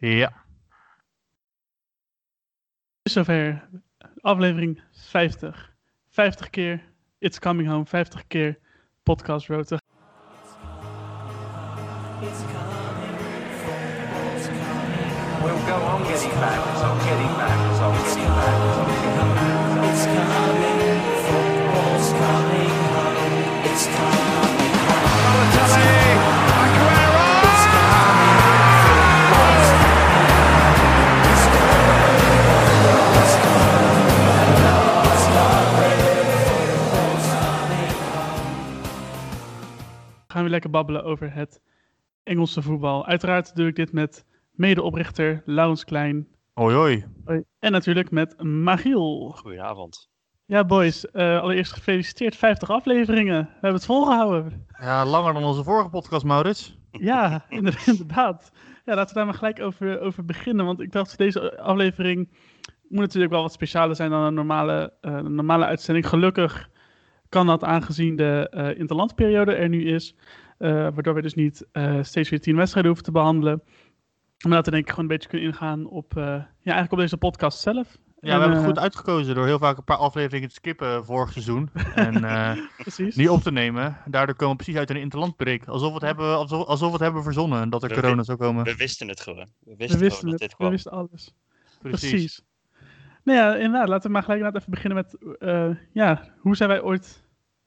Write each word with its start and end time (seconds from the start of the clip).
Ja. 0.00 0.32
is 3.02 3.12
zover. 3.12 3.68
Aflevering 4.22 4.80
50. 4.92 5.50
50 6.08 6.50
keer 6.50 6.82
It's 7.18 7.38
Coming 7.38 7.68
Home. 7.68 7.86
50 7.86 8.22
keer 8.28 8.58
Podcast 9.04 9.48
Road. 9.48 9.68
We'll 15.42 15.66
go 15.66 15.74
on 15.74 16.02
getting 16.04 16.30
back, 16.30 16.73
gaan 40.34 40.44
we 40.44 40.50
lekker 40.50 40.70
babbelen 40.70 41.04
over 41.04 41.34
het 41.34 41.60
Engelse 42.22 42.62
voetbal. 42.62 43.06
Uiteraard 43.06 43.56
doe 43.56 43.66
ik 43.66 43.76
dit 43.76 43.92
met 43.92 44.24
medeoprichter 44.50 45.42
Laurens 45.44 45.84
Klein. 45.84 46.28
Hoi 46.52 46.74
hoi. 46.74 47.04
Hoi. 47.24 47.42
En 47.58 47.72
natuurlijk 47.72 48.10
met 48.10 48.42
Magiel. 48.42 49.30
Goedenavond. 49.36 50.10
Ja, 50.46 50.64
boys. 50.64 51.10
eh, 51.10 51.40
allereerst 51.40 51.72
gefeliciteerd. 51.72 52.36
50 52.36 52.70
afleveringen. 52.70 53.42
We 53.42 53.50
hebben 53.52 53.72
het 53.72 53.84
volgehouden. 53.84 54.66
Ja, 54.80 55.06
langer 55.06 55.32
dan 55.32 55.44
onze 55.44 55.64
vorige 55.64 55.88
podcast, 55.88 56.24
Maurits. 56.24 56.78
Ja, 56.90 57.44
inder- 57.48 57.82
inderdaad. 57.86 58.52
Ja, 58.84 58.94
laten 58.94 59.08
we 59.08 59.14
daar 59.14 59.24
maar 59.24 59.34
gelijk 59.34 59.60
over, 59.60 60.00
over 60.00 60.24
beginnen. 60.24 60.64
Want 60.64 60.80
ik 60.80 60.92
dacht, 60.92 61.18
deze 61.18 61.58
aflevering 61.60 62.28
moet 62.88 63.00
natuurlijk 63.00 63.32
wel 63.32 63.42
wat 63.42 63.52
specialer 63.52 63.96
zijn 63.96 64.10
dan 64.10 64.20
een 64.22 64.34
normale, 64.34 64.92
eh, 65.00 65.12
een 65.12 65.34
normale 65.34 65.64
uitzending. 65.64 66.08
Gelukkig 66.08 66.68
kan 67.34 67.46
dat 67.46 67.64
aangezien 67.64 68.16
de 68.16 68.48
eh 68.50 68.78
interlandperiode 68.78 69.52
er 69.54 69.68
nu 69.68 69.84
is. 69.94 70.14
eh, 70.58 70.70
waardoor 70.70 71.14
we 71.14 71.22
dus 71.22 71.34
niet 71.34 71.66
eh, 71.72 71.98
steeds 72.02 72.30
weer 72.30 72.40
tien 72.40 72.56
wedstrijden 72.56 72.90
hoeven 72.92 73.12
te 73.12 73.18
behandelen. 73.18 73.62
Maar 74.46 74.52
dat 74.56 74.64
we 74.64 74.70
denk 74.70 74.82
ik 74.82 74.88
gewoon 74.90 75.04
een 75.04 75.16
beetje 75.16 75.28
kunnen 75.28 75.46
ingaan 75.48 75.86
op, 75.86 76.16
eh, 76.16 76.24
ja, 76.24 76.44
eigenlijk 76.62 76.92
op 76.92 76.98
deze 76.98 77.16
podcast 77.16 77.58
zelf. 77.60 77.96
Ja, 78.20 78.30
En, 78.30 78.36
we 78.36 78.40
hebben 78.40 78.56
het 78.56 78.66
goed 78.66 78.78
uitgekozen 78.78 79.34
door 79.34 79.46
heel 79.46 79.58
vaak 79.58 79.76
een 79.76 79.84
paar 79.84 79.96
afleveringen 79.96 80.48
te 80.48 80.54
skippen 80.54 81.04
vorig 81.04 81.32
seizoen. 81.32 81.70
en 81.94 82.24
eh, 82.24 82.52
Precies. 82.78 83.16
niet 83.16 83.28
op 83.28 83.42
te 83.42 83.52
nemen. 83.52 83.96
Daardoor 84.06 84.34
komen 84.34 84.56
we 84.56 84.62
precies 84.62 84.80
uit 84.80 84.90
een 84.90 84.96
interlandbreak. 85.00 85.66
Alsof 85.66 85.88
we 85.88 85.94
het 85.94 86.02
hebben, 86.02 86.36
alsof, 86.36 86.66
alsof 86.66 86.86
we 86.86 86.92
het 86.94 87.02
hebben 87.02 87.22
verzonnen 87.22 87.70
dat 87.70 87.82
er 87.82 87.88
We 87.88 87.94
corona 87.94 88.22
zou 88.22 88.38
komen. 88.38 88.64
We 88.64 88.76
wisten 88.76 89.08
het 89.08 89.20
gewoon. 89.20 89.36
We 89.36 89.46
we 89.64 89.76
wisten, 89.76 89.98
gewoon 89.98 90.10
dat 90.10 90.30
het. 90.30 90.38
dit 90.40 90.50
We 90.50 90.56
kwam. 90.56 90.70
wisten 90.70 90.92
alles. 90.92 91.34
Precies. 91.80 92.10
Precies. 92.10 92.42
Nou 93.24 93.38
ja, 93.38 93.54
inderdaad. 93.54 93.88
Laten 93.88 94.06
we 94.06 94.12
maar 94.12 94.22
gelijk 94.22 94.54
even 94.56 94.70
beginnen 94.70 95.04
met, 95.04 95.38
eh, 95.38 95.70
ja, 95.92 96.34
hoe 96.38 96.56
zijn 96.56 96.68
wij 96.68 96.82
ooit 96.82 97.23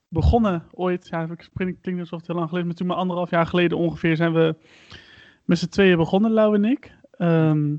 begonnen? 0.09 0.63
Ooit, 0.72 1.08
ja, 1.08 1.27
ik 1.30 1.50
klinkt 1.81 2.00
alsof 2.00 2.17
het 2.19 2.27
heel 2.27 2.36
lang 2.36 2.50
geleden 2.50 2.59
is, 2.59 2.66
maar 2.66 2.75
toen 2.75 2.88
maar 2.88 2.97
anderhalf 2.97 3.30
jaar 3.30 3.45
geleden 3.45 3.77
ongeveer 3.77 4.16
zijn 4.16 4.33
we 4.33 4.55
met 5.45 5.59
z'n 5.59 5.67
tweeën 5.69 5.97
begonnen, 5.97 6.31
Lau 6.31 6.55
en 6.55 6.66
ik. 6.66 6.95
Ehm, 7.11 7.75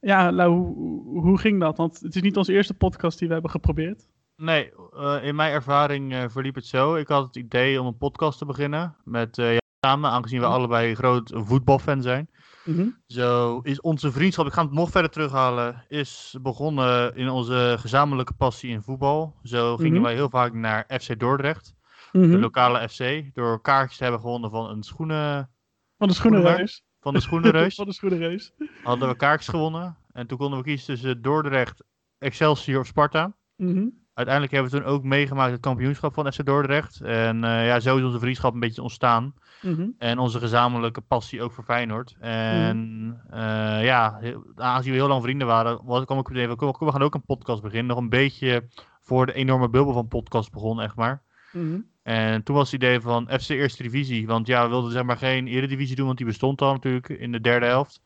ja, 0.00 0.32
Lau, 0.32 0.52
hoe, 0.52 1.20
hoe 1.20 1.38
ging 1.38 1.60
dat? 1.60 1.76
Want 1.76 2.00
het 2.00 2.14
is 2.14 2.22
niet 2.22 2.36
onze 2.36 2.52
eerste 2.52 2.74
podcast 2.74 3.18
die 3.18 3.26
we 3.26 3.32
hebben 3.32 3.50
geprobeerd. 3.50 4.08
Nee, 4.36 4.70
eh, 4.96 5.18
in 5.22 5.34
mijn 5.34 5.52
ervaring 5.52 6.12
eh, 6.12 6.24
verliep 6.28 6.54
het 6.54 6.66
zo. 6.66 6.94
Ik 6.94 7.08
had 7.08 7.26
het 7.26 7.36
idee 7.36 7.80
om 7.80 7.86
een 7.86 7.96
podcast 7.96 8.38
te 8.38 8.44
beginnen 8.44 8.96
met 9.04 9.38
eh, 9.38 9.44
jou 9.46 9.58
samen, 9.86 10.10
aangezien 10.10 10.40
we 10.40 10.46
Mhm. 10.46 10.54
allebei 10.54 10.94
groot 10.94 11.32
voetbalfan 11.34 12.02
zijn. 12.02 12.30
Mhm. 12.64 12.88
Zo 13.06 13.58
is 13.58 13.80
onze 13.80 14.12
vriendschap, 14.12 14.46
ik 14.46 14.52
ga 14.52 14.62
het 14.62 14.72
nog 14.72 14.90
verder 14.90 15.10
terughalen, 15.10 15.84
is 15.88 16.36
begonnen 16.42 17.14
in 17.16 17.28
onze 17.28 17.76
gezamenlijke 17.78 18.32
passie 18.34 18.70
in 18.70 18.82
voetbal. 18.82 19.36
Zo 19.42 19.76
gingen 19.76 19.92
Mhm. 19.94 20.02
wij 20.02 20.14
heel 20.14 20.28
vaak 20.30 20.52
naar 20.52 20.84
FC 21.00 21.18
Dordrecht, 21.18 21.74
Mhm. 22.12 22.30
de 22.30 22.38
lokale 22.38 22.88
FC, 22.88 23.34
door 23.34 23.60
kaartjes 23.60 23.96
te 23.96 24.02
hebben 24.02 24.20
gewonnen 24.22 24.50
van 24.50 24.70
een 24.70 24.82
schoenen, 24.82 25.50
Van 25.98 26.08
de 26.08 26.14
schoenenreus. 26.14 26.84
van 27.00 27.14
de 27.14 27.20
schoenenreus. 27.20 27.74
Van 27.80 27.86
de 27.86 27.92
schoenenreus. 27.92 28.52
hadden 28.82 29.08
we 29.08 29.16
kaartjes 29.16 29.48
gewonnen. 29.48 29.96
En 30.12 30.26
toen 30.26 30.38
konden 30.38 30.58
we 30.58 30.64
kiezen 30.64 30.86
tussen 30.86 31.22
Dordrecht, 31.22 31.84
Excelsior 32.18 32.80
of 32.80 32.86
Sparta. 32.86 33.36
Mhm. 33.56 33.86
Uiteindelijk 34.20 34.54
hebben 34.54 34.72
we 34.72 34.78
toen 34.78 34.94
ook 34.94 35.04
meegemaakt 35.04 35.52
het 35.52 35.60
kampioenschap 35.60 36.14
van 36.14 36.32
FC 36.32 36.44
Dordrecht. 36.44 37.00
En 37.00 37.44
eh, 37.44 37.66
ja, 37.66 37.80
zo 37.80 37.96
is 37.96 38.04
onze 38.04 38.18
vriendschap 38.18 38.54
een 38.54 38.60
beetje 38.60 38.82
ontstaan. 38.82 39.34
Mhm. 39.62 39.88
En 39.98 40.18
onze 40.18 40.38
gezamenlijke 40.38 41.00
passie 41.00 41.42
ook 41.42 41.52
voor 41.52 41.64
Feyenoord. 41.64 42.16
En 42.20 43.20
eh, 43.30 43.84
ja, 43.84 44.20
aangezien 44.56 44.92
we 44.92 44.98
heel 44.98 45.08
lang 45.08 45.22
vrienden 45.22 45.46
waren, 45.46 45.80
was, 45.84 46.04
kwam 46.04 46.18
ik 46.18 46.24
op 46.24 46.34
het 46.34 46.34
idee 46.34 46.56
van, 46.56 46.56
kom, 46.56 46.86
we 46.86 46.92
gaan 46.92 47.02
ook 47.02 47.14
een 47.14 47.24
podcast 47.24 47.62
beginnen. 47.62 47.86
Nog 47.86 47.98
een 47.98 48.08
beetje 48.08 48.68
voor 49.00 49.26
de 49.26 49.32
enorme 49.32 49.68
bubbel 49.68 49.92
van 49.92 50.08
podcast 50.08 50.52
begon, 50.52 50.80
echt 50.80 50.96
maar. 50.96 51.22
Mhm. 51.52 51.78
En 52.02 52.42
toen 52.42 52.56
was 52.56 52.70
het 52.70 52.82
idee 52.82 53.00
van 53.00 53.28
FC 53.40 53.48
Eerste 53.48 53.82
Divisie. 53.82 54.26
Want 54.26 54.46
ja, 54.46 54.62
we 54.62 54.68
wilden 54.68 54.92
zeg 54.92 55.02
maar 55.02 55.16
geen 55.16 55.46
Eredivisie 55.46 55.96
doen, 55.96 56.06
want 56.06 56.18
die 56.18 56.26
bestond 56.26 56.62
al 56.62 56.72
natuurlijk 56.72 57.08
in 57.08 57.32
de 57.32 57.40
derde 57.40 57.66
helft. 57.66 58.00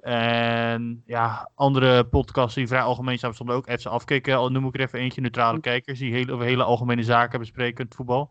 En 0.00 1.02
ja, 1.06 1.50
andere 1.54 2.04
podcasts 2.04 2.54
die 2.54 2.66
vrij 2.66 2.80
algemeen 2.80 3.18
zijn, 3.18 3.34
stonden 3.34 3.56
ook 3.56 3.70
FC 3.70 3.86
Afkikken. 3.86 4.36
Al 4.36 4.48
noem 4.50 4.66
ik 4.66 4.74
er 4.74 4.80
even 4.80 4.98
eentje, 4.98 5.20
neutrale 5.20 5.60
kijkers, 5.60 5.98
die 5.98 6.12
hele, 6.12 6.32
over 6.32 6.44
hele 6.44 6.62
algemene 6.62 7.02
zaken 7.02 7.38
bespreken 7.38 7.84
het 7.84 7.94
voetbal. 7.94 8.30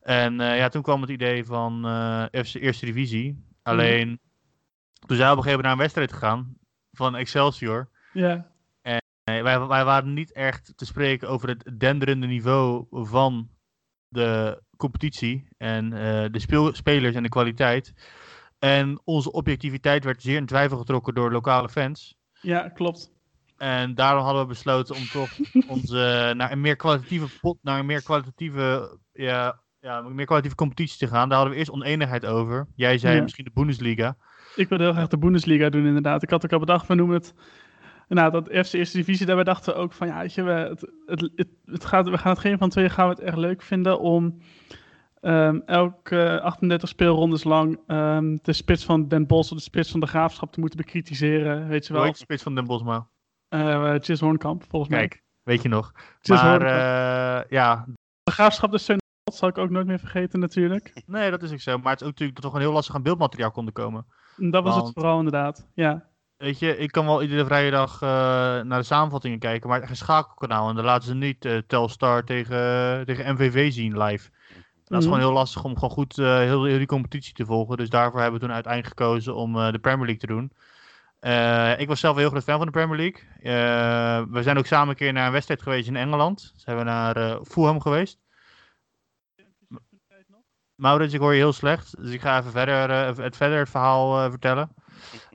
En 0.00 0.40
eh, 0.40 0.56
ja, 0.56 0.68
toen 0.68 0.82
kwam 0.82 1.00
het 1.00 1.10
idee 1.10 1.44
van 1.44 1.86
eh, 1.86 2.24
FC 2.44 2.54
Eerste 2.54 2.86
Divisie. 2.86 3.44
Alleen, 3.62 4.20
toen 5.06 5.16
zijn 5.16 5.28
we 5.28 5.32
op 5.32 5.38
een 5.38 5.42
gegeven 5.42 5.50
moment 5.50 5.62
naar 5.62 5.72
een 5.72 5.78
wedstrijd 5.78 6.12
gegaan 6.12 6.56
van 6.92 7.16
Excelsior. 7.16 7.88
Ja. 8.12 8.50
Nee, 9.24 9.42
wij, 9.42 9.66
wij 9.66 9.84
waren 9.84 10.12
niet 10.12 10.32
echt 10.32 10.72
te 10.76 10.84
spreken 10.84 11.28
over 11.28 11.48
het 11.48 11.70
denderende 11.78 12.26
niveau 12.26 12.86
van 12.90 13.48
de 14.08 14.62
competitie 14.76 15.48
en 15.58 15.92
eh, 15.92 16.24
de 16.30 16.38
speel- 16.38 16.74
spelers 16.74 17.14
en 17.14 17.22
de 17.22 17.28
kwaliteit. 17.28 17.92
En 18.62 19.00
onze 19.04 19.32
objectiviteit 19.32 20.04
werd 20.04 20.22
zeer 20.22 20.36
in 20.36 20.46
twijfel 20.46 20.78
getrokken 20.78 21.14
door 21.14 21.32
lokale 21.32 21.68
fans. 21.68 22.16
ja, 22.40 22.68
klopt. 22.68 23.10
En 23.56 23.94
daarom 23.94 24.24
hadden 24.24 24.42
we 24.42 24.48
besloten 24.48 24.94
om 24.94 25.06
toch 25.12 25.30
onze, 25.74 26.32
naar 26.36 26.52
een 26.52 26.60
meer 26.60 26.76
kwalitatieve 26.76 27.38
pot, 27.40 27.58
naar 27.62 27.78
een 27.78 27.86
meer 27.86 28.02
kwalitatieve, 28.02 28.98
ja, 29.12 29.60
ja, 29.80 29.98
een 29.98 30.14
meer 30.14 30.26
kwalitatieve 30.26 30.54
competitie 30.56 30.98
te 30.98 31.06
gaan. 31.06 31.28
Daar 31.28 31.36
hadden 31.38 31.52
we 31.54 31.58
eerst 31.60 31.72
oneenigheid 31.72 32.26
over. 32.26 32.66
Jij 32.74 32.98
zei 32.98 33.16
Ja. 33.16 33.22
misschien 33.22 33.44
de 33.44 33.50
Bundesliga. 33.54 34.16
Ik 34.56 34.68
wilde 34.68 34.84
heel 34.84 34.92
graag 34.92 35.08
de 35.08 35.18
Bundesliga 35.18 35.68
doen, 35.68 35.86
inderdaad. 35.86 36.22
Ik 36.22 36.30
had 36.30 36.44
ook 36.44 36.52
al 36.52 36.58
bedacht, 36.58 36.86
we 36.86 36.94
noemen 36.94 37.16
het. 37.16 37.34
Nou, 38.08 38.30
dat 38.30 38.48
FC 38.66 38.72
Eerste 38.72 38.96
Divisie, 38.96 39.26
daarbij 39.26 39.44
dachten 39.44 39.72
we 39.74 39.78
ook 39.78 39.92
van, 39.92 40.06
ja, 40.06 40.20
weet 40.20 40.34
je, 40.34 40.42
we, 40.42 40.50
het, 40.50 40.80
het, 41.06 41.30
het, 41.36 41.48
het 41.64 41.84
gaat, 41.84 42.08
we 42.08 42.18
gaan 42.18 42.32
het 42.32 42.40
geen 42.40 42.58
van 42.58 42.68
twee 42.68 42.88
gaan 42.88 43.08
we 43.08 43.14
het 43.14 43.22
echt 43.22 43.36
leuk 43.36 43.62
vinden 43.62 44.00
om 44.00 44.38
ehm, 45.22 45.60
elke 45.66 46.40
38 46.42 46.88
speelrondes 46.88 47.44
lang 47.44 47.80
ehm, 47.86 48.36
de 48.42 48.52
spits 48.52 48.84
van 48.84 49.08
Den 49.08 49.26
Bosch 49.26 49.50
of 49.50 49.56
de 49.56 49.62
spits 49.62 49.90
van 49.90 50.00
de 50.00 50.06
Graafschap 50.06 50.52
te 50.52 50.60
moeten 50.60 50.78
bekritiseren, 50.78 51.68
weet 51.68 51.86
je 51.86 51.92
wel. 51.92 52.04
de 52.04 52.16
spits 52.16 52.42
van 52.42 52.54
Den 52.54 52.64
Bosma? 52.64 53.08
Eh 53.48 53.94
Chis 53.98 54.20
Hoornkamp, 54.20 54.64
volgens 54.68 54.90
mij. 54.90 55.08
Kijk, 55.08 55.22
weet 55.42 55.62
je 55.62 55.68
nog. 55.68 55.92
Chis 56.20 56.42
Maar 56.42 56.62
eh, 56.62 57.50
ja, 57.50 57.84
De 58.22 58.30
Graafschap, 58.30 58.70
de 58.70 58.78
steun, 58.78 58.98
dat 59.22 59.36
zal 59.36 59.48
ik 59.48 59.58
ook 59.58 59.70
nooit 59.70 59.86
meer 59.86 59.98
vergeten 59.98 60.40
natuurlijk. 60.40 61.02
Nee, 61.06 61.30
dat 61.30 61.42
is 61.42 61.52
ook 61.52 61.60
zo. 61.60 61.78
Maar 61.78 61.92
het 61.92 62.00
is 62.00 62.06
ook 62.06 62.12
natuurlijk 62.12 62.34
dat 62.34 62.44
we 62.44 62.50
gewoon 62.50 62.66
heel 62.66 62.74
lastig 62.74 62.94
aan 62.94 63.02
beeldmateriaal 63.02 63.50
konden 63.50 63.74
komen. 63.74 64.06
En 64.36 64.50
dat 64.50 64.64
was 64.64 64.76
het 64.76 64.90
vooral 64.92 65.16
inderdaad, 65.16 65.68
ja. 65.74 66.10
Weet 66.36 66.58
je, 66.58 66.76
ik 66.76 66.92
kan 66.92 67.06
wel 67.06 67.22
iedere 67.22 67.44
vrije 67.44 67.70
dag 67.70 68.02
eh, 68.02 68.08
naar 68.60 68.78
de 68.78 68.82
samenvattingen 68.82 69.38
kijken, 69.38 69.68
maar 69.68 69.80
het 69.80 69.90
is 69.90 69.98
geen 69.98 70.06
schakelkanaal. 70.06 70.68
En 70.68 70.74
dan 70.74 70.84
laten 70.84 71.08
ze 71.08 71.14
niet 71.14 71.44
eh, 71.44 71.58
Telstar 71.66 72.24
tegen, 72.24 73.06
tegen 73.06 73.34
MVV 73.34 73.72
zien 73.72 74.02
live. 74.02 74.30
Dat 74.92 75.00
is 75.00 75.06
Mhm. 75.06 75.14
gewoon 75.14 75.28
heel 75.28 75.38
lastig 75.38 75.64
om 75.64 75.74
gewoon 75.74 75.90
goed 75.90 76.18
eh, 76.18 76.36
heel, 76.38 76.64
heel 76.64 76.78
die 76.78 76.86
competitie 76.86 77.34
te 77.34 77.44
volgen. 77.46 77.76
Dus 77.76 77.88
daarvoor 77.90 78.20
hebben 78.20 78.40
we 78.40 78.46
toen 78.46 78.54
uiteindelijk 78.54 78.98
gekozen 78.98 79.34
om 79.34 79.56
eh, 79.58 79.72
de 79.72 79.78
Premier 79.78 80.06
League 80.06 80.20
te 80.20 80.26
doen. 80.26 80.52
Eh, 81.20 81.80
ik 81.80 81.88
was 81.88 82.00
zelf 82.00 82.14
een 82.14 82.20
heel 82.20 82.30
groot 82.30 82.42
fan 82.42 82.56
van 82.56 82.66
de 82.66 82.72
Premier 82.72 82.96
League. 82.96 83.22
Eh, 83.38 84.22
we 84.32 84.42
zijn 84.42 84.58
ook 84.58 84.66
samen 84.66 84.88
een 84.88 84.94
keer 84.96 85.12
naar 85.12 85.26
een 85.26 85.32
wedstrijd 85.32 85.62
geweest 85.62 85.88
in 85.88 85.96
Engeland. 85.96 86.52
Zijn 86.56 86.76
we 86.76 86.82
naar 86.82 87.16
eh, 87.16 87.36
Fulham 87.42 87.80
geweest. 87.80 88.18
Maurits, 90.74 91.14
ik 91.14 91.20
hoor 91.20 91.32
je 91.32 91.38
heel 91.38 91.52
slecht. 91.52 91.96
Dus 92.02 92.10
ik 92.12 92.20
ga 92.20 92.38
even 92.38 92.50
verder 92.50 92.90
het, 93.22 93.36
verder 93.36 93.58
het 93.58 93.70
verhaal 93.70 94.24
eh, 94.24 94.30
vertellen. 94.30 94.68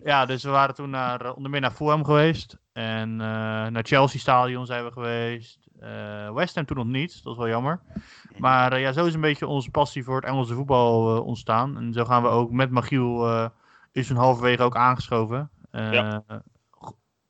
Ja, 0.04 0.26
dus 0.26 0.44
we 0.44 0.50
waren 0.50 0.76
toen 0.76 0.90
naar, 0.90 1.34
onder 1.34 1.52
meer 1.52 1.62
naar 1.62 1.72
Fulham 1.72 2.04
geweest. 2.06 2.58
En 2.74 3.12
eh, 3.12 3.28
naar 3.68 3.84
Chelsea 3.84 4.20
Stadion 4.20 4.66
zijn 4.66 4.86
we 4.86 4.92
geweest. 4.92 5.67
Eh 5.80 6.34
West 6.34 6.56
Ham 6.56 6.66
toen 6.66 6.78
nog 6.78 6.86
niet, 6.86 7.24
dat 7.24 7.32
is 7.34 7.38
wel 7.40 7.48
jammer. 7.48 7.80
Maar 8.38 8.72
eh, 8.74 8.82
ja, 8.82 8.92
zo 8.92 9.06
is 9.06 9.14
een 9.14 9.22
beetje 9.22 9.48
onze 9.48 9.70
passie 9.72 10.04
voor 10.04 10.16
het 10.16 10.26
Engelse 10.26 10.54
voetbal 10.54 11.16
eh, 11.16 11.26
ontstaan. 11.26 11.78
En 11.78 11.94
zo 11.94 12.06
gaan 12.06 12.22
we 12.22 12.28
ook 12.28 12.52
met 12.52 12.70
Magiel, 12.72 13.28
eh, 13.28 13.50
is 13.92 14.08
toen 14.08 14.18
halverwege 14.18 14.64
ook 14.64 14.76
aangeschoven. 14.76 15.50
Eh, 15.72 15.92
Ja. 15.92 16.24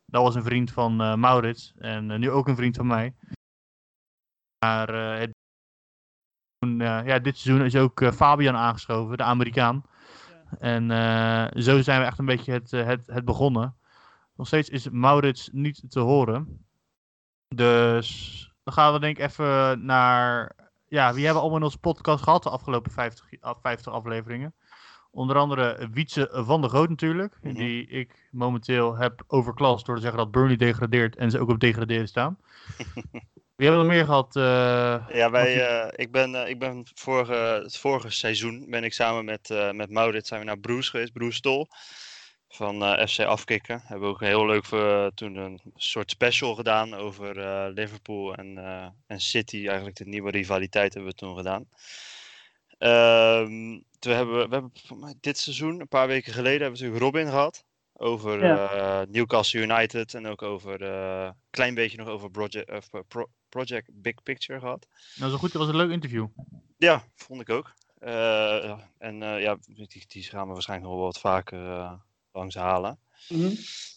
Dat 0.06 0.24
was 0.24 0.36
een 0.36 0.44
vriend 0.44 0.72
van 0.72 1.02
eh, 1.02 1.16
Maurits 1.16 1.74
en 1.78 2.20
nu 2.20 2.32
ook 2.32 2.48
een 2.48 2.56
vriend 2.56 2.76
van 2.76 2.88
mij. 2.88 3.14
Maar 4.66 4.94
het 4.94 5.32
ja, 7.06 7.20
dit 7.20 7.38
seizoen 7.38 7.66
is 7.66 7.76
ook 7.76 8.02
eh, 8.02 8.12
Fabian 8.12 8.56
aangeschoven, 8.56 9.18
de 9.18 9.24
Amerikaan. 9.24 9.84
En 10.60 10.92
eh, 10.92 11.62
zo 11.62 11.82
zijn 11.82 12.00
we 12.02 12.06
echt 12.06 12.20
een 12.20 12.26
beetje 12.26 12.52
het, 12.52 12.72
het, 12.72 13.08
het 13.08 13.26
begonnen. 13.26 13.76
Nog 14.36 14.48
steeds 14.48 14.70
is 14.70 14.90
Maurits 14.90 15.50
niet 15.52 15.84
te 15.92 16.00
horen. 16.00 16.67
Dus 17.56 18.52
dan 18.64 18.74
gaan 18.74 18.94
we 18.94 19.00
denk 19.00 19.18
ik 19.18 19.24
even 19.30 19.86
naar... 19.86 20.56
Ja, 20.88 21.14
wie 21.14 21.24
hebben 21.24 21.42
allemaal 21.42 21.60
in 21.60 21.66
onze 21.66 21.78
podcast 21.78 22.24
gehad 22.24 22.44
de 22.44 22.50
afgelopen 22.50 22.92
50, 22.92 23.26
af- 23.40 23.60
50 23.62 23.94
afleveringen? 23.94 24.54
Onder 25.12 25.36
andere 25.38 25.90
Wietse 25.92 26.30
van 26.32 26.62
der 26.62 26.70
Goot 26.70 26.90
natuurlijk. 26.90 27.38
Mhm. 27.42 27.54
Die 27.54 27.88
ik 27.88 28.28
momenteel 28.32 28.96
heb 28.96 29.24
overklast 29.28 29.86
door 29.86 29.96
te 29.96 30.02
zeggen 30.02 30.20
dat 30.20 30.32
Burnley 30.32 30.56
degradeert. 30.56 31.16
En 31.16 31.32
ze 31.32 31.40
ook 31.40 31.50
op 31.50 31.60
degraderen 31.60 32.08
staan. 32.08 32.38
Wie 33.56 33.68
hebben 33.68 33.86
we 33.86 33.88
nog 33.88 33.96
meer 33.96 34.06
gehad? 34.06 34.36
eh, 34.36 35.16
Ja, 35.18 35.32
wij, 35.32 35.68
eh, 35.68 35.88
ik 35.96 36.12
ben, 36.12 36.36
eh, 36.36 36.50
ik 36.50 36.60
ben 36.60 36.88
vorige, 36.94 37.34
het 37.64 37.78
vorige 37.78 38.10
seizoen 38.10 38.66
ben 38.70 38.84
ik 38.84 38.94
samen 38.94 39.26
met, 39.26 39.50
eh 39.50 39.72
met 39.72 39.90
Maurits 39.90 40.28
zijn 40.28 40.40
we 40.40 40.46
naar 40.46 40.60
Broes 40.60 40.90
geweest, 40.90 41.14
Broes. 41.14 41.42
Van 42.50 42.84
eh, 42.84 43.08
FC 43.08 43.20
Afkikken. 43.20 43.82
Hebben 43.84 44.08
we 44.08 44.14
ook 44.14 44.20
heel 44.22 44.46
leuk 44.46 44.66
eh, 44.66 45.06
toen 45.16 45.36
een 45.36 45.62
soort 45.76 46.12
special 46.12 46.56
gedaan 46.56 46.94
over 46.94 47.40
eh, 47.40 47.74
Liverpool 47.74 48.36
en, 48.36 48.58
en 49.08 49.20
City. 49.20 49.66
Eigenlijk 49.68 49.98
de 49.98 50.06
nieuwe 50.06 50.32
rivaliteit 50.32 50.94
hebben 50.94 51.12
we 51.12 51.18
toen 51.18 51.38
gedaan. 51.38 51.66
Ehm, 52.78 53.80
toen 54.00 54.14
hebben 54.14 54.38
we, 54.40 54.48
we 54.48 54.54
hebben 54.54 54.72
dit 55.22 55.38
seizoen, 55.38 55.80
een 55.80 55.88
paar 55.88 56.08
weken 56.08 56.34
geleden, 56.34 56.62
hebben 56.62 56.80
we 56.80 56.86
natuurlijk 56.86 57.16
Robin 57.16 57.32
gehad. 57.32 57.66
Over 58.00 58.46
Ja. 58.46 59.06
Newcastle 59.10 59.62
United 59.62 60.14
en 60.14 60.28
ook 60.28 60.42
over 60.42 60.82
een 60.82 61.34
klein 61.50 61.74
beetje 61.74 61.98
nog 61.98 62.08
over 62.08 62.30
Project, 62.32 62.90
Pro- 63.08 63.30
Project 63.50 63.90
Big 63.94 64.24
Picture 64.24 64.60
gehad. 64.60 64.88
Nou, 65.16 65.32
zo 65.32 65.38
goed, 65.38 65.52
dat 65.52 65.62
was 65.62 65.70
een 65.70 65.76
leuk 65.78 65.92
interview. 65.92 66.28
Ja, 66.78 67.04
vond 67.16 67.42
ik 67.42 67.50
ook. 67.50 67.74
En 68.98 69.18
ja, 69.20 69.58
die, 69.66 70.06
die 70.08 70.24
gaan 70.24 70.48
we 70.48 70.54
waarschijnlijk 70.54 70.90
nog 70.90 70.98
wel 71.00 71.08
wat 71.08 71.20
vaker 71.20 71.60
langs 72.38 72.56
halen. 72.56 73.00
Mhm. 73.30 73.50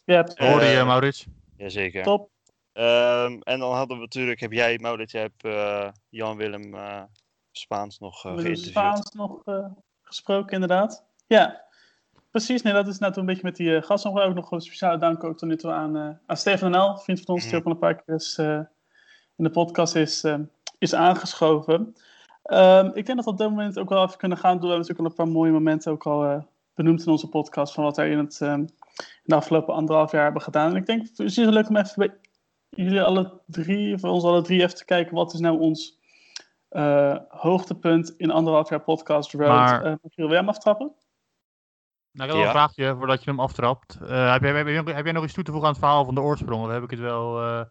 Ja, 0.04 0.28
Hoorde 0.34 0.64
je, 0.66 0.76
Eh, 0.78 0.86
Maurits? 0.86 1.26
Jazeker. 1.56 2.02
top. 2.02 2.30
Ehm, 2.72 3.38
en 3.40 3.58
dan 3.58 3.72
hadden 3.74 3.96
we 3.96 4.02
natuurlijk, 4.02 4.40
heb 4.40 4.52
jij, 4.52 4.78
Maurits, 4.78 5.12
jij 5.12 5.20
hebt 5.22 5.44
eh, 5.44 5.88
Jan-Willem 6.08 6.74
eh, 6.74 7.02
Spaans 7.52 7.98
nog 7.98 8.16
uh, 8.24 8.32
geïnterviewd. 8.32 8.66
Spaans 8.66 9.10
nog 9.12 9.40
eh, 9.44 9.66
gesproken, 10.02 10.52
inderdaad. 10.52 11.04
Ja, 11.26 11.64
precies. 12.30 12.62
Nee, 12.62 12.72
dat 12.72 12.86
is 12.86 12.98
net 12.98 13.16
een 13.16 13.26
beetje 13.26 13.42
met 13.42 13.56
die 13.56 13.68
uh, 13.68 13.82
gasten. 13.82 14.12
Nog 14.14 14.22
ook 14.22 14.34
nog 14.34 14.50
een 14.50 14.60
speciale 14.60 14.98
dank 14.98 15.24
ook 15.24 15.38
tot 15.38 15.48
nu 15.48 15.56
toe 15.56 15.70
aan, 15.72 15.96
uh, 15.96 16.08
aan 16.26 16.36
Steven 16.36 16.70
NL, 16.70 16.96
vriend 16.98 17.20
van 17.20 17.34
ons, 17.34 17.42
die 17.44 17.52
Mhm. 17.52 17.60
ook 17.60 17.66
al 17.66 17.72
een 17.72 17.78
paar 17.78 18.02
keer 18.02 18.14
is, 18.14 18.38
uh, 18.40 18.60
in 19.36 19.44
de 19.44 19.50
podcast 19.50 19.94
is, 19.94 20.24
uh, 20.24 20.34
is 20.78 20.94
aangeschoven. 20.94 21.94
Um, 22.44 22.86
ik 22.94 23.06
denk 23.06 23.16
dat 23.16 23.24
we 23.24 23.30
op 23.30 23.38
dit 23.38 23.48
moment 23.48 23.78
ook 23.78 23.88
wel 23.88 24.04
even 24.04 24.18
kunnen 24.18 24.38
gaan 24.38 24.58
doen. 24.58 24.60
We 24.60 24.74
hebben 24.74 24.86
natuurlijk 24.88 25.18
al 25.18 25.24
een 25.24 25.26
paar 25.32 25.34
mooie 25.40 25.52
momenten 25.52 25.92
ook 25.92 26.06
al 26.06 26.24
uh, 26.24 26.42
benoemd 26.74 27.04
in 27.04 27.10
onze 27.12 27.28
podcast 27.28 27.74
van 27.74 27.84
wat 27.84 27.96
wij 27.96 28.10
in, 28.10 28.18
het, 28.18 28.40
um, 28.40 28.60
in 28.60 28.68
de 29.22 29.34
afgelopen 29.34 29.74
anderhalf 29.74 30.12
jaar 30.12 30.22
hebben 30.24 30.42
gedaan. 30.42 30.70
En 30.70 30.76
ik 30.76 30.86
denk, 30.86 31.06
het 31.08 31.18
is 31.18 31.36
heel 31.36 31.50
leuk 31.50 31.68
om 31.68 31.76
even 31.76 31.92
bij 31.96 32.18
jullie 32.70 33.02
alle 33.02 33.40
drie, 33.46 33.98
voor 33.98 34.10
ons 34.10 34.24
alle 34.24 34.42
drie 34.42 34.62
even 34.62 34.74
te 34.76 34.84
kijken, 34.84 35.14
wat 35.14 35.34
is 35.34 35.40
nou 35.40 35.58
ons 35.60 35.98
uh, 36.70 37.16
hoogtepunt 37.28 38.14
in 38.16 38.30
anderhalf 38.30 38.68
jaar 38.68 38.80
podcast 38.82 39.32
road. 39.32 39.48
Maar- 39.48 39.86
Uh, 39.86 39.94
wil 40.14 40.28
jij 40.28 40.36
hem 40.36 40.48
aftrappen? 40.48 40.92
Nou, 42.12 42.28
ik 42.28 42.34
heb 42.34 42.36
wel 42.36 42.38
Ja. 42.38 42.44
een 42.44 42.50
vraagje 42.50 42.96
voordat 42.96 43.24
je 43.24 43.30
hem 43.30 43.40
aftrapt. 43.40 43.98
Eh, 44.02 44.32
heb, 44.32 44.42
jij, 44.42 44.52
heb, 44.52 44.66
jij, 44.66 44.94
heb 44.94 45.04
jij 45.04 45.12
nog 45.12 45.24
iets 45.24 45.32
toe 45.32 45.44
te 45.44 45.50
voegen 45.50 45.68
aan 45.68 45.74
het 45.74 45.84
verhaal 45.84 46.04
van 46.04 46.14
de 46.14 46.20
oorsprong? 46.20 46.62
Dan 46.64 46.72
heb 46.72 46.82
ik 46.82 46.90
het 46.90 46.98
wel 46.98 47.40
eh, 47.42 47.62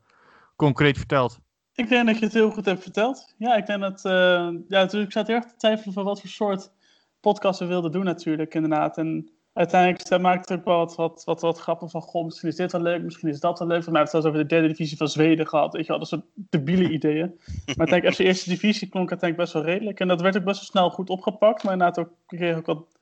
concreet 0.56 0.98
verteld. 0.98 1.40
Ik 1.74 1.90
denk 1.90 2.06
dat 2.08 2.18
je 2.20 2.26
het 2.26 2.34
heel 2.34 2.52
goed 2.52 2.66
hebt 2.66 2.82
verteld. 2.82 3.34
Ja, 3.38 3.56
ik 3.56 3.66
denk 3.66 3.82
dat. 3.82 4.06
Uh, 4.06 4.12
ja, 4.12 4.58
natuurlijk 4.68 5.12
zat 5.12 5.28
heel 5.28 5.36
erg 5.36 5.46
te 5.46 5.56
twijfelen 5.56 5.94
van 5.94 6.04
wat 6.04 6.20
voor 6.22 6.30
soort 6.30 6.72
podcast 7.20 7.60
we 7.60 7.66
wilden 7.66 7.92
doen, 7.92 8.04
natuurlijk, 8.04 8.54
inderdaad. 8.54 8.98
En 8.98 9.30
uiteindelijk 9.54 10.22
maakte 10.22 10.54
ik 10.54 10.60
ook 10.60 10.66
wel 10.66 10.78
wat, 10.78 10.96
wat, 10.96 11.24
wat, 11.24 11.42
wat 11.42 11.60
grappen 11.60 11.90
van. 11.90 12.02
Goh, 12.02 12.26
misschien 12.26 12.50
is 12.50 12.56
dit 12.56 12.72
wel 12.72 12.82
leuk, 12.82 13.04
misschien 13.04 13.30
is 13.30 13.40
dat 13.40 13.60
wel 13.60 13.68
leuk. 13.68 13.84
Voor 13.84 13.92
mij 13.92 14.02
hebben 14.02 14.20
het 14.20 14.24
zelfs 14.24 14.26
over 14.26 14.40
de 14.40 14.56
derde 14.56 14.68
divisie 14.68 14.98
van 14.98 15.08
Zweden 15.08 15.48
gehad. 15.48 15.74
Weet 15.74 15.82
je 15.86 15.90
wel, 15.90 16.00
dat 16.00 16.08
soort 16.08 16.26
debiele 16.36 16.90
ideeën. 16.98 17.40
Maar 17.66 17.76
uiteindelijk, 17.78 18.16
FC 18.16 18.20
Eerste 18.20 18.50
Divisie 18.50 18.90
klonk 18.90 19.10
uiteindelijk 19.10 19.52
best 19.52 19.64
wel 19.64 19.74
redelijk. 19.74 20.00
En 20.00 20.08
dat 20.08 20.22
werd 20.22 20.38
ook 20.38 20.44
best 20.44 20.60
wel 20.60 20.70
snel 20.70 20.90
goed 20.90 21.10
opgepakt. 21.10 21.64
Maar 21.64 21.74
inderdaad, 21.74 22.00
ook, 22.00 22.10
ik 22.28 22.38
kreeg 22.38 22.58
ook 22.58 22.66
wat 22.66 22.98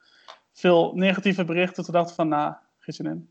veel 0.54 0.92
negatieve 0.96 1.44
berichten. 1.44 1.84
Toen 1.84 1.94
dacht 1.94 2.10
ik 2.10 2.16
van, 2.16 2.28
nou, 2.28 2.54
geen 2.80 2.94
zin 2.96 3.06
in. 3.06 3.30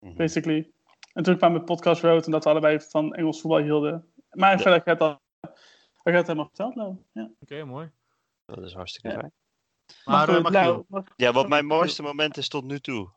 Mhm. 0.00 0.16
basically. 0.16 0.70
En 1.12 1.22
toen 1.22 1.36
kwam 1.36 1.52
met 1.52 1.64
Podcast 1.64 2.02
Road 2.02 2.26
en 2.26 2.32
dat 2.32 2.44
we 2.44 2.50
allebei 2.50 2.80
van 2.80 3.14
Engels 3.14 3.40
voetbal 3.40 3.60
hielden. 3.60 4.06
Maar 4.30 4.50
Ja. 4.50 4.58
verder, 4.58 4.78
ik 4.80 4.84
heb 4.84 4.98
het 4.98 5.08
al 5.08 5.22
ik 6.04 6.12
heb 6.12 6.14
het 6.14 6.26
helemaal 6.26 6.46
verteld, 6.46 6.74
Lau. 6.74 6.96
Ja. 7.12 7.30
Oké, 7.40 7.64
mooi. 7.64 7.90
Dat 8.46 8.64
is 8.64 8.72
hartstikke 8.72 9.08
Ja. 9.08 9.30
Maar, 10.04 10.26
eh, 10.36 10.42
mag- 10.42 10.52
Ja, 11.16 11.32
wat 11.32 11.48
mijn 11.48 11.66
mooiste 11.66 12.02
moment 12.02 12.36
is 12.36 12.48
tot 12.48 12.64
nu 12.64 12.80
toe. 12.80 13.10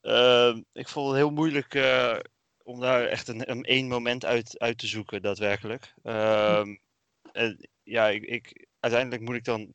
Ehm, 0.00 0.62
ik 0.72 0.88
vond 0.88 1.06
het 1.08 1.16
heel 1.16 1.30
moeilijk 1.30 1.74
eh, 1.74 2.18
om 2.62 2.80
daar 2.80 3.04
echt 3.04 3.28
een, 3.28 3.50
een 3.50 3.64
één 3.64 3.88
moment 3.88 4.24
uit, 4.24 4.58
uit 4.58 4.78
te 4.78 4.86
zoeken, 4.86 5.22
daadwerkelijk. 5.22 5.94
Ehm, 6.02 6.76
en 7.32 7.68
ja, 7.82 8.08
ik, 8.08 8.22
ik, 8.22 8.66
uiteindelijk 8.80 9.22
moet 9.22 9.34
ik 9.36 9.44
dan. 9.44 9.74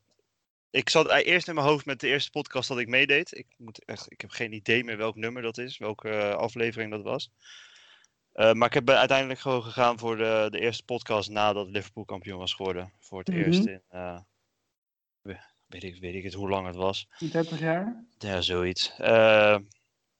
Ik 0.69 0.89
zat 0.89 1.09
e- 1.11 1.21
eerst 1.21 1.47
in 1.47 1.55
mijn 1.55 1.67
hoofd 1.67 1.85
met 1.85 1.99
de 1.99 2.07
eerste 2.07 2.29
podcast 2.31 2.67
dat 2.69 2.77
ik 2.79 2.87
meedeed. 2.87 3.37
Ik, 3.37 3.45
moet 3.57 3.85
echt, 3.85 4.11
ik 4.11 4.21
heb 4.21 4.29
geen 4.29 4.53
idee 4.53 4.83
meer 4.83 4.97
welk 4.97 5.15
nummer 5.15 5.41
dat 5.41 5.57
is, 5.57 5.77
welke 5.77 6.09
eh, 6.09 6.33
aflevering 6.35 6.91
dat 6.91 7.03
was. 7.03 7.29
Eh, 8.31 8.51
maar 8.53 8.67
ik 8.67 8.73
heb 8.73 8.89
uiteindelijk 8.89 9.39
gewoon 9.39 9.63
gegaan 9.63 9.99
voor 9.99 10.17
de, 10.17 10.47
de 10.49 10.59
eerste 10.59 10.83
podcast 10.83 11.29
nadat 11.29 11.69
Liverpool 11.69 12.05
kampioen 12.05 12.37
was 12.39 12.53
geworden. 12.53 12.93
Voor 12.99 13.19
het 13.19 13.27
Mhm. 13.27 13.37
eerst 13.37 13.65
in. 13.65 13.81
We- 15.67 15.79
weet, 15.79 15.83
ik, 15.83 16.01
weet 16.01 16.15
ik 16.15 16.23
het 16.23 16.33
hoe 16.33 16.49
lang 16.49 16.65
het 16.67 16.75
was. 16.75 17.07
30 17.31 17.59
jaar. 17.59 18.05
Ja, 18.17 18.41
zoiets. 18.41 18.93
Eh, 18.97 19.57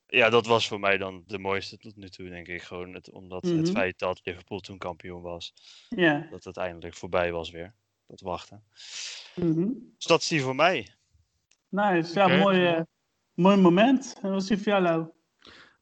ja, 0.07 0.29
dat 0.29 0.45
was 0.45 0.67
voor 0.67 0.79
mij 0.79 0.97
dan 0.97 1.23
de 1.27 1.39
mooiste 1.39 1.77
tot 1.77 1.95
nu 1.95 2.09
toe, 2.09 2.29
denk 2.29 2.47
ik. 2.47 2.61
Gewoon 2.61 2.93
het, 2.93 3.11
omdat 3.11 3.43
het 3.45 3.53
Mhm. 3.61 3.71
feit 3.71 3.99
dat 3.99 4.21
Liverpool 4.23 4.59
toen 4.59 4.77
kampioen 4.77 5.21
was, 5.21 5.53
Ja. 5.89 6.27
dat 6.31 6.43
het 6.43 6.57
eindelijk 6.57 6.95
voorbij 6.95 7.31
was 7.31 7.49
weer. 7.51 7.73
Dat 8.07 8.21
wachten. 8.21 8.63
Mhm. 9.35 9.67
Dus 9.97 10.05
dat 10.05 10.21
is 10.21 10.27
die 10.27 10.41
voor 10.41 10.55
mij. 10.55 10.87
Nice. 11.69 12.13
Ja, 12.13 12.27
mooi, 12.27 12.65
eh, 12.65 12.81
mooi 13.33 13.57
moment. 13.57 14.15
En 14.21 14.29
wat 14.31 14.41
is 14.41 14.47
die 14.47 14.57
voor 14.57 14.65
jou, 14.67 14.81
Lau? 14.83 15.07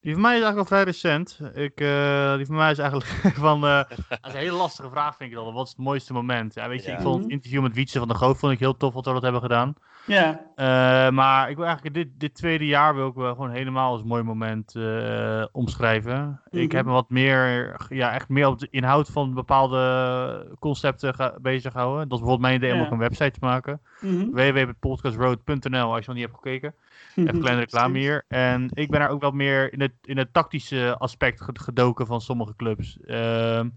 Die 0.06 0.14
van 0.14 0.22
mij 0.22 0.36
is 0.38 0.42
eigenlijk 0.44 0.58
al 0.72 0.76
vrij 0.78 0.84
recent. 0.84 1.40
Ik, 1.54 1.82
eh, 1.82 2.36
die 2.36 2.46
van 2.46 2.56
mij 2.56 2.72
is 2.72 2.78
eigenlijk 2.78 3.10
van. 3.48 3.66
eh, 3.66 3.78
dat 4.10 4.20
is 4.24 4.34
een 4.34 4.40
hele 4.40 4.52
lastige 4.58 4.90
vraag, 4.90 5.16
vind 5.16 5.30
ik 5.30 5.36
dan. 5.36 5.54
Wat 5.54 5.66
is 5.66 5.70
het 5.78 5.86
mooiste 5.86 6.14
moment? 6.14 6.54
Ja, 6.54 6.68
weet 6.68 6.84
je, 6.84 6.90
Ja. 6.92 6.96
ik 6.98 7.02
vond 7.04 7.24
het 7.24 7.32
interview 7.32 7.62
met 7.62 7.74
Wietse 7.74 8.00
van 8.00 8.08
de 8.08 8.14
Goof 8.16 8.40
vond 8.40 8.52
ik 8.54 8.60
heel 8.60 8.78
tof 8.78 8.94
wat 8.94 9.06
we 9.06 9.14
dat 9.14 9.22
hebben 9.22 9.42
gedaan. 9.42 9.74
Ja. 10.06 10.42
Eh, 10.56 11.14
maar 11.14 11.50
ik 11.50 11.56
wil 11.56 11.66
eigenlijk 11.66 11.96
dit, 11.96 12.08
dit 12.18 12.36
tweede 12.36 12.66
jaar 12.66 12.96
wil 12.96 13.08
ik 13.08 13.14
wel 13.14 13.34
gewoon 13.34 13.50
helemaal 13.52 13.92
als 13.92 14.04
mooi 14.04 14.24
moment 14.24 14.76
eh, 14.76 15.44
omschrijven. 15.52 16.42
Ik 16.50 16.68
Mhm. 16.68 16.76
heb 16.76 16.86
me 16.86 16.92
wat 16.92 17.10
meer, 17.10 17.76
ja, 17.90 18.12
echt 18.14 18.30
meer 18.30 18.48
op 18.48 18.60
de 18.60 18.68
inhoud 18.72 19.10
van 19.10 19.34
bepaalde 19.34 20.56
concepten 20.60 21.14
ga- 21.14 21.36
bezig 21.42 21.72
gehouden. 21.72 22.00
Dat 22.10 22.18
is 22.18 22.24
bijvoorbeeld 22.24 22.42
mijn 22.42 22.56
idee 22.56 22.72
om 22.72 22.78
Ja. 22.80 22.86
ook 22.86 22.92
een 22.92 22.98
website 22.98 23.32
te 23.32 23.46
maken. 23.46 23.82
Mhm. 24.02 24.30
www.podcastroad.nl 24.32 25.94
als 25.94 26.00
je 26.00 26.06
nog 26.12 26.16
niet 26.16 26.26
hebt 26.26 26.36
gekeken. 26.44 26.74
Even 27.16 27.36
een 27.36 27.40
kleine 27.42 27.62
reclame 27.66 27.98
hier. 27.98 28.26
En 28.28 28.70
ik 28.74 28.90
ben 28.90 29.00
daar 29.00 29.10
ook 29.10 29.22
wat 29.22 29.34
meer 29.34 29.74
in 29.74 29.82
het, 29.82 29.94
in 30.02 30.18
het 30.18 30.34
tactische 30.34 30.96
aspect 30.98 31.42
ged- 31.42 31.60
gedoken 31.60 32.06
van 32.06 32.22
sommige 32.22 32.56
clubs. 32.56 33.00
Ehm, 33.06 33.70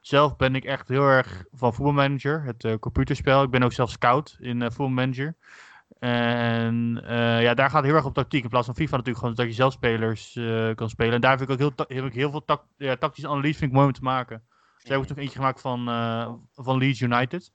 zelf 0.00 0.36
ben 0.36 0.54
ik 0.54 0.64
echt 0.64 0.88
heel 0.88 1.06
erg 1.08 1.44
van 1.52 1.74
voetbalmanager, 1.74 2.42
het 2.42 2.64
eh, 2.64 2.74
computerspel. 2.74 3.42
Ik 3.42 3.50
ben 3.50 3.62
ook 3.62 3.72
zelf 3.72 3.90
scout 3.90 4.36
in 4.40 4.62
eh 4.62 4.68
voetbalmanager. 4.70 5.36
En 5.98 7.02
eh, 7.04 7.42
ja, 7.42 7.54
daar 7.54 7.68
gaat 7.68 7.76
het 7.76 7.84
heel 7.84 7.94
erg 7.94 8.04
op 8.04 8.14
tactiek. 8.14 8.42
In 8.42 8.48
plaats 8.48 8.66
van 8.66 8.74
FIFA 8.74 8.90
natuurlijk 8.96 9.18
gewoon 9.18 9.34
dat 9.34 9.46
je 9.46 9.52
zelf 9.52 9.72
spelers 9.72 10.38
kan 10.74 10.88
spelen. 10.90 11.14
En 11.14 11.20
daar 11.20 11.38
vind 11.38 11.50
ik 11.50 11.54
ook 11.60 11.74
heel, 11.76 11.86
heb 11.96 12.04
ik 12.06 12.14
heel 12.14 12.30
veel 12.30 12.44
tac- 12.44 12.66
ja, 12.76 12.96
tactische 12.96 13.28
analyse 13.28 13.58
vind 13.58 13.70
ik 13.70 13.76
mooi 13.76 13.86
om 13.86 13.92
te 13.92 14.02
maken. 14.02 14.42
Dus 14.80 14.88
heb 14.90 15.02
ik 15.02 15.10
ook 15.10 15.16
eentje 15.16 15.38
gemaakt 15.38 15.60
van, 15.60 15.84
van 16.54 16.78
Leeds 16.78 17.00
United. 17.00 17.52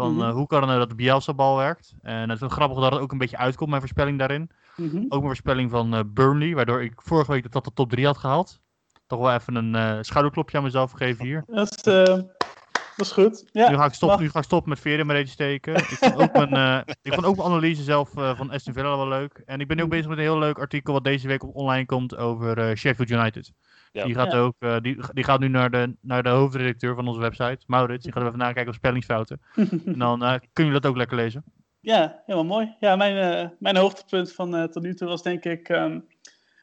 Van 0.00 0.14
Mhm. 0.14 0.22
eh, 0.22 0.32
hoe 0.32 0.46
kan 0.46 0.58
het 0.58 0.66
nou 0.66 0.78
dat 0.80 0.88
de 0.88 0.94
Bielsa-bal 0.94 1.56
werkt. 1.56 1.94
En 2.02 2.20
het 2.20 2.30
is 2.30 2.40
wel 2.40 2.48
grappig 2.48 2.78
dat 2.78 2.92
het 2.92 3.00
ook 3.00 3.12
een 3.12 3.18
beetje 3.18 3.36
uitkomt, 3.36 3.68
mijn 3.68 3.80
voorspelling 3.80 4.18
daarin. 4.18 4.50
Mhm. 4.76 4.96
Ook 4.96 5.08
mijn 5.10 5.22
voorspelling 5.22 5.70
van 5.70 5.94
eh, 5.94 6.00
Burnley, 6.06 6.54
waardoor 6.54 6.82
ik 6.82 6.92
vorige 7.02 7.32
week 7.32 7.42
dat 7.42 7.52
dat 7.52 7.64
de 7.64 7.72
top 7.74 7.90
3 7.90 8.06
had 8.06 8.18
gehaald. 8.18 8.60
Toch 9.06 9.20
wel 9.20 9.32
even 9.32 9.54
een 9.54 9.74
eh, 9.74 9.98
schouderklopje 10.00 10.56
aan 10.56 10.62
mezelf 10.62 10.90
geven 10.92 11.24
hier. 11.24 11.44
Dat, 11.54 11.70
is, 11.76 11.82
dat 11.82 13.06
is 13.06 13.12
goed. 13.12 13.48
Ja. 13.52 13.70
nu, 13.70 13.76
ga 13.76 13.84
ik 13.84 14.00
mag. 14.00 14.20
nu 14.20 14.30
ga 14.30 14.38
ik 14.38 14.44
stoppen 14.44 14.68
met 14.70 14.84
in 14.84 15.06
mijn 15.06 15.18
reet 15.18 15.28
steken. 15.28 15.74
ik, 15.74 15.84
vond 16.00 16.16
ook 16.16 16.48
mijn, 16.48 16.84
ik 17.02 17.14
vond 17.14 17.26
ook 17.26 17.36
mijn 17.36 17.48
analyse 17.48 17.82
zelf 17.82 18.10
van 18.12 18.50
Aston 18.50 18.72
Villa 18.74 18.96
wel 18.96 19.08
leuk. 19.08 19.42
En 19.46 19.60
ik 19.60 19.66
ben 19.68 19.76
nu 19.76 19.82
ook 19.82 19.90
bezig 19.90 20.08
met 20.08 20.16
een 20.18 20.24
heel 20.24 20.38
leuk 20.38 20.58
artikel 20.58 20.92
wat 20.92 21.04
deze 21.04 21.26
week 21.26 21.42
op 21.42 21.54
online 21.54 21.86
komt 21.86 22.16
over 22.16 22.76
Sheffield 22.76 23.10
United. 23.10 23.52
Ja. 23.92 24.04
Die, 24.04 24.14
gaat 24.14 24.32
Ja. 24.32 24.38
ook, 24.38 24.54
eh, 24.58 24.76
die, 24.80 24.96
die 25.12 25.24
gaat 25.24 25.40
nu 25.40 25.48
naar 25.48 25.70
de, 25.70 25.96
naar 26.00 26.22
de 26.22 26.28
hoofdredacteur 26.28 26.94
van 26.94 27.08
onze 27.08 27.20
website, 27.20 27.58
Maurits. 27.66 28.04
Die 28.04 28.12
gaat 28.12 28.26
even 28.26 28.38
nakijken 28.38 28.68
op 28.72 28.74
spellingsfouten. 28.74 29.40
En 29.86 29.98
dan 29.98 30.22
eh, 30.22 30.28
kunnen 30.52 30.72
jullie 30.72 30.72
dat 30.80 30.86
ook 30.86 30.96
lekker 30.96 31.16
lezen. 31.16 31.44
Ja, 31.80 32.22
helemaal 32.26 32.58
mooi. 32.58 32.76
Ja, 32.80 32.96
mijn, 32.96 33.16
eh, 33.16 33.48
mijn 33.58 33.76
hoogtepunt 33.76 34.32
van 34.32 34.56
eh, 34.56 34.64
tot 34.64 34.82
nu 34.82 34.94
toe 34.94 35.08
was 35.08 35.22
denk 35.22 35.44
ik 35.44 35.68
ehm, 35.68 36.00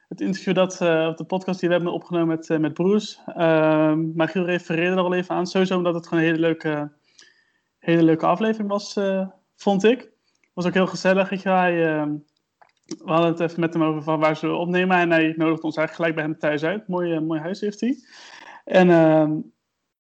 het 0.07 0.21
interview 0.21 0.53
dat, 0.55 0.81
eh, 0.81 1.07
of 1.09 1.15
de 1.15 1.23
podcast 1.23 1.59
die 1.59 1.69
we 1.69 1.75
hebben 1.75 1.93
opgenomen 1.93 2.27
met, 2.27 2.49
eh 2.49 2.57
met 2.57 2.73
Broes. 2.73 3.21
Ehm 3.25 4.15
maar 4.15 4.27
Giel 4.29 4.45
refereerde 4.45 4.95
er 4.95 5.03
al 5.03 5.13
even 5.13 5.35
aan. 5.35 5.47
Sowieso 5.47 5.77
omdat 5.77 5.93
het 5.95 6.07
gewoon 6.07 6.23
een 6.23 6.29
hele 6.29 6.41
leuke, 6.41 6.91
hele 7.79 8.03
leuke 8.03 8.25
aflevering 8.25 8.69
was, 8.69 8.95
eh, 8.95 9.27
vond 9.55 9.83
ik. 9.83 10.11
Was 10.53 10.65
ook 10.65 10.73
heel 10.73 10.87
gezellig. 10.87 11.29
Weet 11.29 11.41
je, 11.41 11.49
hij, 11.49 11.95
ehm, 11.97 12.11
we 12.87 13.11
hadden 13.11 13.31
het 13.31 13.39
even 13.39 13.59
met 13.59 13.73
hem 13.73 13.83
over 13.83 14.03
van 14.03 14.19
waar 14.19 14.37
ze 14.37 14.51
opnemen. 14.51 14.97
En 14.97 15.11
hij 15.11 15.33
nodigt 15.37 15.63
ons 15.63 15.75
eigenlijk 15.75 15.95
gelijk 15.95 16.15
bij 16.15 16.23
hem 16.23 16.37
thuis 16.39 16.63
uit. 16.63 16.87
Mooi, 16.87 17.13
eh, 17.13 17.21
mooi 17.21 17.39
huis 17.39 17.61
heeft 17.61 17.79
hij. 17.79 17.97
En 18.65 18.89
ehm, 18.89 19.31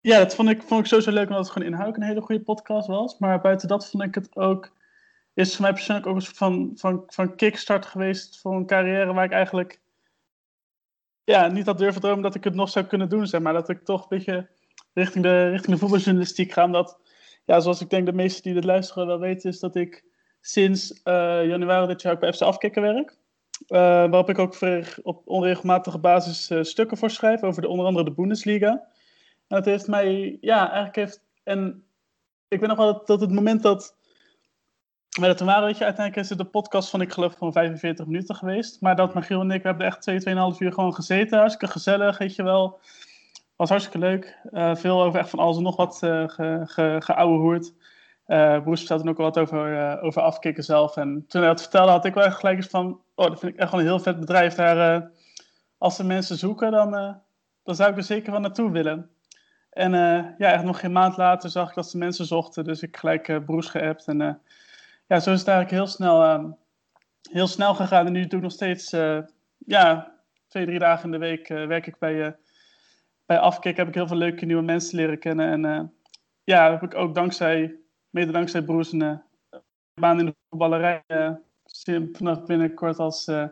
ja, 0.02 0.18
dat 0.18 0.36
vond 0.36 0.50
ik, 0.50 0.62
vond 0.62 0.80
ik 0.80 0.86
sowieso 0.86 1.12
leuk 1.12 1.28
omdat 1.28 1.44
het 1.44 1.54
gewoon 1.54 1.68
inhoudelijk 1.68 2.04
een 2.04 2.10
hele 2.10 2.26
goede 2.26 2.44
podcast 2.44 2.88
was. 2.88 3.18
Maar 3.18 3.42
buiten 3.42 3.68
dat 3.68 3.90
vond 3.90 4.04
ik 4.04 4.16
het 4.16 4.36
ook... 4.36 4.76
Is 5.34 5.56
voor 5.56 5.62
mij 5.62 5.74
persoonlijk 5.74 6.08
ook 6.08 6.16
een 6.16 6.22
soort 6.22 6.38
van, 6.38 6.72
van, 6.76 7.04
van 7.08 7.36
kickstart 7.36 7.86
geweest 7.86 8.40
voor 8.40 8.56
een 8.56 8.66
carrière 8.66 9.14
waar 9.14 9.26
ik 9.26 9.32
eigenlijk... 9.32 9.82
Ja, 11.24 11.48
niet 11.48 11.66
had 11.66 11.78
durven 11.78 12.02
dromen 12.02 12.24
dat 12.24 12.36
ik 12.36 12.44
het 12.44 12.56
nog 12.56 12.70
zou 12.70 12.86
kunnen 12.86 13.10
doen, 13.10 13.28
zeg 13.28 13.42
maar. 13.42 13.54
Dat 13.54 13.70
ik 13.70 13.84
toch 13.84 14.02
een 14.02 14.18
beetje 14.18 14.48
richting 14.94 15.24
de, 15.24 15.50
richting 15.50 15.74
de 15.74 15.78
voetbaljournalistiek 15.78 16.52
ga. 16.52 16.64
Omdat, 16.64 17.00
ja, 17.46 17.60
zoals 17.60 17.82
ik 17.82 17.90
denk 17.90 18.06
de 18.06 18.14
meesten 18.14 18.44
die 18.44 18.54
dit 18.54 18.64
luisteren 18.64 19.08
wel 19.08 19.20
weten, 19.20 19.50
is 19.50 19.60
dat 19.60 19.76
ik 19.76 20.07
sinds 20.48 21.02
eh, 21.04 21.46
januari 21.46 21.88
dit 21.88 22.02
jaar 22.02 22.14
ook 22.14 22.20
bij 22.20 22.34
FC 22.34 22.42
Afkikken 22.42 22.82
werk. 22.82 23.18
Eh, 23.68 23.80
waarop 23.80 24.30
ik 24.30 24.40
ook 24.40 24.58
op 25.04 25.22
onregelmatige 25.26 26.00
basis 26.00 26.50
eh, 26.50 26.64
stukken 26.64 26.98
voor 26.98 27.10
schrijf 27.10 27.44
over 27.44 27.62
de, 27.62 27.68
onder 27.68 27.86
andere 27.86 28.06
de 28.06 28.12
Bundesliga. 28.12 28.70
En 29.48 29.56
dat 29.56 29.66
heeft 29.66 29.88
mij, 29.88 30.38
ja, 30.42 30.60
eigenlijk 30.66 30.96
heeft. 30.96 31.24
En 31.44 31.84
ik 32.48 32.60
weet 32.60 32.70
nog 32.70 32.78
wel 32.78 33.06
dat, 33.06 33.22
het 33.22 33.32
moment 33.32 33.62
dat. 33.62 33.96
Maar 35.20 35.28
dat 35.28 35.38
toen 35.38 35.48
waren, 35.48 35.66
weet 35.66 35.78
je, 35.78 35.84
uiteindelijk 35.84 36.26
is 36.26 36.30
het 36.30 36.38
de 36.38 36.46
podcast 36.46 36.90
van, 36.90 37.02
ik 37.02 37.12
geloof, 37.14 37.36
van 37.38 37.52
45 37.52 38.06
minuten 38.06 38.36
geweest. 38.36 38.82
Maar 38.82 38.96
dat 38.96 39.14
Magiel 39.14 39.42
en 39.42 39.52
ik, 39.52 39.62
we 39.62 39.68
hebben 39.68 39.88
echt 39.88 40.02
2, 40.02 40.20
2,5 40.20 40.58
uur 40.58 40.74
gewoon 40.74 40.94
gezeten. 40.94 41.38
Hartstikke 41.38 41.74
gezellig, 41.74 42.18
weet 42.18 42.36
je 42.36 42.44
wel. 42.44 42.80
Was 43.56 43.70
hartstikke 43.70 44.00
leuk. 44.00 44.40
Veel 44.78 45.04
over 45.04 45.20
echt 45.20 45.30
van 45.30 45.40
alles 45.40 45.58
en 45.58 45.64
nog 45.64 45.76
wat 45.76 45.98
ge, 45.98 46.62
ge, 46.66 46.98
geouwehoerd. 48.28 48.58
Eh 48.58 48.64
Broes 48.64 48.80
vertelde 48.80 49.10
ook 49.10 49.18
wel 49.18 49.26
wat 49.26 49.38
over, 49.38 49.78
eh, 49.78 50.04
over 50.04 50.22
afkicken 50.22 50.64
zelf. 50.64 50.98
En 50.98 51.26
toen 51.28 51.42
hij 51.42 51.50
dat 51.50 51.62
vertelde, 51.62 51.92
had 51.92 52.06
ik 52.06 52.14
wel 52.14 52.24
echt 52.24 52.40
gelijk 52.40 52.58
eens 52.58 52.68
van... 52.68 53.02
Oh, 53.16 53.28
dat 53.28 53.40
vind 53.40 53.54
ik 53.54 53.60
echt 53.60 53.72
wel 53.72 53.80
een 53.80 53.86
heel 53.86 54.00
vet 54.00 54.20
bedrijf. 54.20 54.54
Daar, 54.54 54.96
eh, 54.96 55.08
als 55.78 55.96
ze 55.96 56.04
mensen 56.04 56.38
zoeken, 56.38 56.72
dan, 56.72 56.92
dan 57.64 57.76
zou 57.76 57.92
ik 57.92 57.98
er 57.98 58.04
zeker 58.04 58.32
van 58.32 58.42
naartoe 58.42 58.72
willen. 58.72 59.10
En 59.70 59.92
ja, 60.38 60.52
echt 60.52 60.64
nog 60.64 60.80
geen 60.80 60.92
maand 60.92 61.18
later 61.18 61.50
zag 61.50 61.70
ik 61.70 61.76
dat 61.76 61.90
ze 61.90 61.98
mensen 61.98 62.26
zochten. 62.26 62.64
Dus 62.64 62.82
ik 62.82 62.98
gelijk 62.98 63.46
Broes 63.46 63.70
geappt. 63.70 64.08
En 64.08 64.42
ja, 65.08 65.20
zo 65.20 65.32
is 65.32 65.40
het 65.40 65.48
eigenlijk 65.48 65.70
heel 65.70 65.88
snel, 65.88 66.24
eh, 66.24 66.44
heel 67.32 67.48
snel 67.48 67.76
gegaan. 67.76 68.06
En 68.06 68.12
nu 68.12 68.28
doe 68.28 68.38
ik 68.38 68.44
nog 68.44 68.52
steeds... 68.52 68.90
ja, 69.58 70.14
twee, 70.48 70.66
drie 70.66 70.80
dagen 70.80 71.06
in 71.06 71.12
de 71.12 71.18
week 71.18 71.48
werk 71.48 71.88
ik 71.88 72.00
bij... 72.00 72.36
bij 73.26 73.40
Afkik 73.40 73.78
heb 73.78 73.88
ik 73.88 73.94
heel 73.94 74.08
veel 74.08 74.18
leuke 74.18 74.46
nieuwe 74.46 74.64
mensen 74.64 74.98
leren 74.98 75.20
kennen. 75.20 75.66
En 75.66 75.94
ja, 76.44 76.72
heb 76.72 76.84
ik 76.84 76.96
ook 76.96 77.16
dankzij, 77.16 77.76
mede 78.18 78.32
dankzij 78.32 78.62
Broes 78.62 78.92
een 78.92 79.02
eh, 79.02 79.18
baan 79.94 80.20
in 80.20 80.26
de 80.26 80.36
voetballerij. 80.50 81.04
eh, 81.08 81.32
vanaf 82.14 82.46
binnenkort 82.46 83.00
als 83.00 83.28
eh 83.28 83.44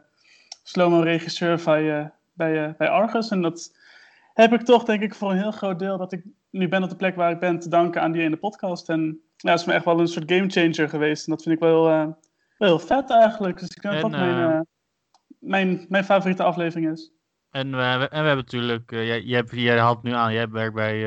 slow-mo 0.64 1.00
regisseur 1.00 1.62
bij, 1.66 2.12
bij, 2.34 2.76
bij 2.78 2.90
Argus. 2.90 3.30
En 3.30 3.42
dat 3.42 3.76
heb 4.34 4.54
ik 4.54 4.62
toch, 4.62 4.84
denk 4.84 5.02
ik, 5.02 5.16
voor 5.16 5.32
een 5.32 5.38
heel 5.38 5.52
groot 5.52 5.80
deel 5.80 5.98
dat 5.98 6.12
ik 6.12 6.24
nu 6.50 6.68
ben 6.68 6.84
op 6.84 6.90
de 6.90 6.96
plek 6.96 7.16
waar 7.16 7.32
ik 7.32 7.40
ben 7.40 7.60
te 7.60 7.70
danken 7.70 8.02
aan 8.02 8.12
die 8.12 8.22
ene 8.22 8.36
podcast. 8.38 8.90
En 8.90 9.22
ja, 9.38 9.52
het 9.52 9.60
is 9.60 9.66
me 9.66 9.74
echt 9.74 9.86
wel 9.86 10.00
een 10.00 10.08
soort 10.08 10.32
gamechanger 10.32 10.90
geweest. 10.90 11.28
En 11.28 11.34
dat 11.34 11.44
vind 11.44 11.56
ik 11.56 11.62
wel, 11.62 11.84
wel 11.84 12.18
heel 12.58 12.80
vet 12.80 13.10
eigenlijk. 13.12 13.60
Dus 13.60 13.70
ik 13.70 13.82
denk 13.82 14.02
dat 14.02 14.12
mijn, 14.12 14.68
mijn, 15.40 15.86
mijn 15.90 16.04
favoriete 16.04 16.44
aflevering 16.44 16.92
is. 16.92 17.12
En 17.52 17.72
we, 17.72 17.82
hebben- 17.84 18.12
en 18.12 18.22
we 18.22 18.28
hebben 18.28 18.46
natuurlijk, 18.46 18.92
jij, 18.92 19.22
jij, 19.22 19.44
jij 19.52 19.80
haalt 19.80 20.04
nu 20.04 20.12
aan, 20.12 20.34
jij 20.34 20.50
werkt 20.50 20.76
bij, 20.76 21.00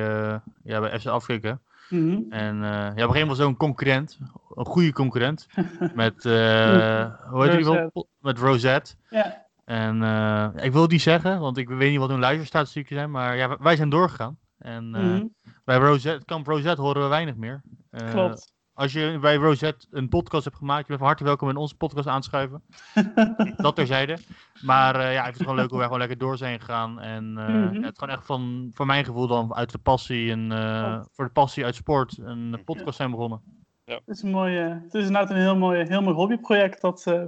ja, 0.62 0.80
bij 0.80 0.98
FC 1.00 1.06
Afrika. 1.06 1.60
Mhm. 1.88 2.20
En 2.30 2.62
eh 2.62 2.70
ja, 2.70 2.88
op 2.88 2.94
een 2.94 2.98
gegeven 2.98 3.20
moment 3.20 3.36
zo'n 3.38 3.56
concurrent, 3.56 4.18
een 4.54 4.64
goede 4.64 4.92
concurrent, 4.92 5.46
met, 5.94 6.24
eh 6.24 7.14
hoe 7.30 7.44
heet 7.44 7.56
die 7.56 7.64
wel? 7.64 7.74
Rosette. 7.74 8.06
Met 8.20 8.38
Rosette. 8.38 8.94
Ja, 9.10 9.46
En 9.64 10.02
eh, 10.02 10.64
ik 10.64 10.72
wil 10.72 10.82
het 10.82 10.90
niet 10.90 11.02
zeggen, 11.02 11.40
want 11.40 11.56
ik 11.56 11.68
weet 11.68 11.90
niet 11.90 11.98
wat 11.98 12.08
hun 12.08 12.18
luisterstatistieken 12.18 12.96
zijn, 12.96 13.10
maar 13.10 13.36
ja, 13.36 13.56
wij 13.58 13.76
zijn 13.76 13.88
doorgegaan. 13.88 14.38
En 14.58 14.94
eh, 14.94 15.02
mhm. 15.02 15.26
bij 15.64 15.76
Rosette, 15.76 16.24
kamp 16.24 16.46
Rosette 16.46 16.80
horen 16.80 17.02
we 17.02 17.08
weinig 17.08 17.36
meer. 17.36 17.62
Eh, 17.90 18.10
klopt. 18.10 18.52
Als 18.78 18.92
je 18.92 19.18
bij 19.20 19.34
Rosette 19.36 19.86
een 19.90 20.08
podcast 20.08 20.44
hebt 20.44 20.56
gemaakt, 20.56 20.80
je 20.80 20.86
bent 20.86 20.98
van 20.98 21.08
harte 21.08 21.24
welkom 21.24 21.48
in 21.48 21.56
onze 21.56 21.74
podcast 21.76 22.08
aanschuiven. 22.08 22.62
dat 23.56 23.74
terzijde. 23.76 24.18
Maar 24.62 24.94
eh, 24.94 25.12
ja, 25.12 25.18
ik 25.18 25.24
vind 25.24 25.34
het 25.38 25.42
gewoon 25.42 25.56
leuk 25.56 25.68
hoe 25.68 25.76
wij 25.76 25.84
gewoon 25.86 26.00
lekker 26.00 26.18
door 26.18 26.36
zijn 26.36 26.60
gegaan. 26.60 27.00
En 27.00 27.38
eh, 27.38 27.48
Mhm. 27.48 27.74
ja, 27.74 27.80
het 27.86 27.98
gewoon 27.98 28.14
echt 28.14 28.26
van, 28.26 28.70
voor 28.74 28.86
mijn 28.86 29.04
gevoel 29.04 29.26
dan 29.26 29.54
uit 29.54 29.72
de 29.72 29.78
passie 29.78 30.30
en 30.30 30.52
eh, 30.52 30.92
Klopt. 30.92 31.08
voor 31.12 31.24
de 31.24 31.30
passie 31.30 31.64
uit 31.64 31.74
sport 31.74 32.18
een 32.18 32.62
podcast 32.64 32.96
zijn 32.96 33.10
begonnen. 33.10 33.40
Het 33.84 34.02
is, 34.06 34.22
een 34.22 34.30
mooie, 34.30 34.80
het 34.84 34.94
is 34.94 35.06
inderdaad 35.06 35.30
een 35.30 35.36
heel 35.36 35.56
mooi, 35.56 35.84
heel 35.84 36.02
mooi 36.02 36.14
hobbyproject 36.14 36.80
dat 36.80 37.06
eh, 37.06 37.22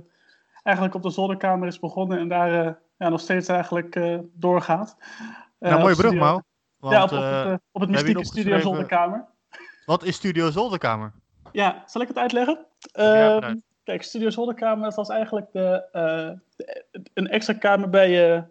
eigenlijk 0.63 0.95
op 0.97 1.03
de 1.03 1.11
zolderkamer 1.11 1.69
is 1.69 1.79
begonnen 1.79 2.19
en 2.19 2.29
daar 2.29 2.67
eh, 2.67 2.73
ja, 2.99 3.09
nog 3.09 3.21
steeds 3.21 3.49
eigenlijk 3.49 3.97
eh, 3.97 4.19
doorgaat. 4.33 4.97
Nou, 5.59 5.81
mooie 5.81 5.93
op 5.95 5.99
brug. 6.01 6.19
Want, 6.19 6.45
ja, 6.95 7.03
op, 7.03 7.11
op, 7.13 7.19
eh, 7.19 7.45
het, 7.51 7.61
op 7.73 7.89
mystieke 7.89 8.25
studio 8.25 8.59
zolderkamer. 8.59 9.25
wat 9.87 10.05
is 10.05 10.15
Studio 10.17 10.51
Zolderkamer? 10.51 11.13
Ja, 11.53 11.83
zal 11.87 12.01
ik 12.03 12.09
het 12.09 12.19
uitleggen? 12.19 12.67
Ja, 12.93 13.41
Ehm, 13.41 13.57
kijk, 13.85 14.03
Studio 14.03 14.31
Zolderkamer 14.31 14.85
dat 14.85 14.95
was 14.95 15.09
eigenlijk 15.09 15.47
de, 15.53 15.85
eh, 15.93 16.31
de- 16.57 16.85
een 17.15 17.29
extra 17.29 17.55
kamer 17.55 17.91
bij, 17.91 18.35
eh, 18.35 18.43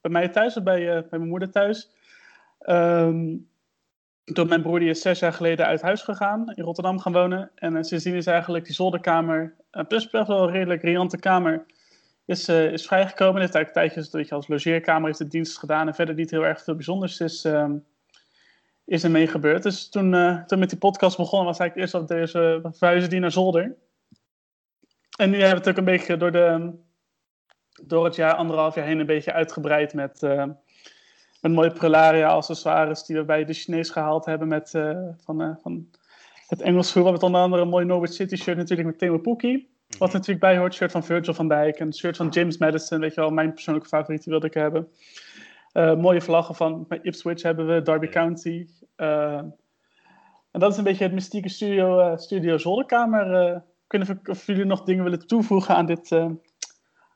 bij 0.00 0.10
mij 0.10 0.28
thuis, 0.28 0.56
of 0.56 0.62
bij, 0.62 0.88
eh, 0.96 1.00
bij 1.08 1.18
mijn 1.18 1.28
moeder 1.30 1.50
thuis. 1.50 1.90
Ehm, 2.58 3.36
toen 4.24 4.48
mijn 4.48 4.62
broer 4.62 4.78
die 4.78 4.88
is 4.88 5.00
zes 5.00 5.18
jaar 5.18 5.32
geleden 5.32 5.66
uit 5.66 5.82
huis 5.82 6.02
gegaan, 6.02 6.52
in 6.54 6.64
Rotterdam 6.64 6.98
gaan 6.98 7.12
wonen. 7.12 7.50
En 7.54 7.84
sindsdien 7.84 8.14
is 8.14 8.26
eigenlijk 8.26 8.64
die 8.64 8.74
zolderkamer, 8.74 9.54
uh, 9.72 9.84
best 9.84 10.10
best 10.10 10.26
wel 10.26 10.42
een 10.42 10.52
redelijk 10.52 10.82
riante 10.82 11.18
kamer, 11.18 11.66
is, 12.24 12.48
is 12.48 12.86
vrijgekomen. 12.86 13.40
Heeft 13.40 13.54
eigenlijk 13.54 13.72
tijdjes 13.86 14.12
weet 14.12 14.28
je, 14.28 14.34
als 14.34 14.48
logeerkamer 14.48 15.06
heeft 15.06 15.18
de 15.18 15.26
dienst 15.28 15.58
gedaan 15.58 15.86
en 15.86 15.94
verder 15.94 16.14
niet 16.14 16.30
heel 16.30 16.44
erg 16.46 16.62
veel 16.62 16.74
bijzonders 16.74 17.20
is, 17.20 17.44
ehm, 17.44 17.76
is 18.88 19.02
er 19.02 19.10
mee 19.10 19.26
gebeurd. 19.26 19.62
Dus 19.62 19.88
toen, 19.88 20.14
eh, 20.14 20.44
toen 20.44 20.58
met 20.58 20.70
die 20.70 20.78
podcast 20.78 21.16
begonnen 21.16 21.46
was 21.46 21.58
eigenlijk 21.58 21.92
eerst 21.92 22.08
dat 22.08 22.18
deze 22.18 22.60
we 22.62 22.72
verhuizen 22.72 23.10
die 23.10 23.20
naar 23.20 23.32
zolder. 23.32 23.76
En 25.18 25.30
nu 25.30 25.36
hebben 25.36 25.62
we 25.62 25.68
het 25.68 25.68
ook 25.68 25.76
een 25.76 25.92
beetje 25.92 26.16
door, 26.16 26.32
de, 26.32 26.72
door 27.82 28.04
het 28.04 28.14
jaar, 28.16 28.34
anderhalf 28.34 28.74
jaar 28.74 28.86
heen, 28.86 28.98
een 28.98 29.06
beetje 29.06 29.32
uitgebreid 29.32 29.94
met, 29.94 30.22
met 31.40 31.52
mooie 31.52 31.72
prelaria 31.72 32.28
accessoires 32.28 33.04
die 33.04 33.16
we 33.16 33.24
bij 33.24 33.44
de 33.44 33.52
Chinees 33.52 33.90
gehaald 33.90 34.24
hebben 34.24 34.48
met, 34.48 34.74
eh, 34.74 34.98
van, 35.24 35.58
van 35.62 35.90
het 36.46 36.60
Engels 36.60 36.92
voetbal. 36.92 37.12
Met 37.12 37.22
onder 37.22 37.40
andere 37.40 37.62
een 37.62 37.68
mooi 37.68 37.84
Norwich 37.84 38.12
City 38.12 38.36
shirt 38.36 38.56
natuurlijk 38.56 38.88
met 38.88 38.98
Timo 38.98 39.18
Pukki. 39.18 39.68
Wat 39.98 40.08
er 40.08 40.14
natuurlijk 40.14 40.40
bij 40.40 40.58
hoort, 40.58 40.74
shirt 40.74 40.90
van 40.90 41.04
Virgil 41.04 41.34
van 41.34 41.48
Dijk, 41.48 41.78
een 41.78 41.94
shirt 41.94 42.16
van 42.16 42.28
James 42.28 42.58
Madison, 42.58 43.00
weet 43.00 43.14
je 43.14 43.20
wel, 43.20 43.30
mijn 43.30 43.52
persoonlijke 43.52 43.88
favoriet, 43.88 44.22
die 44.22 44.32
wilde 44.32 44.46
ik 44.46 44.54
hebben. 44.54 44.88
Eh, 45.72 45.96
mooie 45.96 46.20
vlaggen 46.20 46.54
van 46.54 46.86
Ipswich 47.02 47.42
hebben 47.42 47.66
we, 47.66 47.82
Derby 47.82 48.08
County. 48.08 48.66
Eh, 48.96 49.36
en 50.50 50.60
dat 50.60 50.72
is 50.72 50.78
een 50.78 50.84
beetje 50.84 51.04
het 51.04 51.12
mystieke 51.12 51.48
studio, 51.48 51.98
eh, 51.98 52.16
studio 52.16 52.58
zolderkamer. 52.58 53.34
eh. 53.34 53.60
weet 53.86 54.08
niet 54.08 54.28
of, 54.28 54.46
jullie 54.46 54.64
nog 54.64 54.82
dingen 54.82 55.04
willen 55.04 55.26
toevoegen 55.26 55.76
aan 55.76 55.86
dit, 55.86 56.12
eh, 56.12 56.30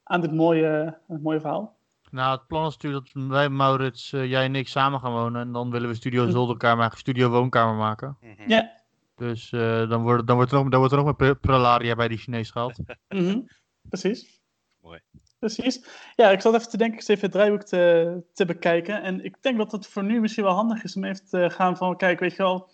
aan 0.05 0.21
dit 0.21 0.33
mooie, 0.33 0.99
uh, 1.09 1.19
mooie 1.19 1.41
verhaal. 1.41 1.77
Nou, 2.11 2.37
het 2.39 2.47
plan 2.47 2.67
is 2.67 2.73
natuurlijk 2.73 3.11
dat 3.13 3.27
wij, 3.27 3.49
Maurits, 3.49 4.13
uh, 4.13 4.25
jij 4.31 4.45
en 4.45 4.55
ik 4.55 4.69
samen 4.69 5.01
gaan 5.01 5.13
wonen. 5.13 5.41
En 5.41 5.53
dan 5.53 5.71
willen 5.71 5.89
we 5.89 5.95
Studio 5.95 6.31
Zolderkamer, 6.31 6.93
Studio 6.97 7.29
Woonkamer 7.29 7.75
maken. 7.75 8.17
Mhm. 8.21 8.51
Ja. 8.51 8.81
Dus 9.17 9.53
uh, 9.53 9.89
dan, 9.89 10.03
wordt, 10.03 10.27
dan, 10.27 10.37
wordt 10.37 10.53
er 10.53 10.59
nog, 10.59 10.69
dan 10.69 10.79
wordt 10.79 10.95
er 10.95 11.05
nog 11.05 11.19
meer 11.19 11.37
prelaria 11.37 11.95
bij 11.95 12.09
die 12.09 12.19
Chinees 12.19 12.51
gehaald. 12.51 12.79
mm 13.09 13.19
-hmm. 13.19 13.49
Precies. 13.89 14.41
Mooi. 14.81 15.01
Precies. 15.43 15.85
Ja, 16.17 16.31
ik 16.31 16.41
zat 16.41 16.55
even 16.55 16.69
te 16.69 16.77
denken, 16.77 16.99
ik 16.99 17.09
even 17.09 17.21
het 17.21 17.33
draaiboek 17.33 17.63
te, 17.63 18.23
te 18.33 18.45
bekijken. 18.45 19.03
En 19.03 19.25
ik 19.25 19.37
denk 19.41 19.59
dat 19.59 19.73
het 19.73 19.87
voor 19.87 20.05
nu 20.05 20.21
misschien 20.21 20.45
wel 20.45 20.55
handig 20.55 20.85
is 20.85 20.97
om 20.97 21.05
even 21.05 21.27
te 21.27 21.51
gaan 21.51 21.77
van, 21.77 21.97
kijk, 21.97 22.21
weet 22.21 22.37
je 22.37 22.43
wel... 22.43 22.71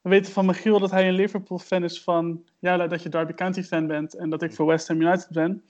We 0.00 0.10
weten 0.10 0.32
van 0.32 0.46
Michiel 0.46 0.78
dat 0.78 0.90
hij 0.90 1.08
een 1.08 1.14
Liverpool-fan 1.14 1.84
is 1.84 2.02
van... 2.02 2.44
Ja, 2.58 2.86
dat 2.86 3.02
je 3.02 3.08
Derby 3.08 3.32
County-fan 3.32 3.86
bent 3.86 4.14
en 4.14 4.30
dat 4.30 4.42
ik 4.42 4.54
voor 4.54 4.66
West 4.66 4.88
Ham 4.88 5.00
United 5.00 5.28
ben. 5.30 5.64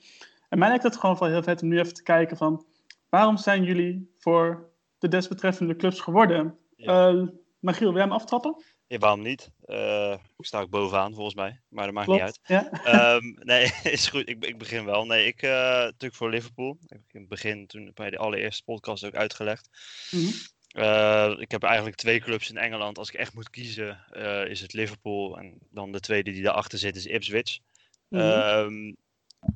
En 0.49 0.59
mij 0.59 0.67
lijkt 0.67 0.83
het 0.83 0.97
gewoon 0.97 1.17
wel 1.19 1.29
heel 1.29 1.43
vet 1.43 1.61
om 1.61 1.67
nu 1.67 1.79
even 1.79 1.93
te 1.93 2.03
kijken 2.03 2.37
van... 2.37 2.65
Waarom 3.09 3.37
zijn 3.37 3.63
jullie 3.63 4.13
voor 4.17 4.69
de 4.97 5.07
desbetreffende 5.07 5.75
clubs 5.75 5.99
geworden? 5.99 6.57
Ja. 6.75 7.11
Uh, 7.11 7.27
Michiel, 7.59 7.87
wil 7.87 7.97
jij 7.97 8.03
hem 8.03 8.11
aftrappen? 8.11 8.63
Ja, 8.87 8.97
waarom 8.97 9.21
niet? 9.21 9.51
Uh, 9.65 10.17
ik 10.37 10.45
sta 10.45 10.61
ook 10.61 10.69
bovenaan 10.69 11.13
volgens 11.13 11.35
mij, 11.35 11.61
maar 11.69 11.85
dat 11.85 11.93
maakt 11.93 12.07
Klopt, 12.07 12.21
niet 12.21 12.55
uit. 12.57 12.71
Ja. 12.83 13.15
um, 13.15 13.37
nee, 13.51 13.71
is 13.83 14.07
goed. 14.07 14.29
Ik, 14.29 14.45
ik, 14.45 14.57
begin 14.57 14.85
wel. 14.85 15.05
Nee, 15.05 15.25
ik 15.25 15.41
uh, 15.41 15.51
natuurlijk 15.51 16.15
voor 16.15 16.29
Liverpool. 16.29 16.77
Ik 16.87 17.01
in 17.11 17.19
het 17.19 17.29
begin 17.29 17.67
toen 17.67 17.91
bij 17.93 18.09
de 18.09 18.17
allereerste 18.17 18.63
podcast 18.63 19.05
ook 19.05 19.15
uitgelegd. 19.15 19.69
Mm 20.11 20.19
-hmm. 20.19 20.31
uh, 20.83 21.39
ik 21.39 21.51
heb 21.51 21.63
eigenlijk 21.63 21.95
twee 21.95 22.19
clubs 22.19 22.49
in 22.49 22.57
Engeland. 22.57 22.97
Als 22.97 23.09
ik 23.09 23.15
echt 23.15 23.33
moet 23.33 23.49
kiezen, 23.49 24.05
is 24.47 24.61
het 24.61 24.73
Liverpool 24.73 25.37
en 25.37 25.57
dan 25.69 25.91
de 25.91 25.99
tweede 25.99 26.31
die 26.31 26.43
daarachter 26.43 26.79
zit 26.79 26.95
is 26.95 27.05
Ipswich. 27.05 27.59
Mm 28.07 28.19
-hmm. 28.19 28.29
um, 28.29 28.95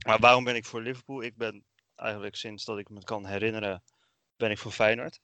maar 0.05 0.19
waarom 0.19 0.43
ben 0.43 0.55
ik 0.55 0.65
voor 0.65 0.81
Liverpool? 0.81 1.21
Ik 1.21 1.37
ben 1.37 1.63
eigenlijk 1.95 2.35
sinds 2.35 2.65
dat 2.65 2.77
ik 2.77 2.89
me 2.89 3.03
kan 3.03 3.25
herinneren, 3.25 3.83
ben 4.39 4.51
ik 4.51 4.57
voor 4.57 4.71
Feyenoord. 4.71 5.19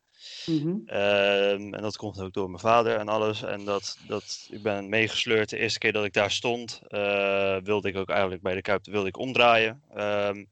Mm 0.46 0.62
-hmm. 0.62 0.72
um, 0.72 1.74
en 1.74 1.82
dat 1.82 1.98
komt 1.98 2.20
ook 2.20 2.34
door 2.34 2.50
mijn 2.50 2.62
vader 2.62 2.98
en 2.98 3.08
alles. 3.08 3.44
En 3.44 3.66
dat, 3.66 3.98
dat, 4.08 4.48
ik 4.52 4.62
ben 4.62 4.90
meegesleurd. 4.90 5.50
De 5.50 5.58
eerste 5.58 5.80
keer 5.80 5.94
dat 5.94 6.06
ik 6.06 6.14
daar 6.14 6.32
stond, 6.32 6.82
uh, 6.88 7.58
wilde 7.58 7.88
ik 7.88 7.96
ook 7.96 8.10
eigenlijk 8.10 8.42
bij 8.42 8.56
de 8.56 8.62
Kuip 8.62 8.86
wilde 8.86 9.08
ik 9.08 9.18
omdraaien. 9.18 9.84
Um, 9.92 10.50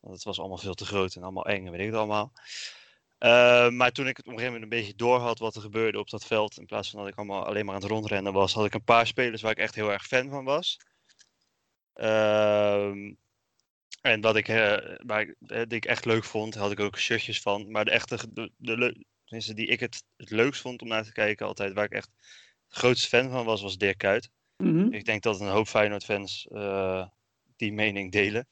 Want 0.00 0.14
het 0.14 0.24
was 0.24 0.38
allemaal 0.38 0.58
veel 0.58 0.74
te 0.74 0.84
groot 0.84 1.14
en 1.14 1.22
allemaal 1.22 1.46
eng 1.46 1.66
en 1.66 1.72
weet 1.72 1.80
ik 1.80 1.86
het 1.86 1.96
allemaal. 1.96 2.32
Eh, 3.20 3.68
maar 3.68 3.92
toen 3.92 4.08
ik 4.08 4.16
het 4.16 4.26
op 4.26 4.32
een 4.32 4.38
gegeven 4.38 4.60
moment 4.60 4.72
een 4.72 4.78
beetje 4.78 4.96
door 4.96 5.18
had 5.18 5.38
wat 5.38 5.54
er 5.54 5.60
gebeurde 5.60 5.98
op 5.98 6.10
dat 6.10 6.24
veld, 6.24 6.58
in 6.58 6.66
plaats 6.66 6.90
van 6.90 7.00
dat 7.00 7.08
ik 7.08 7.14
allemaal 7.14 7.44
alleen 7.44 7.64
maar 7.64 7.74
aan 7.74 7.80
het 7.80 7.90
rondrennen 7.90 8.32
was, 8.32 8.52
had 8.52 8.64
ik 8.64 8.74
een 8.74 8.84
paar 8.84 9.06
spelers 9.06 9.42
waar 9.42 9.50
ik 9.50 9.58
echt 9.58 9.74
heel 9.74 9.92
erg 9.92 10.06
fan 10.06 10.30
van 10.30 10.44
was. 10.44 10.80
Ehm, 11.94 13.12
en 14.00 14.20
wat 14.20 14.36
ik, 14.36 14.48
eh, 14.48 14.96
waar 15.06 15.20
ik, 15.20 15.34
eh, 15.46 15.62
die 15.66 15.76
ik 15.76 15.84
echt 15.84 16.04
leuk 16.04 16.24
vond, 16.24 16.54
had 16.54 16.70
ik 16.70 16.80
ook 16.80 16.98
shirtjes 16.98 17.40
van. 17.40 17.70
Maar 17.70 17.84
de 17.84 17.90
echte, 17.90 18.18
de, 18.32 18.52
de, 18.56 19.04
die 19.54 19.66
ik 19.66 19.80
het, 19.80 20.04
het 20.16 20.30
leukst 20.30 20.60
vond 20.60 20.82
om 20.82 20.88
naar 20.88 21.04
te 21.04 21.12
kijken 21.12 21.46
altijd, 21.46 21.72
waar 21.72 21.84
ik 21.84 21.92
echt 21.92 22.10
de 22.68 22.76
grootste 22.76 23.08
fan 23.08 23.30
van 23.30 23.44
was, 23.44 23.62
was 23.62 23.76
Dirk 23.76 23.98
Kuyt. 23.98 24.30
Mhm. 24.56 24.92
Ik 24.92 25.04
denk 25.04 25.22
dat 25.22 25.40
een 25.40 25.48
hoop 25.48 25.68
Feyenoord-fans 25.68 26.46
eh, 26.46 27.06
die 27.56 27.72
mening 27.72 28.12
delen 28.12 28.48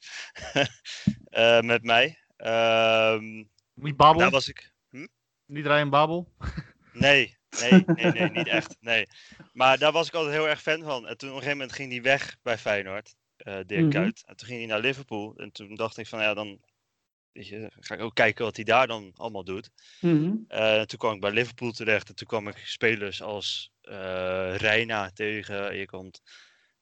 met 1.71 1.83
mij. 1.83 2.19
Ehm, 2.35 3.43
Niet 3.73 3.97
Babel? 3.97 4.19
daar 4.19 4.29
was 4.29 4.47
ik. 4.47 4.73
Hm? 4.89 5.07
Niet 5.45 5.65
Ryan 5.65 5.89
Babel? 5.89 6.33
Nee, 6.93 7.37
nee, 7.59 7.83
nee, 7.85 8.11
nee, 8.11 8.29
niet 8.29 8.47
echt. 8.47 8.77
Nee. 8.79 9.07
Maar 9.53 9.77
daar 9.77 9.91
was 9.91 10.07
ik 10.07 10.13
altijd 10.13 10.35
heel 10.35 10.47
erg 10.47 10.61
fan 10.61 10.83
van. 10.83 11.07
En 11.07 11.17
toen 11.17 11.29
op 11.29 11.35
een 11.35 11.41
gegeven 11.41 11.57
moment 11.57 11.71
ging 11.71 11.91
hij 11.91 12.01
weg 12.01 12.37
bij 12.41 12.57
Feyenoord, 12.57 13.15
eh 13.39 13.59
Dirk. 13.65 13.89
Kuyt. 13.89 14.23
En 14.25 14.35
toen 14.35 14.47
ging 14.47 14.59
hij 14.59 14.67
naar 14.67 14.79
Liverpool. 14.79 15.33
En 15.37 15.51
toen 15.51 15.75
dacht 15.75 15.97
ik 15.97 16.07
van 16.07 16.21
ja, 16.21 16.33
dan 16.33 16.59
weet 17.31 17.47
je, 17.47 17.71
ga 17.79 17.93
ik 17.95 18.01
ook 18.01 18.15
kijken 18.15 18.45
wat 18.45 18.55
hij 18.55 18.65
daar 18.65 18.87
dan 18.87 19.11
allemaal 19.15 19.43
doet. 19.43 19.69
Mhm. 20.01 20.33
Eh, 20.47 20.81
toen 20.81 20.99
kwam 20.99 21.13
ik 21.13 21.21
bij 21.21 21.31
Liverpool 21.31 21.71
terecht 21.71 22.09
en 22.09 22.15
toen 22.15 22.27
kwam 22.27 22.47
ik 22.47 22.57
spelers 22.57 23.21
als 23.21 23.71
eh 23.81 24.55
Reina 24.55 25.11
tegen. 25.11 25.75
Je 25.77 25.85
komt 25.85 26.21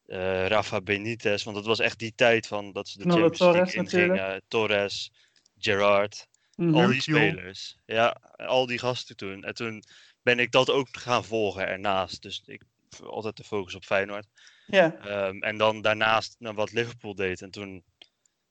eh, 0.05 0.47
Rafa 0.47 0.81
Benitez, 0.81 1.43
want 1.43 1.55
dat 1.55 1.65
was 1.65 1.79
echt 1.79 1.99
die 1.99 2.13
tijd 2.15 2.47
van 2.47 2.71
dat 2.71 2.87
ze 2.87 2.97
de 2.97 3.03
Champions 3.09 3.39
League 3.39 3.53
Torres 3.53 3.73
ingingen. 3.73 4.41
Torres, 4.47 5.11
Gerrard, 5.57 6.27
Mhm. 6.55 6.75
al 6.75 6.87
die 6.87 7.01
spelers. 7.01 7.77
Ja, 7.85 8.17
al 8.35 8.65
die 8.65 8.79
gasten 8.79 9.15
toen. 9.15 9.43
En 9.43 9.53
toen 9.53 9.83
ben 10.21 10.39
ik 10.39 10.51
dat 10.51 10.69
ook 10.69 10.87
gaan 10.91 11.25
volgen 11.25 11.67
ernaast. 11.67 12.21
Dus 12.21 12.43
ik 12.45 12.61
altijd 13.03 13.37
de 13.37 13.43
focus 13.43 13.75
op 13.75 13.85
Feyenoord. 13.85 14.27
Ja. 14.67 14.95
Ehm, 14.95 15.41
en 15.41 15.57
dan 15.57 15.81
daarnaast 15.81 16.35
naar 16.39 16.53
wat 16.53 16.71
Liverpool 16.71 17.15
deed. 17.15 17.41
En 17.41 17.51
toen 17.51 17.83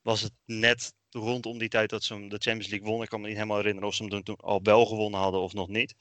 was 0.03 0.21
het 0.21 0.33
net 0.45 0.95
rondom 1.11 1.59
die 1.59 1.69
tijd 1.69 1.91
dat 1.91 2.05
ze 2.05 2.15
hem 2.15 2.29
de 2.29 2.39
Champions 2.39 2.69
League 2.69 2.87
wonnen. 2.87 3.05
Ik 3.05 3.11
kan 3.11 3.21
me 3.21 3.27
niet 3.27 3.37
helemaal 3.37 3.57
herinneren 3.57 3.89
of 3.89 3.95
ze 3.95 4.05
hem 4.05 4.23
toen, 4.23 4.37
al 4.37 4.63
wel 4.63 4.87
gewonnen 4.87 5.21
hadden 5.21 5.41
of 5.41 5.53
nog 5.53 5.69
niet. 5.69 5.95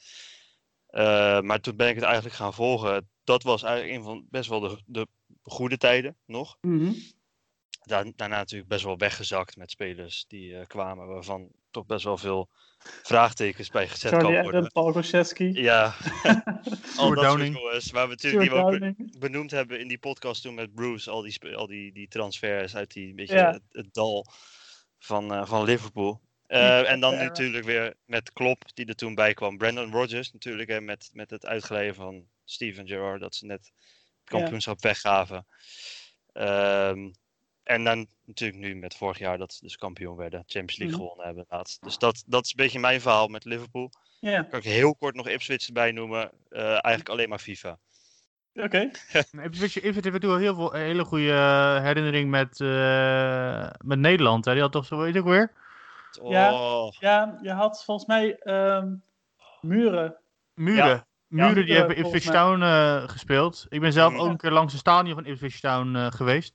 Eh, 0.88 1.42
maar 1.42 1.60
toen 1.60 1.76
ben 1.76 1.90
ik 1.90 1.96
het 1.96 2.04
eigenlijk 2.04 2.36
gaan 2.36 2.54
volgen. 2.54 3.10
Dat 3.24 3.44
was 3.44 3.64
eigenlijk 3.64 3.98
een 3.98 4.04
van 4.04 4.26
best 4.30 4.50
wel 4.50 4.60
de, 4.60 4.82
de 4.86 5.08
goede 5.44 5.78
tijden 5.78 6.18
nog. 6.26 6.58
Daar, 7.84 8.12
daarna 8.16 8.38
natuurlijk 8.38 8.70
best 8.70 8.84
wel 8.84 8.98
weggezakt 8.98 9.56
met 9.56 9.72
spelers 9.72 10.26
die 10.28 10.58
eh, 10.58 10.66
kwamen. 10.66 11.08
Waarvan 11.08 11.52
toch 11.76 11.86
best 11.86 12.04
wel 12.04 12.18
veel 12.18 12.50
vraagtekens 13.04 13.70
bij 13.70 13.88
gezet 13.88 14.12
Charlie 14.12 14.34
kan 14.34 14.44
worden. 14.44 14.70
Adam, 14.74 14.94
Paul. 14.94 15.54
Ja, 15.54 15.84
al 16.24 16.34
dat 16.34 16.94
soort 16.96 17.20
Downing. 17.22 17.56
jongens. 17.56 17.92
Waar 17.92 18.04
we 18.08 18.10
natuurlijk 18.10 18.42
die 18.42 18.52
we 18.60 18.66
ook 18.66 19.20
benoemd 19.20 19.52
hebben 19.52 19.80
in 19.80 19.88
die 19.88 20.00
podcast 20.00 20.42
toen 20.42 20.54
met 20.54 20.74
Bruce. 20.74 21.10
Al 21.10 21.22
die, 21.22 21.56
al 21.56 21.68
die, 21.68 21.94
die 21.94 22.08
transfers 22.08 22.76
uit 22.76 22.94
die, 22.94 23.14
beetje 23.14 23.36
Ja. 23.36 23.52
het, 23.52 23.62
het 23.70 23.94
dal 23.94 24.26
van, 25.00 25.34
eh, 25.34 25.46
van 25.46 25.64
Liverpool. 25.64 26.22
Eh, 26.48 26.90
en 26.92 27.00
dan 27.00 27.14
Ja. 27.14 27.24
natuurlijk 27.24 27.66
weer 27.66 27.94
met 28.06 28.34
Klopp 28.34 28.64
die 28.74 28.86
er 28.86 28.96
toen 28.96 29.16
bij 29.16 29.34
kwam. 29.34 29.58
Brandon 29.58 29.92
Rodgers 29.92 30.32
natuurlijk. 30.32 30.70
Hè, 30.70 30.82
met, 30.82 31.10
met 31.14 31.30
het 31.30 31.46
uitglijden 31.46 31.96
van 31.96 32.26
Steven 32.46 32.88
Gerrard. 32.88 33.22
Dat 33.22 33.36
ze 33.36 33.46
net 33.46 33.58
het 33.58 33.72
Ja. 33.76 34.40
kampioenschap 34.40 34.82
weggaven. 34.82 35.48
Ehm, 36.34 37.12
en 37.66 37.84
dan 37.84 38.08
natuurlijk 38.26 38.60
nu 38.60 38.76
met 38.76 38.96
vorig 38.96 39.18
jaar 39.20 39.38
dat 39.38 39.54
ze 39.54 39.60
dus 39.64 39.78
kampioen 39.78 40.16
werden. 40.16 40.40
Champions 40.40 40.78
League 40.78 40.96
Mhm. 40.98 41.06
gewonnen 41.06 41.26
hebben 41.26 41.46
laatst. 41.50 41.84
Dus 41.84 41.98
dat, 41.98 42.24
dat 42.28 42.44
is 42.46 42.50
een 42.50 42.56
beetje 42.64 42.80
mijn 42.80 43.02
verhaal 43.02 43.28
met 43.28 43.46
Liverpool. 43.46 43.92
Ja, 44.20 44.42
Kan 44.44 44.60
ik 44.60 44.66
heel 44.66 44.96
kort 44.96 45.16
nog 45.16 45.28
Ipswich 45.28 45.68
erbij 45.68 45.92
noemen. 45.92 46.32
Eh, 46.50 46.64
eigenlijk 46.70 47.10
alleen 47.10 47.30
maar 47.30 47.40
FIFA. 47.40 47.78
oké. 48.54 48.80
Ipswich 49.44 49.44
Ipswich 49.46 49.74
heeft 49.74 50.04
natuurlijk 50.04 50.42
heel 50.42 50.56
veel 50.56 50.72
hele 50.72 51.04
goede 51.06 51.32
eh, 51.32 51.82
herinnering 51.82 52.30
met, 52.30 52.62
eh, 52.62 53.70
met 53.86 54.00
Nederland. 54.00 54.46
Hè? 54.46 54.52
Die 54.54 54.62
had 54.62 54.72
toch 54.72 54.86
zo, 54.86 54.98
weet 54.98 55.18
ook 55.18 55.26
weer? 55.26 55.52
Ja. 56.24 56.54
Oh, 56.54 56.94
Ja, 57.00 57.40
je 57.42 57.52
had 57.52 57.84
volgens 57.84 58.08
mij 58.08 58.38
ehm, 58.40 58.94
muren. 59.62 60.16
Muren. 60.54 60.86
Ja. 60.88 61.06
Muren 61.28 61.66
die 61.66 61.76
hebben 61.76 61.98
Ipswich. 61.98 62.24
Town 62.24 62.62
eh, 62.62 63.08
gespeeld. 63.08 63.66
Ik 63.70 63.80
ben 63.80 63.94
zelf 63.94 64.14
Ja. 64.14 64.20
ook 64.20 64.30
een 64.30 64.38
keer 64.38 64.52
langs 64.52 64.72
het 64.72 64.82
stadion 64.82 65.16
van 65.16 65.26
Ipswich 65.26 65.60
Town 65.60 65.96
eh, 65.96 66.12
geweest. 66.12 66.54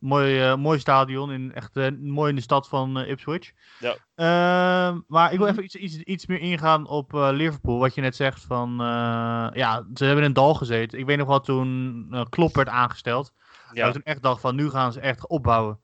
Mooi, 0.00 0.40
eh, 0.40 0.56
mooi 0.56 0.78
stadion, 0.78 1.30
in, 1.30 1.52
echt 1.54 1.76
eh, 1.76 1.86
mooi 2.00 2.30
in 2.30 2.36
de 2.36 2.42
stad 2.42 2.68
van 2.68 2.98
eh, 2.98 3.10
Ipswich. 3.10 3.52
Ja. 3.78 3.96
Ehm, 4.14 5.00
maar 5.06 5.32
ik 5.32 5.38
wil 5.38 5.46
Mhm. 5.46 5.58
even 5.58 5.64
iets, 5.64 5.74
iets, 5.74 5.96
iets 5.96 6.26
meer 6.26 6.38
ingaan 6.40 6.86
op 6.86 7.14
eh, 7.14 7.28
Liverpool. 7.32 7.78
Wat 7.78 7.94
je 7.94 8.00
net 8.00 8.16
zegt 8.16 8.44
van, 8.44 8.70
eh, 8.80 9.48
ja, 9.52 9.86
ze 9.94 10.04
hebben 10.04 10.22
in 10.22 10.28
het 10.30 10.34
dal 10.38 10.54
gezeten. 10.54 10.98
Ik 10.98 11.06
weet 11.06 11.18
nog 11.18 11.28
wel 11.28 11.40
toen 11.40 12.26
Klopp 12.28 12.54
werd 12.54 12.68
aangesteld. 12.68 13.32
Dat 13.66 13.76
ja. 13.76 13.86
ik 13.86 13.92
toen 13.92 14.02
echt 14.02 14.22
dacht 14.22 14.40
van, 14.40 14.54
nu 14.54 14.70
gaan 14.70 14.92
ze 14.92 15.00
echt 15.00 15.28
opbouwen. 15.28 15.80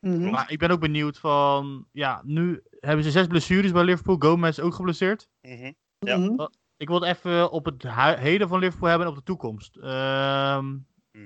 Mhm. 0.00 0.30
Maar 0.30 0.50
ik 0.50 0.58
ben 0.58 0.70
ook 0.70 0.80
benieuwd 0.80 1.18
van, 1.18 1.86
ja, 1.92 2.20
nu 2.24 2.62
hebben 2.80 3.04
ze 3.04 3.10
zes 3.10 3.26
blessures 3.26 3.72
bij 3.72 3.84
Liverpool. 3.84 4.16
Gomez 4.18 4.58
ook 4.58 4.74
geblesseerd. 4.74 5.28
mhm. 5.40 5.72
Ja. 5.98 6.48
Ik 6.76 6.88
wil 6.88 7.00
het 7.00 7.16
even 7.16 7.50
op 7.50 7.64
het 7.64 7.82
hu- 7.82 8.16
heden 8.16 8.48
van 8.48 8.58
Liverpool 8.58 8.88
hebben 8.88 9.06
en 9.06 9.12
op 9.12 9.18
de 9.18 9.24
toekomst. 9.24 9.76
Ehm. 9.76 10.76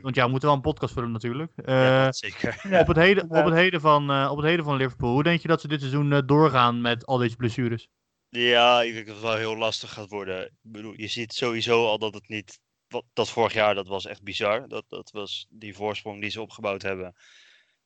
Want 0.01 0.15
ja, 0.15 0.25
we 0.25 0.31
moeten 0.31 0.49
wel 0.49 0.57
een 0.57 0.65
podcast 0.65 0.93
vullen 0.93 1.13
natuurlijk. 1.13 1.53
Ja, 1.57 2.07
Eh, 2.07 2.13
zeker. 2.13 2.61
Op, 2.81 2.87
het 2.87 2.97
heden, 2.97 3.25
op, 3.31 3.45
het 3.45 3.55
heden 3.55 3.81
van, 3.81 4.11
eh, 4.11 4.29
op 4.31 4.37
het 4.37 4.47
heden 4.47 4.65
van 4.65 4.77
Liverpool, 4.77 5.13
hoe 5.13 5.23
denk 5.23 5.41
je 5.41 5.49
dat 5.49 5.61
ze 5.61 5.69
dit 5.69 5.81
seizoen 5.81 6.13
eh, 6.13 6.21
doorgaan 6.27 6.81
met 6.81 7.07
al 7.07 7.19
deze 7.19 7.37
blessures? 7.37 7.89
Ja, 8.29 8.83
ik 8.83 8.95
denk 8.95 9.07
dat 9.07 9.15
het 9.15 9.25
wel 9.25 9.37
heel 9.37 9.57
lastig 9.57 9.93
gaat 9.93 10.09
worden. 10.09 10.45
Ik 10.45 10.53
bedoel, 10.61 10.93
je 10.97 11.07
ziet 11.07 11.33
sowieso 11.33 11.87
al 11.87 11.99
dat 11.99 12.15
het 12.15 12.29
niet. 12.29 12.61
Wat, 12.89 13.05
dat 13.13 13.31
vorig 13.31 13.53
jaar, 13.53 13.75
dat 13.75 13.89
was 13.89 14.07
echt 14.07 14.23
bizar. 14.23 14.69
Dat, 14.69 14.85
dat 14.89 15.11
was 15.11 15.47
die 15.51 15.75
voorsprong 15.75 16.21
die 16.21 16.31
ze 16.31 16.41
opgebouwd 16.41 16.83
hebben. 16.83 17.15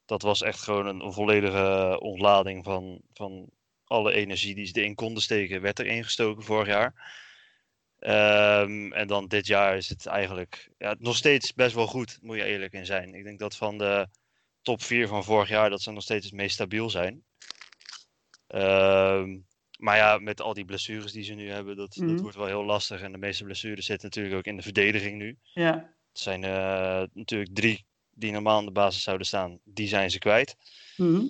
Dat 0.04 0.22
was 0.22 0.42
echt 0.42 0.62
gewoon 0.62 0.86
een, 0.86 1.00
een 1.00 1.12
volledige 1.12 2.00
ontlading 2.00 2.64
van, 2.64 3.00
van 3.12 3.50
alle 3.84 4.12
energie 4.12 4.54
die 4.54 4.66
ze 4.66 4.72
erin 4.72 4.94
konden 4.94 5.22
steken, 5.22 5.60
werd 5.60 5.78
erin 5.78 6.04
gestoken 6.04 6.44
vorig 6.44 6.66
jaar. 6.66 6.94
Ehm, 7.98 8.92
en 8.92 9.06
dan 9.06 9.26
dit 9.28 9.46
jaar 9.46 9.76
is 9.76 9.88
het 9.88 10.06
eigenlijk 10.06 10.70
ja, 10.78 10.96
nog 10.98 11.16
steeds 11.16 11.54
best 11.54 11.74
wel 11.74 11.86
goed, 11.86 12.18
moet 12.20 12.36
je 12.36 12.44
eerlijk 12.44 12.72
in 12.72 12.86
zijn. 12.86 13.14
Ik 13.14 13.24
denk 13.24 13.38
dat 13.38 13.56
van 13.56 13.78
de 13.78 14.08
top 14.62 14.82
4 14.82 15.08
van 15.08 15.24
vorig 15.24 15.48
jaar, 15.48 15.70
dat 15.70 15.82
ze 15.82 15.90
nog 15.90 16.02
steeds 16.02 16.24
het 16.24 16.34
meest 16.34 16.54
stabiel 16.54 16.90
zijn. 16.90 17.24
Ehm, 18.46 19.38
maar 19.78 19.96
ja, 19.96 20.18
met 20.18 20.40
al 20.40 20.54
die 20.54 20.64
blessures 20.64 21.12
die 21.12 21.24
ze 21.24 21.34
nu 21.34 21.50
hebben, 21.50 21.76
dat, 21.76 21.96
Mhm. 21.96 22.08
dat 22.08 22.20
wordt 22.20 22.36
wel 22.36 22.46
heel 22.46 22.64
lastig. 22.64 23.00
En 23.00 23.12
de 23.12 23.18
meeste 23.18 23.44
blessures 23.44 23.86
zitten 23.86 24.08
natuurlijk 24.08 24.36
ook 24.36 24.44
in 24.46 24.56
de 24.56 24.62
verdediging 24.62 25.16
nu. 25.18 25.38
Ja. 25.42 25.94
Het 26.12 26.20
zijn 26.20 26.44
eh, 26.44 27.02
natuurlijk 27.12 27.54
drie 27.54 27.84
die 28.10 28.32
normaal 28.32 28.58
aan 28.58 28.64
de 28.64 28.70
basis 28.70 29.02
zouden 29.02 29.26
staan. 29.26 29.58
Die 29.64 29.88
zijn 29.88 30.10
ze 30.10 30.18
kwijt. 30.18 30.56
Mhm. 30.96 31.24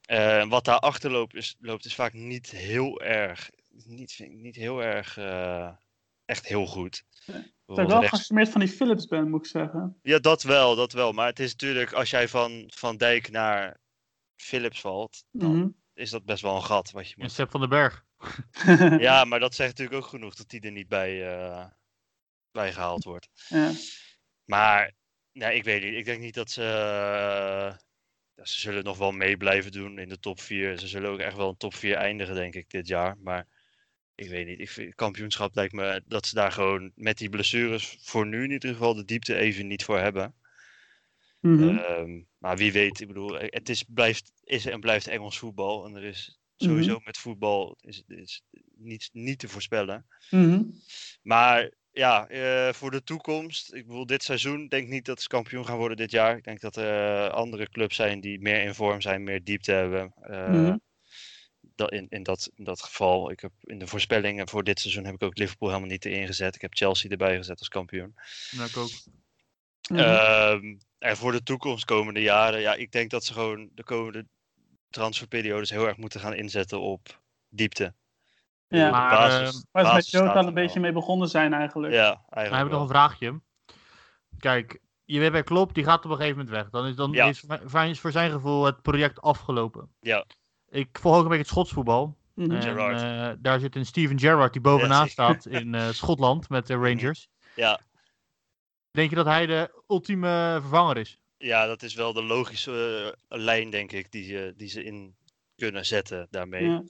Eh, 0.00 0.38
en 0.38 0.48
wat 0.48 0.64
daar 0.64 0.78
achter 0.78 1.10
loopt 1.10 1.34
is, 1.34 1.56
loopt 1.60 1.84
is 1.84 1.94
vaak 1.94 2.12
niet 2.12 2.50
heel 2.50 3.00
erg, 3.00 3.50
niet, 3.84 4.18
niet 4.28 4.56
heel 4.56 4.82
erg, 4.82 5.16
eh, 5.16 5.70
echt 6.28 6.46
heel 6.46 6.66
goed. 6.66 7.04
Dat 7.26 7.78
ik 7.78 7.86
wel 7.86 7.86
rechts- 7.86 8.08
gefascineerd 8.08 8.48
van 8.48 8.60
die 8.60 8.70
Philips 8.70 9.06
ben, 9.06 9.30
moet 9.30 9.44
ik 9.44 9.50
zeggen. 9.50 9.98
Ja, 10.02 10.18
dat 10.18 10.42
wel, 10.42 10.76
dat 10.76 10.92
wel. 10.92 11.12
Maar 11.12 11.26
het 11.26 11.38
is 11.38 11.50
natuurlijk, 11.50 11.92
als 11.92 12.10
jij 12.10 12.28
van 12.28 12.70
Van 12.74 12.96
Dijk 12.96 13.30
naar 13.30 13.80
Philips 14.36 14.80
valt, 14.80 15.24
dan 15.30 15.56
Mhm. 15.56 15.68
is 15.94 16.10
dat 16.10 16.24
best 16.24 16.42
wel 16.42 16.54
een 16.56 16.62
gat 16.64 16.90
wat 16.90 17.08
je 17.08 17.14
En 17.14 17.22
moet. 17.22 17.32
Sepp 17.32 17.50
van 17.50 17.60
den 17.60 17.68
Berg. 17.68 18.04
Ja, 19.00 19.24
maar 19.24 19.40
dat 19.40 19.54
zegt 19.54 19.70
natuurlijk 19.78 20.02
ook 20.04 20.08
genoeg 20.10 20.34
dat 20.34 20.48
die 20.48 20.60
er 20.60 20.70
niet 20.72 20.88
bij, 20.88 21.36
eh, 21.36 21.66
bij 22.50 22.72
gehaald 22.72 23.04
wordt. 23.04 23.28
ja. 23.48 23.70
Maar 24.44 24.92
ja, 25.32 25.48
ik 25.48 25.64
weet 25.64 25.82
niet. 25.82 25.94
Ik 25.94 26.04
denk 26.04 26.20
niet 26.20 26.34
dat 26.34 26.50
ze. 26.50 26.62
eh, 26.62 27.76
ja, 28.34 28.44
ze 28.44 28.60
zullen 28.60 28.84
nog 28.84 28.98
wel 28.98 29.12
mee 29.12 29.36
blijven 29.36 29.72
doen 29.72 29.98
in 29.98 30.08
de 30.08 30.18
top 30.18 30.40
4. 30.40 30.78
Ze 30.78 30.86
zullen 30.88 31.10
ook 31.10 31.18
echt 31.18 31.36
wel 31.36 31.48
een 31.48 31.56
top 31.56 31.74
4 31.74 31.94
eindigen, 31.96 32.34
denk 32.34 32.54
ik, 32.54 32.70
dit 32.70 32.86
jaar. 32.86 33.16
Maar 33.18 33.46
ik 34.18 34.28
weet 34.28 34.46
niet. 34.46 34.60
Ik 34.60 34.68
vind, 34.70 34.94
kampioenschap 34.94 35.54
lijkt 35.54 35.72
me 35.72 36.02
dat 36.06 36.26
ze 36.26 36.34
daar 36.34 36.52
gewoon 36.52 36.92
met 36.94 37.18
die 37.18 37.28
blessures 37.28 37.96
voor 38.00 38.26
nu 38.26 38.44
in 38.44 38.50
ieder 38.50 38.72
geval 38.72 38.94
de 38.94 39.04
diepte 39.04 39.34
even 39.36 39.66
niet 39.66 39.84
voor 39.84 39.98
hebben. 39.98 40.34
Mhm. 41.40 41.68
Ehm, 41.68 42.20
maar 42.38 42.56
wie 42.56 42.72
weet, 42.72 43.00
ik 43.00 43.06
bedoel, 43.06 43.38
eh, 43.38 43.46
het 43.50 43.68
is, 43.68 43.84
blijft, 43.88 44.32
is 44.44 44.66
en 44.66 44.80
blijft 44.80 45.06
Engels 45.06 45.38
voetbal. 45.38 45.86
En 45.86 45.94
er 45.94 46.04
is 46.04 46.38
Mhm. 46.58 46.70
sowieso 46.70 47.00
met 47.04 47.18
voetbal 47.18 47.76
is, 47.80 48.02
is 48.06 48.42
niet, 48.76 49.08
niet 49.12 49.38
te 49.38 49.48
voorspellen. 49.48 50.06
Mhm. 50.30 50.62
Maar 51.22 51.72
ja, 51.92 52.28
eh, 52.28 52.72
voor 52.72 52.90
de 52.90 53.02
toekomst. 53.02 53.74
Ik 53.74 53.86
bedoel, 53.86 54.06
dit 54.06 54.22
seizoen 54.22 54.68
denk 54.68 54.84
ik 54.84 54.92
niet 54.92 55.04
dat 55.04 55.22
ze 55.22 55.28
kampioen 55.28 55.66
gaan 55.66 55.76
worden 55.76 55.96
dit 55.96 56.10
jaar. 56.10 56.36
Ik 56.36 56.44
denk 56.44 56.60
dat 56.60 56.76
er 56.76 57.30
andere 57.30 57.68
clubs 57.68 57.96
zijn 57.96 58.20
die 58.20 58.40
meer 58.40 58.62
in 58.62 58.74
vorm 58.74 59.00
zijn, 59.00 59.22
meer 59.22 59.44
diepte 59.44 59.72
hebben. 59.72 60.12
Mhm. 60.16 60.76
Dat, 61.78 61.92
in, 61.92 62.06
in, 62.08 62.22
dat, 62.22 62.50
in 62.54 62.64
dat 62.64 62.82
geval, 62.82 63.30
ik 63.30 63.40
heb 63.40 63.52
in 63.60 63.78
de 63.78 63.86
voorspellingen 63.86 64.48
voor 64.48 64.64
dit 64.64 64.80
seizoen 64.80 65.04
heb 65.04 65.14
ik 65.14 65.22
ook 65.22 65.38
Liverpool 65.38 65.68
helemaal 65.68 65.90
niet 65.90 66.04
erin 66.04 66.26
gezet. 66.26 66.54
Ik 66.54 66.60
heb 66.60 66.74
Chelsea 66.74 67.10
erbij 67.10 67.36
gezet 67.36 67.58
als 67.58 67.68
kampioen. 67.68 68.14
Ja, 68.50 68.64
ik 68.64 68.76
ook. 68.76 68.90
Mhm. 69.90 70.00
Ehm, 70.00 70.76
en 70.98 71.16
voor 71.16 71.32
de 71.32 71.42
toekomst 71.42 71.84
komende 71.84 72.20
jaren, 72.20 72.60
ja, 72.60 72.74
ik 72.74 72.92
denk 72.92 73.10
dat 73.10 73.24
ze 73.24 73.32
gewoon 73.32 73.68
de 73.72 73.84
komende 73.84 74.26
transferperiodes 74.90 75.70
heel 75.70 75.86
erg 75.86 75.96
moeten 75.96 76.20
gaan 76.20 76.34
inzetten 76.34 76.80
op 76.80 77.20
diepte. 77.48 77.94
Ja. 78.68 78.90
Maar, 78.90 79.10
basis, 79.10 79.56
eh, 79.56 79.62
Waar 79.70 79.84
ze 79.86 79.94
met 79.94 80.10
Jota 80.10 80.32
al 80.32 80.40
er 80.40 80.46
een 80.46 80.54
beetje 80.54 80.80
mee 80.80 80.92
begonnen 80.92 81.28
zijn 81.28 81.52
eigenlijk. 81.52 81.92
Ja, 81.92 82.08
Maar 82.08 82.36
eigenlijk 82.36 82.56
heb 82.56 82.66
ik 82.66 82.72
nog 82.72 82.82
een 82.82 82.88
vraagje. 82.88 83.40
Kijk, 84.38 84.80
je 85.04 85.18
weet 85.18 85.32
bij 85.32 85.42
Klopp, 85.42 85.74
die 85.74 85.84
gaat 85.84 86.04
op 86.04 86.10
een 86.10 86.16
gegeven 86.16 86.38
moment 86.38 86.56
weg. 86.56 86.70
Dan 86.70 86.86
is, 86.86 86.96
dan 86.96 87.12
Ja. 87.12 87.26
is 87.88 88.00
voor 88.00 88.12
zijn 88.12 88.30
gevoel 88.30 88.64
het 88.64 88.82
project 88.82 89.20
afgelopen. 89.20 89.94
Ja. 90.00 90.24
Ik 90.70 90.88
volg 91.00 91.14
ook 91.16 91.22
een 91.22 91.28
beetje 91.28 91.42
het 91.42 91.50
Schotsvoetbal. 91.52 92.16
Mhm. 92.34 92.50
En, 92.50 92.62
Gerrard. 92.62 93.00
eh, 93.36 93.42
daar 93.42 93.60
zit 93.60 93.76
een 93.76 93.86
Steven 93.86 94.18
Gerrard 94.18 94.52
die 94.52 94.62
bovenaan 94.62 95.08
staat 95.08 95.46
in 95.60 95.74
eh, 95.74 95.88
Schotland 95.88 96.48
met 96.48 96.66
de 96.66 96.74
Rangers. 96.74 97.28
Ja. 97.56 97.80
Denk 98.90 99.10
je 99.10 99.16
dat 99.16 99.26
hij 99.26 99.46
de 99.46 99.82
ultieme 99.88 100.58
vervanger 100.60 100.96
is? 100.96 101.18
ja, 101.40 101.66
dat 101.66 101.82
is 101.82 101.94
wel 101.94 102.12
de 102.12 102.22
logische 102.22 103.16
eh, 103.28 103.38
lijn, 103.38 103.70
denk 103.70 103.92
ik, 103.92 104.10
die, 104.12 104.24
ze- 104.24 104.54
die 104.56 104.68
ze 104.68 104.84
in 104.84 105.16
kunnen 105.56 105.86
zetten 105.86 106.26
daarmee. 106.30 106.64
Ja. 106.64 106.82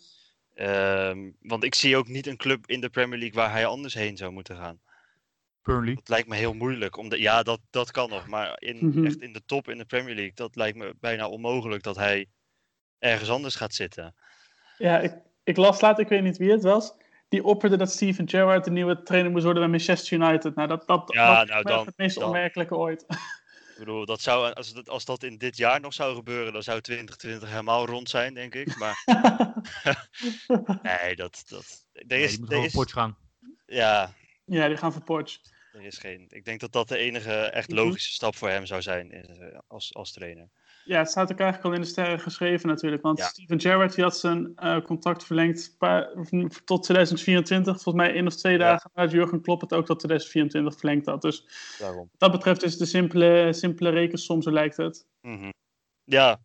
Ehm, 0.55 1.31
want 1.41 1.65
ik 1.65 1.75
zie 1.75 1.97
ook 1.97 2.09
niet 2.09 2.27
een 2.27 2.37
club 2.37 2.67
in 2.67 2.81
de 2.81 2.89
Premier 2.91 3.19
League 3.19 3.37
waar 3.41 3.51
hij 3.51 3.67
anders 3.67 3.95
heen 3.95 4.17
zou 4.17 4.33
moeten 4.33 4.57
gaan. 4.57 4.81
Burnley. 5.63 5.95
Dat 5.95 6.09
lijkt 6.09 6.29
me 6.29 6.37
heel 6.37 6.55
moeilijk. 6.55 6.97
Omdat, 6.97 7.19
ja, 7.19 7.43
dat, 7.43 7.61
dat 7.71 7.91
kan 7.91 8.09
nog. 8.09 8.27
Maar 8.27 8.55
in, 8.61 8.87
Mhm. 8.89 9.05
echt 9.05 9.21
in 9.21 9.33
de 9.33 9.43
top 9.47 9.69
in 9.69 9.79
de 9.79 9.85
Premier 9.85 10.15
League, 10.15 10.35
dat 10.35 10.57
lijkt 10.57 10.77
me 10.79 10.95
bijna 11.01 11.29
onmogelijk 11.29 11.83
dat 11.83 11.97
hij 11.97 12.27
ergens 12.99 13.31
anders 13.31 13.55
gaat 13.55 13.75
zitten. 13.75 14.15
Ja, 14.79 14.99
ik, 14.99 15.15
ik 15.45 15.57
las 15.57 15.81
laat, 15.81 15.99
ik 15.99 16.09
weet 16.09 16.23
niet 16.23 16.37
wie 16.37 16.51
het 16.51 16.63
was. 16.63 16.93
Die 17.29 17.45
opperde 17.45 17.77
dat 17.77 17.91
Steven 17.93 18.29
Gerrard 18.29 18.65
de 18.65 18.71
nieuwe 18.71 19.03
trainer 19.03 19.31
moest 19.31 19.45
worden 19.45 19.63
bij 19.63 19.71
Manchester 19.71 20.19
United. 20.21 20.55
Nou, 20.55 20.69
dat, 20.69 20.87
dat, 20.87 21.13
Ja, 21.15 21.39
dat 21.39 21.49
nou 21.49 21.63
dan- 21.63 21.87
het 21.87 21.97
meest 21.97 22.15
dan. 22.19 22.25
onwerkelijke 22.25 22.77
ooit. 22.77 23.05
Ik 23.09 23.85
bedoel, 23.85 24.05
dat 24.07 24.21
zou, 24.21 24.53
als, 24.53 24.73
dat, 24.73 24.89
als 24.89 25.05
dat 25.05 25.23
in 25.23 25.39
dit 25.39 25.57
jaar 25.57 25.81
nog 25.81 25.95
zou 25.95 26.15
gebeuren, 26.15 26.53
dan 26.53 26.63
zou 26.63 26.81
2020 26.81 27.49
helemaal 27.51 27.87
rond 27.87 28.09
zijn, 28.09 28.35
denk 28.35 28.55
ik. 28.55 28.77
Maar 28.77 29.03
nee, 30.83 31.17
dat. 31.17 31.45
dat 31.49 31.87
er 31.93 32.19
is, 32.19 32.39
potje 32.73 32.95
gaan. 32.95 33.17
ja, 33.67 34.13
ja, 34.45 34.69
die 34.69 34.77
gaan 34.77 34.93
voor 34.93 35.03
Porsche. 35.03 35.39
er 35.73 35.83
is 35.85 35.99
geen. 35.99 36.27
Ik 36.31 36.45
denk 36.45 36.61
dat 36.61 36.73
dat 36.73 36.89
de 36.89 36.97
enige 36.99 37.33
echt 37.35 37.69
Mhm. 37.69 37.79
logische 37.79 38.13
stap 38.13 38.37
voor 38.37 38.49
hem 38.49 38.67
zou 38.67 38.83
zijn 38.83 39.13
eh, 39.13 39.59
als, 39.67 39.95
als 39.95 40.13
trainer. 40.13 40.49
Ja, 40.89 40.99
het 40.99 41.11
staat 41.11 41.33
ook 41.33 41.39
eigenlijk 41.39 41.69
al 41.71 41.75
in 41.75 41.81
de 41.81 41.87
sterren 41.93 42.21
geschreven 42.21 42.69
natuurlijk. 42.69 43.03
Want 43.03 43.19
Ja. 43.19 43.27
Steven 43.27 43.61
Gerrard 43.61 43.95
die 43.95 44.05
had 44.05 44.19
zijn 44.19 44.53
eh, 44.57 44.81
contract 44.81 45.25
verlengd 45.25 45.75
pa- 45.79 46.11
tot 46.65 46.83
2024. 46.83 47.83
Volgens 47.83 48.05
mij 48.05 48.15
één 48.15 48.27
of 48.27 48.37
twee 48.37 48.53
Ja. 48.53 48.59
dagen 48.59 48.91
nadat 48.95 49.13
Jurgen 49.13 49.41
Klopp 49.43 49.61
het 49.61 49.73
ook 49.75 49.87
tot 49.87 49.99
2024 49.99 50.77
verlengd 50.79 51.07
had. 51.07 51.23
Dus 51.23 51.45
Daarom. 51.79 51.99
wat 52.11 52.21
dat 52.21 52.31
betreft 52.33 52.63
is 52.63 52.71
het 52.71 52.79
de 52.81 52.87
simpele, 52.87 53.53
simpele 53.53 53.91
rekensom, 53.91 54.43
zo 54.43 54.51
lijkt 54.53 54.77
het. 54.77 55.07
Mhm. 55.21 55.51
Ja. 56.05 56.41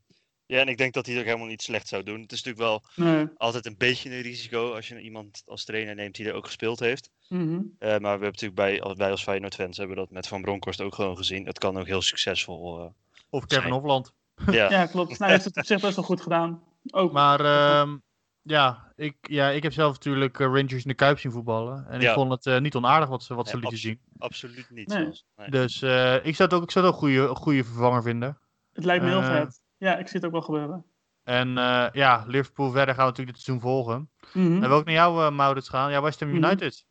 ja, 0.46 0.60
en 0.60 0.68
ik 0.68 0.78
denk 0.78 0.94
dat 0.94 1.06
hij 1.06 1.18
ook 1.20 1.26
helemaal 1.26 1.48
niet 1.48 1.62
slecht 1.62 1.88
zou 1.88 2.04
doen. 2.04 2.22
Het 2.22 2.32
is 2.32 2.44
natuurlijk 2.44 2.70
wel 2.96 3.06
Nee. 3.08 3.28
altijd 3.38 3.66
een 3.66 3.78
beetje 3.78 4.10
een 4.10 4.22
risico 4.22 4.74
als 4.74 4.88
je 4.88 5.02
iemand 5.02 5.42
als 5.46 5.66
trainer 5.66 5.96
neemt 5.96 6.16
die 6.16 6.28
er 6.28 6.34
ook 6.34 6.46
gespeeld 6.46 6.80
heeft. 6.80 7.10
Mhm. 7.28 7.42
Eh, 7.80 7.90
maar 7.90 8.00
we 8.00 8.08
hebben 8.08 8.28
natuurlijk 8.32 8.56
bij, 8.56 8.82
als, 8.82 8.98
wij 8.98 9.12
als 9.12 9.24
Feyenoord-fans 9.24 9.78
hebben 9.78 9.96
dat 9.96 10.10
met 10.12 10.28
Van 10.28 10.42
Bronckhorst 10.42 10.82
ook 10.82 10.96
gewoon 10.96 11.18
gezien. 11.18 11.46
Het 11.46 11.60
kan 11.60 11.78
ook 11.78 11.86
heel 11.88 12.02
succesvol. 12.02 12.80
eh, 12.80 12.86
Of 13.30 13.46
Kevin 13.46 13.62
Zijn. 13.62 13.74
Hofland. 13.74 14.14
Ja. 14.52 14.70
Ja, 14.70 14.86
klopt. 14.86 15.10
Nou, 15.10 15.24
hij 15.24 15.32
heeft 15.32 15.46
het 15.46 15.58
op 15.58 15.66
zich 15.66 15.82
best 15.82 15.96
wel 15.96 16.06
goed 16.06 16.22
gedaan. 16.22 16.64
Ook. 16.92 17.12
Maar 17.12 17.40
ehm, 17.40 17.98
ja, 18.42 18.92
ik, 18.96 19.16
ja, 19.22 19.50
ik 19.50 19.64
heb 19.64 19.74
zelf 19.74 19.94
natuurlijk 19.94 20.40
eh, 20.40 20.46
Rangers 20.46 20.72
in 20.72 20.88
de 20.88 20.94
Kuip 20.94 21.20
zien 21.20 21.32
voetballen. 21.32 21.86
En 21.90 22.02
ik 22.02 22.10
vond 22.10 22.32
het 22.32 22.46
eh, 22.46 22.60
niet 22.60 22.76
onaardig 22.76 23.10
wat 23.10 23.24
ze, 23.24 23.34
wat 23.34 23.48
ze 23.48 23.58
lieten 23.58 23.78
zien. 23.78 24.00
absoluut 24.18 24.70
niet. 24.70 24.88
Nee. 24.88 25.04
zelfs. 25.04 25.26
Nee. 25.36 25.50
Dus 25.50 25.82
eh, 25.82 26.26
ik 26.26 26.36
zou 26.36 26.50
het 26.50 26.54
ook, 26.54 26.64
ik 26.64 26.72
zou 26.72 26.86
het 26.86 26.96
ook 26.96 27.02
een 27.02 27.08
goede, 27.08 27.30
een 27.30 27.36
goede 27.36 27.64
vervanger 27.64 28.02
vinden. 28.02 28.38
het 28.74 28.86
lijkt 28.86 29.04
me 29.04 29.10
heel 29.10 29.24
vet. 29.24 29.62
Ja, 29.78 29.98
ik 29.98 30.08
zie 30.08 30.16
het 30.16 30.26
ook 30.26 30.32
wel 30.32 30.42
gebeuren. 30.42 30.86
En 31.24 31.58
eh, 31.58 31.86
ja, 31.92 32.24
Liverpool 32.28 32.72
verder 32.72 32.96
gaan 32.96 33.04
we 33.04 33.10
natuurlijk 33.10 33.38
dit 33.38 33.46
seizoen 33.46 33.70
volgen. 33.70 34.10
Mhm. 34.34 34.64
En 34.64 34.70
wil 34.70 34.80
ik 34.80 34.86
naar 34.86 34.94
jou, 34.94 35.26
eh, 35.26 35.32
Maurits, 35.32 35.70
gaan? 35.70 35.92
Ja, 35.92 36.02
West 36.02 36.20
Ham 36.20 36.30
Mhm. 36.30 36.44
United. 36.44 36.86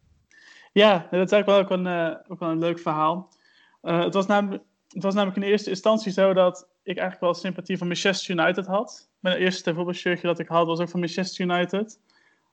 Ja, 0.72 0.92
dat 0.92 1.26
is 1.26 1.32
eigenlijk 1.32 1.46
wel 1.46 1.58
ook 1.58 1.70
een, 1.70 2.18
ook 2.28 2.38
wel 2.38 2.50
een 2.50 2.58
leuk 2.58 2.78
verhaal. 2.78 3.32
Eh, 3.80 4.00
het, 4.00 4.14
was 4.14 4.26
namelijk, 4.26 4.62
het 4.88 5.02
was 5.02 5.14
namelijk 5.14 5.36
in 5.44 5.50
eerste 5.50 5.70
instantie 5.70 6.12
zo 6.12 6.32
dat 6.32 6.68
ik 6.82 6.98
eigenlijk 6.98 7.20
wel 7.20 7.34
sympathie 7.34 7.78
voor 7.78 7.86
Manchester 7.86 8.38
United 8.38 8.66
had. 8.66 9.10
Mijn 9.18 9.36
eerste 9.36 9.74
voetbalshirtje 9.74 10.26
dat 10.26 10.38
ik 10.38 10.48
had 10.48 10.66
was 10.66 10.80
ook 10.80 10.88
van 10.88 11.00
Manchester 11.00 11.44
United. 11.44 12.00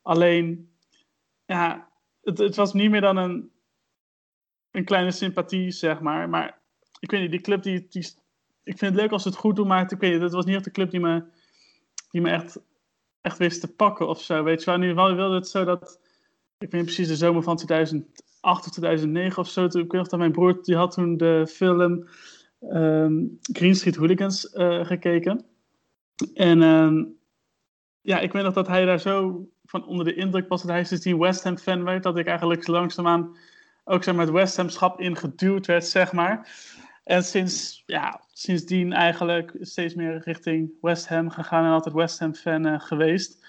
Alleen, 0.02 0.70
ja, 1.46 1.90
het, 2.22 2.38
het 2.38 2.56
was 2.56 2.74
niet 2.74 2.90
meer 2.90 3.02
dan 3.02 3.18
een, 3.18 3.52
een 4.72 4.86
kleine 4.86 5.12
sympathie, 5.12 5.72
zeg 5.72 6.00
maar. 6.00 6.30
Maar 6.30 6.60
ik 7.00 7.12
weet 7.12 7.22
niet, 7.22 7.32
die 7.32 7.42
club, 7.42 7.64
die, 7.64 7.88
die, 7.90 8.08
ik 8.64 8.78
vind 8.78 8.92
het 8.92 9.02
leuk 9.02 9.12
als 9.12 9.22
ze 9.22 9.30
het 9.30 9.38
goed 9.38 9.56
doen, 9.56 9.68
maar 9.68 9.92
ik 9.92 10.00
weet 10.00 10.12
niet, 10.12 10.22
het 10.22 10.32
was 10.32 10.46
niet 10.46 10.56
echt 10.56 10.64
de 10.64 10.72
club 10.72 10.92
die 10.92 11.00
me, 11.00 11.24
die 12.10 12.22
me 12.22 12.30
echt, 12.30 12.60
echt 13.22 13.38
wist 13.38 13.62
te 13.62 13.74
pakken 13.74 14.08
of 14.08 14.22
zo. 14.22 14.44
Weet 14.44 14.64
je 14.64 14.66
wel, 14.66 14.80
nu 14.80 14.94
wilde 14.94 15.36
het 15.36 15.48
zo 15.48 15.64
dat, 15.64 16.00
ik 16.58 16.72
weet 16.72 16.82
niet 16.82 16.84
precies 16.84 17.08
de 17.08 17.16
zomer 17.16 17.44
van 17.44 17.56
2008 17.56 18.66
of 18.66 18.72
2009 18.72 19.42
of 19.42 19.50
zo. 19.50 19.68
Toen, 19.68 19.82
ik 19.82 19.92
weet 19.92 20.02
nog 20.02 20.10
dat 20.10 20.20
mijn 20.20 20.32
broer, 20.32 20.64
die 20.64 20.76
had 20.76 20.92
toen 20.92 21.18
de 21.18 21.48
film 21.50 22.08
ehm, 22.60 23.26
Green 23.42 23.76
Street 23.76 23.96
Hooligans 23.96 24.50
eh, 24.50 24.86
gekeken. 24.86 25.46
En 26.34 26.62
ehm, 26.62 27.04
ja, 28.02 28.20
ik 28.20 28.32
weet 28.32 28.44
nog 28.44 28.54
dat 28.54 28.68
hij 28.68 28.86
daar 28.86 29.00
zo 29.00 29.48
van 29.64 29.86
onder 29.86 30.06
de 30.06 30.14
indruk 30.14 30.48
was 30.48 30.62
dat 30.62 30.72
hij 30.72 30.84
sindsdien 30.84 31.20
West 31.20 31.44
Ham 31.44 31.58
fan 31.58 31.84
werd. 31.84 32.04
Dat 32.04 32.18
ik 32.18 32.28
eigenlijk 32.28 32.68
langzaamaan 32.68 33.38
ook 33.84 34.04
zeg 34.04 34.16
maar, 34.16 34.26
het 34.26 34.34
West 34.34 34.58
Ham 34.58 34.70
schap 34.70 35.00
ingeduwd 35.00 35.66
werd, 35.66 35.86
zeg 35.86 36.12
maar. 36.12 36.48
En 37.04 37.24
sinds, 37.24 37.84
ja, 37.86 38.22
sindsdien 38.32 38.94
eigenlijk 38.94 39.56
steeds 39.60 39.94
meer 39.94 40.22
richting 40.24 40.72
West 40.82 41.08
Ham 41.08 41.30
gegaan 41.30 41.66
en 41.66 41.72
altijd 41.72 41.96
West 41.96 42.20
Ham 42.20 42.34
fan 42.34 42.66
eh, 42.66 42.80
geweest. 42.80 43.46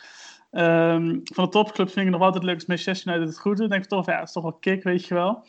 Ehm, 0.50 1.18
van 1.24 1.44
de 1.44 1.50
topclubs 1.50 1.92
vind 1.92 2.06
ik 2.06 2.12
nog 2.12 2.20
altijd 2.20 2.44
leuk 2.44 2.54
als 2.54 2.66
Manchester 2.66 3.12
United 3.12 3.28
het 3.28 3.38
goed. 3.40 3.56
Dan 3.56 3.68
denk 3.68 3.82
ik 3.82 3.88
toch, 3.88 4.06
ja, 4.06 4.18
het 4.18 4.28
is 4.28 4.32
toch 4.32 4.42
wel 4.42 4.52
kick, 4.52 4.82
weet 4.82 5.06
je 5.06 5.14
wel. 5.14 5.46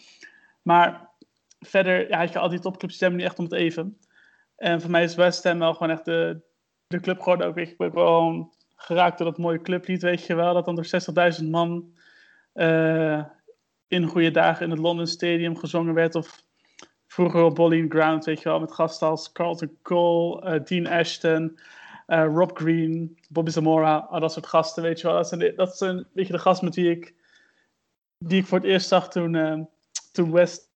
Maar 0.62 1.10
verder, 1.62 2.10
ja, 2.10 2.18
had 2.18 2.34
je 2.34 2.40
al 2.40 2.50
die 2.50 2.60
topclubs, 2.60 3.00
hebben 3.00 3.20
niet 3.20 3.28
echt 3.28 3.38
om 3.38 3.44
het 3.44 3.54
even. 3.54 3.98
En 4.56 4.82
voor 4.82 4.92
mij 4.92 5.04
is 5.04 5.16
West 5.16 5.44
Ham 5.44 5.60
wel 5.60 5.74
gewoon 5.74 5.92
echt 5.92 6.06
de, 6.06 6.42
de 6.88 7.00
club 7.00 7.20
geworden. 7.20 7.48
Ook, 7.48 7.56
weet 7.56 7.66
je, 7.66 7.72
ik 7.72 7.78
ben 7.78 7.92
gewoon 7.92 8.54
geraakt 8.76 9.18
door 9.18 9.28
dat 9.28 9.38
mooie 9.38 9.62
clublied, 9.62 10.02
weet 10.02 10.26
je 10.26 10.36
wel. 10.36 10.54
Dat 10.54 10.66
dan 10.66 10.76
door 10.76 11.36
60.000 11.42 11.50
man 11.50 11.94
eh, 12.54 13.26
in 13.88 14.08
goede 14.08 14.32
dagen 14.32 14.66
in 14.66 14.72
het 14.72 14.80
London 14.80 15.08
Stadium 15.08 15.58
gezongen 15.58 15.94
werd. 15.94 16.16
Of 16.16 16.44
vroeger 17.08 17.44
op 17.44 17.56
Boleyn 17.56 17.92
Ground, 17.92 18.26
weet 18.26 18.42
je 18.42 18.50
wel. 18.50 18.60
Met 18.60 18.72
gasten 18.72 19.08
als 19.08 19.32
Carlton 19.32 19.78
Cole, 19.82 20.42
eh, 20.42 20.64
Dean 20.64 20.88
Ashton, 20.88 21.60
eh, 22.06 22.26
Rob 22.34 22.58
Green, 22.58 23.20
Bobby 23.30 23.52
Zamora. 23.52 23.98
Al 23.98 24.20
dat 24.20 24.32
soort 24.32 24.48
gasten, 24.48 24.84
weet 24.84 25.00
je 25.02 25.08
wel. 25.08 25.16
Dat 25.16 25.28
zijn, 25.28 25.56
dat 25.56 25.78
zijn 25.78 25.98
een 25.98 26.08
beetje 26.14 26.34
de 26.34 26.40
gasten 26.40 26.66
met 26.66 26.76
wie 26.76 26.90
ik, 26.90 27.16
die 28.18 28.42
ik 28.42 28.48
voor 28.48 28.58
het 28.58 28.68
eerst 28.68 28.88
zag 28.88 29.10
toen, 29.10 29.68
toen 30.12 30.32
West... 30.32 30.70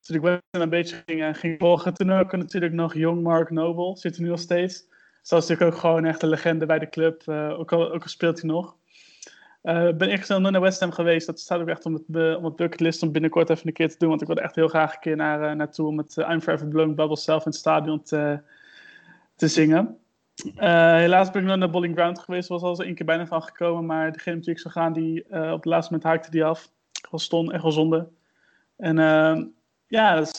toen 0.00 0.16
ik 0.16 0.22
West 0.22 0.42
Ham 0.50 0.62
een 0.62 0.68
beetje 0.68 1.02
ging, 1.06 1.22
eh, 1.22 1.34
ging 1.34 1.58
volgen. 1.58 1.94
Toen 1.94 2.12
ook 2.12 2.32
natuurlijk 2.32 2.72
nog 2.72 2.94
jong 2.94 3.22
Mark 3.22 3.50
Noble, 3.50 3.96
zit 3.96 4.16
er 4.16 4.22
nu 4.22 4.28
nog 4.28 4.40
steeds. 4.40 4.88
Dus 5.20 5.28
dat 5.28 5.42
is 5.42 5.48
natuurlijk 5.48 5.76
ook 5.76 5.80
gewoon 5.80 6.04
echt 6.04 6.22
een 6.22 6.28
legende 6.28 6.66
bij 6.66 6.78
de 6.78 6.88
club, 6.88 7.22
eh, 7.26 7.58
ook, 7.58 7.72
al, 7.72 7.92
ook 7.92 8.02
al 8.02 8.08
speelt 8.08 8.40
hij 8.40 8.50
nog. 8.50 8.76
Eh 9.62 9.88
ben 9.92 10.10
ik 10.10 10.24
snel 10.24 10.40
naar 10.40 10.60
West 10.60 10.80
Ham 10.80 10.90
geweest. 10.90 11.26
Dat 11.26 11.40
staat 11.40 11.60
ook 11.60 11.68
echt 11.68 11.86
op 11.86 11.92
het, 11.92 12.36
op 12.36 12.42
het 12.42 12.56
bucketlist 12.56 13.02
om 13.02 13.12
binnenkort 13.12 13.50
even 13.50 13.66
een 13.66 13.72
keer 13.72 13.90
te 13.90 13.98
doen. 13.98 14.08
Want 14.08 14.20
ik 14.20 14.26
wilde 14.26 14.42
echt 14.42 14.54
heel 14.54 14.68
graag 14.68 14.94
een 14.94 15.00
keer 15.00 15.16
naar, 15.16 15.56
naartoe 15.56 15.86
om 15.86 15.98
het 15.98 16.16
I'm 16.16 16.40
Forever 16.40 16.68
Blown 16.68 16.94
Bubble 16.94 17.16
zelf 17.16 17.44
in 17.44 17.50
het 17.50 17.60
stadion 17.60 18.02
te, 18.02 18.40
te 19.36 19.48
zingen. 19.48 19.98
Helaas 20.54 21.30
ben 21.30 21.42
ik 21.42 21.48
nog 21.48 21.56
naar 21.56 21.70
Bowling 21.70 21.96
Ground 21.96 22.18
geweest. 22.18 22.48
Was 22.48 22.62
al 22.62 22.68
eens 22.68 22.78
één 22.78 22.94
keer 22.94 23.06
bijna 23.06 23.26
van 23.26 23.42
gekomen. 23.42 23.86
Maar 23.86 24.12
degene 24.12 24.40
wie 24.40 24.50
ik 24.50 24.58
zou 24.58 24.74
gaan, 24.74 24.92
die, 24.92 25.24
op 25.24 25.30
het 25.30 25.64
laatste 25.64 25.92
moment 25.92 26.10
haakte 26.10 26.30
die 26.30 26.44
af. 26.44 26.70
Wel 27.10 27.20
stom, 27.20 27.50
echt 27.50 27.62
wel 27.62 27.72
zonde. 27.72 28.08
En 28.76 28.98
ehm, 28.98 29.44
ja, 29.90 30.16
dus, 30.16 30.30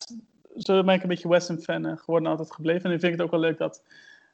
zo 0.55 0.83
ben 0.83 0.95
ik 0.95 1.01
een 1.01 1.07
beetje 1.09 1.29
West 1.29 1.47
Ham 1.47 1.57
fan 1.57 1.85
eh, 1.85 1.97
geworden 1.97 2.25
en 2.25 2.31
altijd 2.37 2.55
gebleven. 2.55 2.83
En 2.83 2.89
nu 2.89 2.99
vind 2.99 3.13
ik 3.13 3.17
het 3.19 3.21
ook 3.21 3.31
wel 3.31 3.39
leuk 3.39 3.57
dat 3.57 3.83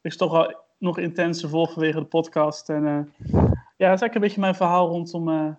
ik 0.01 0.11
ze 0.11 0.17
toch 0.17 0.31
wel 0.31 0.55
nog 0.77 0.97
intenser 0.97 1.49
volg 1.49 1.71
vanwege 1.73 1.99
de 1.99 2.05
podcast. 2.05 2.69
En 2.69 2.85
eh, 2.85 3.29
ja, 3.77 3.89
dat 3.89 3.95
is 3.95 4.01
eigenlijk 4.01 4.15
een 4.15 4.21
beetje 4.21 4.39
mijn 4.41 4.55
verhaal 4.55 4.87
rondom, 4.87 5.29
eh, 5.29 5.49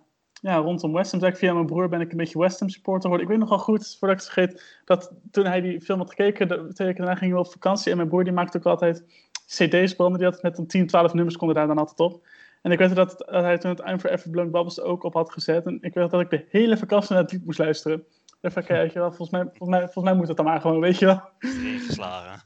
ja, 0.40 0.56
rondom 0.56 0.92
West 0.92 1.10
Ham. 1.10 1.20
Dus 1.20 1.38
via 1.38 1.52
mijn 1.52 1.66
broer 1.66 1.88
ben 1.88 2.00
ik 2.00 2.10
een 2.10 2.16
beetje 2.16 2.38
West 2.38 2.60
Ham 2.60 2.68
supporter 2.68 3.02
geworden. 3.02 3.26
Ik 3.26 3.32
weet 3.32 3.40
nog 3.40 3.48
wel 3.48 3.64
goed, 3.64 3.96
voordat 3.98 4.18
ik 4.18 4.24
het 4.24 4.32
vergeet, 4.32 4.80
dat 4.84 5.12
toen 5.30 5.44
hij 5.44 5.60
die 5.60 5.80
film 5.80 5.98
had 5.98 6.08
gekeken, 6.10 6.48
de- 6.48 6.72
daarna 6.74 7.14
gingen 7.14 7.34
we 7.34 7.40
op 7.40 7.52
vakantie. 7.52 7.90
En 7.90 7.96
mijn 7.96 8.08
broer 8.08 8.24
die 8.24 8.32
maakte 8.32 8.58
ook 8.58 8.66
altijd 8.66 9.04
cd's 9.46 9.94
branden. 9.94 10.18
Die 10.18 10.28
had 10.28 10.42
met 10.42 10.58
een 10.58 10.66
10, 10.66 10.86
12 10.86 11.14
nummers 11.14 11.36
konden 11.36 11.56
daar 11.56 11.66
dan 11.66 11.78
altijd 11.78 12.00
op. 12.00 12.26
En 12.62 12.70
ik 12.72 12.78
weet 12.78 12.94
dat, 12.94 13.18
dat 13.18 13.28
hij 13.28 13.58
toen 13.58 13.70
het 13.70 13.88
I'm 13.88 13.98
Forever 14.00 14.30
Blown 14.30 14.50
Bubbles 14.50 14.80
ook 14.80 15.02
op 15.02 15.14
had 15.14 15.32
gezet. 15.32 15.66
En 15.66 15.78
ik 15.80 15.94
weet 15.94 16.10
dat 16.10 16.20
ik 16.20 16.30
de 16.30 16.44
hele 16.50 16.76
vakantie 16.76 17.12
naar 17.14 17.22
het 17.22 17.32
lied 17.32 17.44
moest 17.44 17.58
luisteren. 17.58 18.04
Ik 18.40 18.54
dacht, 18.54 18.66
kijk, 18.66 18.80
weet 18.80 18.92
je 18.92 18.98
wel, 18.98 19.08
volgens 19.08 19.30
mij, 19.30 19.42
volgens, 19.42 19.68
mij, 19.68 19.80
volgens 19.80 20.04
mij 20.04 20.14
moet 20.14 20.28
het 20.28 20.36
dan 20.36 20.46
maar 20.46 20.60
gewoon, 20.60 20.80
weet 20.80 20.98
je 20.98 21.06
wel. 21.06 21.20
Erin 21.38 21.80
geslagen. 21.80 22.42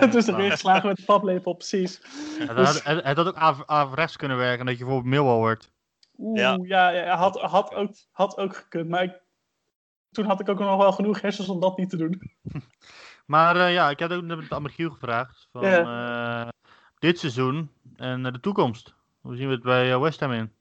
Het 0.00 0.14
is 0.14 0.28
er 0.28 0.36
weer 0.36 0.50
geslagen 0.56 0.88
met 0.88 0.96
de 0.96 1.04
paplepel, 1.04 1.52
precies. 1.54 2.00
Het 2.38 2.48
had, 2.50 2.82
het, 2.84 3.04
het 3.04 3.16
had 3.16 3.26
ook 3.26 3.36
af, 3.36 3.62
averechts 3.66 4.16
kunnen 4.16 4.36
werken, 4.36 4.66
dat 4.66 4.78
je 4.78 4.84
bijvoorbeeld 4.84 5.14
Millwall 5.14 5.36
wordt. 5.36 5.72
Oeh, 6.18 6.38
Ja. 6.40 6.88
ja, 6.90 7.16
had, 7.16 7.40
had, 7.40 7.74
ook, 7.74 7.90
had 8.10 8.36
ook 8.36 8.56
gekund. 8.56 8.88
Maar 8.88 9.02
ik- 9.02 9.20
toen 10.10 10.24
had 10.24 10.40
ik 10.40 10.48
ook 10.48 10.58
nog 10.58 10.76
wel 10.76 10.92
genoeg 10.92 11.20
hersens 11.20 11.48
om 11.48 11.60
dat 11.60 11.76
niet 11.76 11.90
te 11.90 11.96
doen. 11.96 12.20
Maar 13.26 13.56
eh, 13.56 13.72
ja, 13.72 13.90
ik 13.90 13.98
heb 13.98 14.10
ook 14.10 14.22
net 14.22 14.36
met 14.36 14.52
Amerikiel 14.52 14.90
gevraagd. 14.90 15.48
Van, 15.52 15.62
eh, 15.64 16.48
dit 16.98 17.18
seizoen 17.18 17.70
en 17.96 18.26
eh, 18.26 18.32
de 18.32 18.40
toekomst. 18.40 18.94
Hoe 19.20 19.36
zien 19.36 19.46
we 19.46 19.52
het 19.54 19.62
bij 19.62 19.98
West 19.98 20.20
Ham 20.20 20.32
in? 20.32 20.52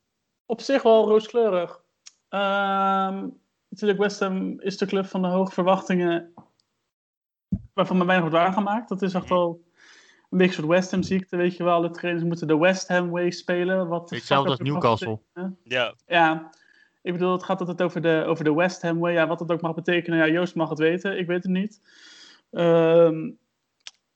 Op 0.46 0.62
zich 0.62 0.84
wel 0.84 1.08
rooskleurig. 1.08 1.82
Ehm, 2.30 3.28
natuurlijk, 3.72 4.02
West 4.02 4.20
Ham 4.20 4.60
is 4.60 4.78
de 4.78 4.86
club 4.86 5.06
van 5.06 5.22
de 5.22 5.28
hoge 5.28 5.52
verwachtingen. 5.52 6.34
Waarvan 7.74 7.98
maar 7.98 8.06
weinig 8.06 8.30
wordt 8.30 8.44
waargemaakt. 8.44 8.90
Dat 8.90 9.02
is 9.02 9.14
echt 9.14 9.30
wel 9.30 9.64
een 10.30 10.38
beetje 10.38 10.46
een 10.46 10.64
soort 10.64 10.78
West 10.78 10.92
Ham 10.92 11.04
ziekte, 11.04 11.38
weet 11.38 11.58
je 11.58 11.64
wel. 11.64 11.82
De 11.82 11.90
trainers 11.90 12.26
moeten 12.26 12.48
de 12.48 12.58
West 12.58 12.88
Ham 12.88 13.10
way 13.10 13.32
spelen. 13.32 13.88
Wat 13.88 14.10
de 14.10 14.16
Hetzelfde 14.16 14.50
als 14.50 14.60
Newcastle. 14.60 15.20
Ja, 15.64 15.94
Ja, 16.08 16.50
ik 17.02 17.14
bedoel, 17.14 17.32
het 17.32 17.44
gaat 17.44 17.60
altijd 17.60 17.82
over 17.82 18.02
de, 18.02 18.24
over 18.28 18.44
de 18.44 18.54
West 18.54 18.82
Ham 18.82 19.00
way. 19.00 19.14
Ja, 19.14 19.28
wat 19.28 19.40
dat 19.40 19.52
ook 19.52 19.62
mag 19.62 19.74
betekenen, 19.74 20.20
ja, 20.20 20.28
Joost 20.28 20.56
mag 20.56 20.70
het 20.70 20.80
weten. 20.80 21.18
Ik 21.18 21.28
weet 21.28 21.44
het 21.44 21.52
niet. 21.52 21.82
Ehm, 22.52 23.32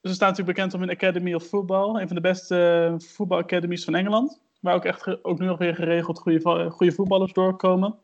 ze 0.02 0.14
staan 0.14 0.30
natuurlijk 0.30 0.58
bekend 0.58 0.74
om 0.74 0.80
hun 0.80 0.90
Academy 0.90 1.34
of 1.34 1.44
Football. 1.44 2.02
Een 2.02 2.08
van 2.08 2.16
de 2.16 2.22
beste 2.22 2.90
eh, 2.92 3.08
voetbalacademies 3.08 3.84
van 3.84 3.96
Engeland. 3.96 4.42
Waar 4.62 4.76
ook 4.76 4.86
echt 4.86 5.24
ook 5.24 5.40
nu 5.40 5.46
nog 5.46 5.58
weer 5.58 5.76
geregeld 5.76 6.20
goede, 6.20 6.70
goede 6.70 6.92
voetballers 6.92 7.34
doorkomen. 7.34 8.00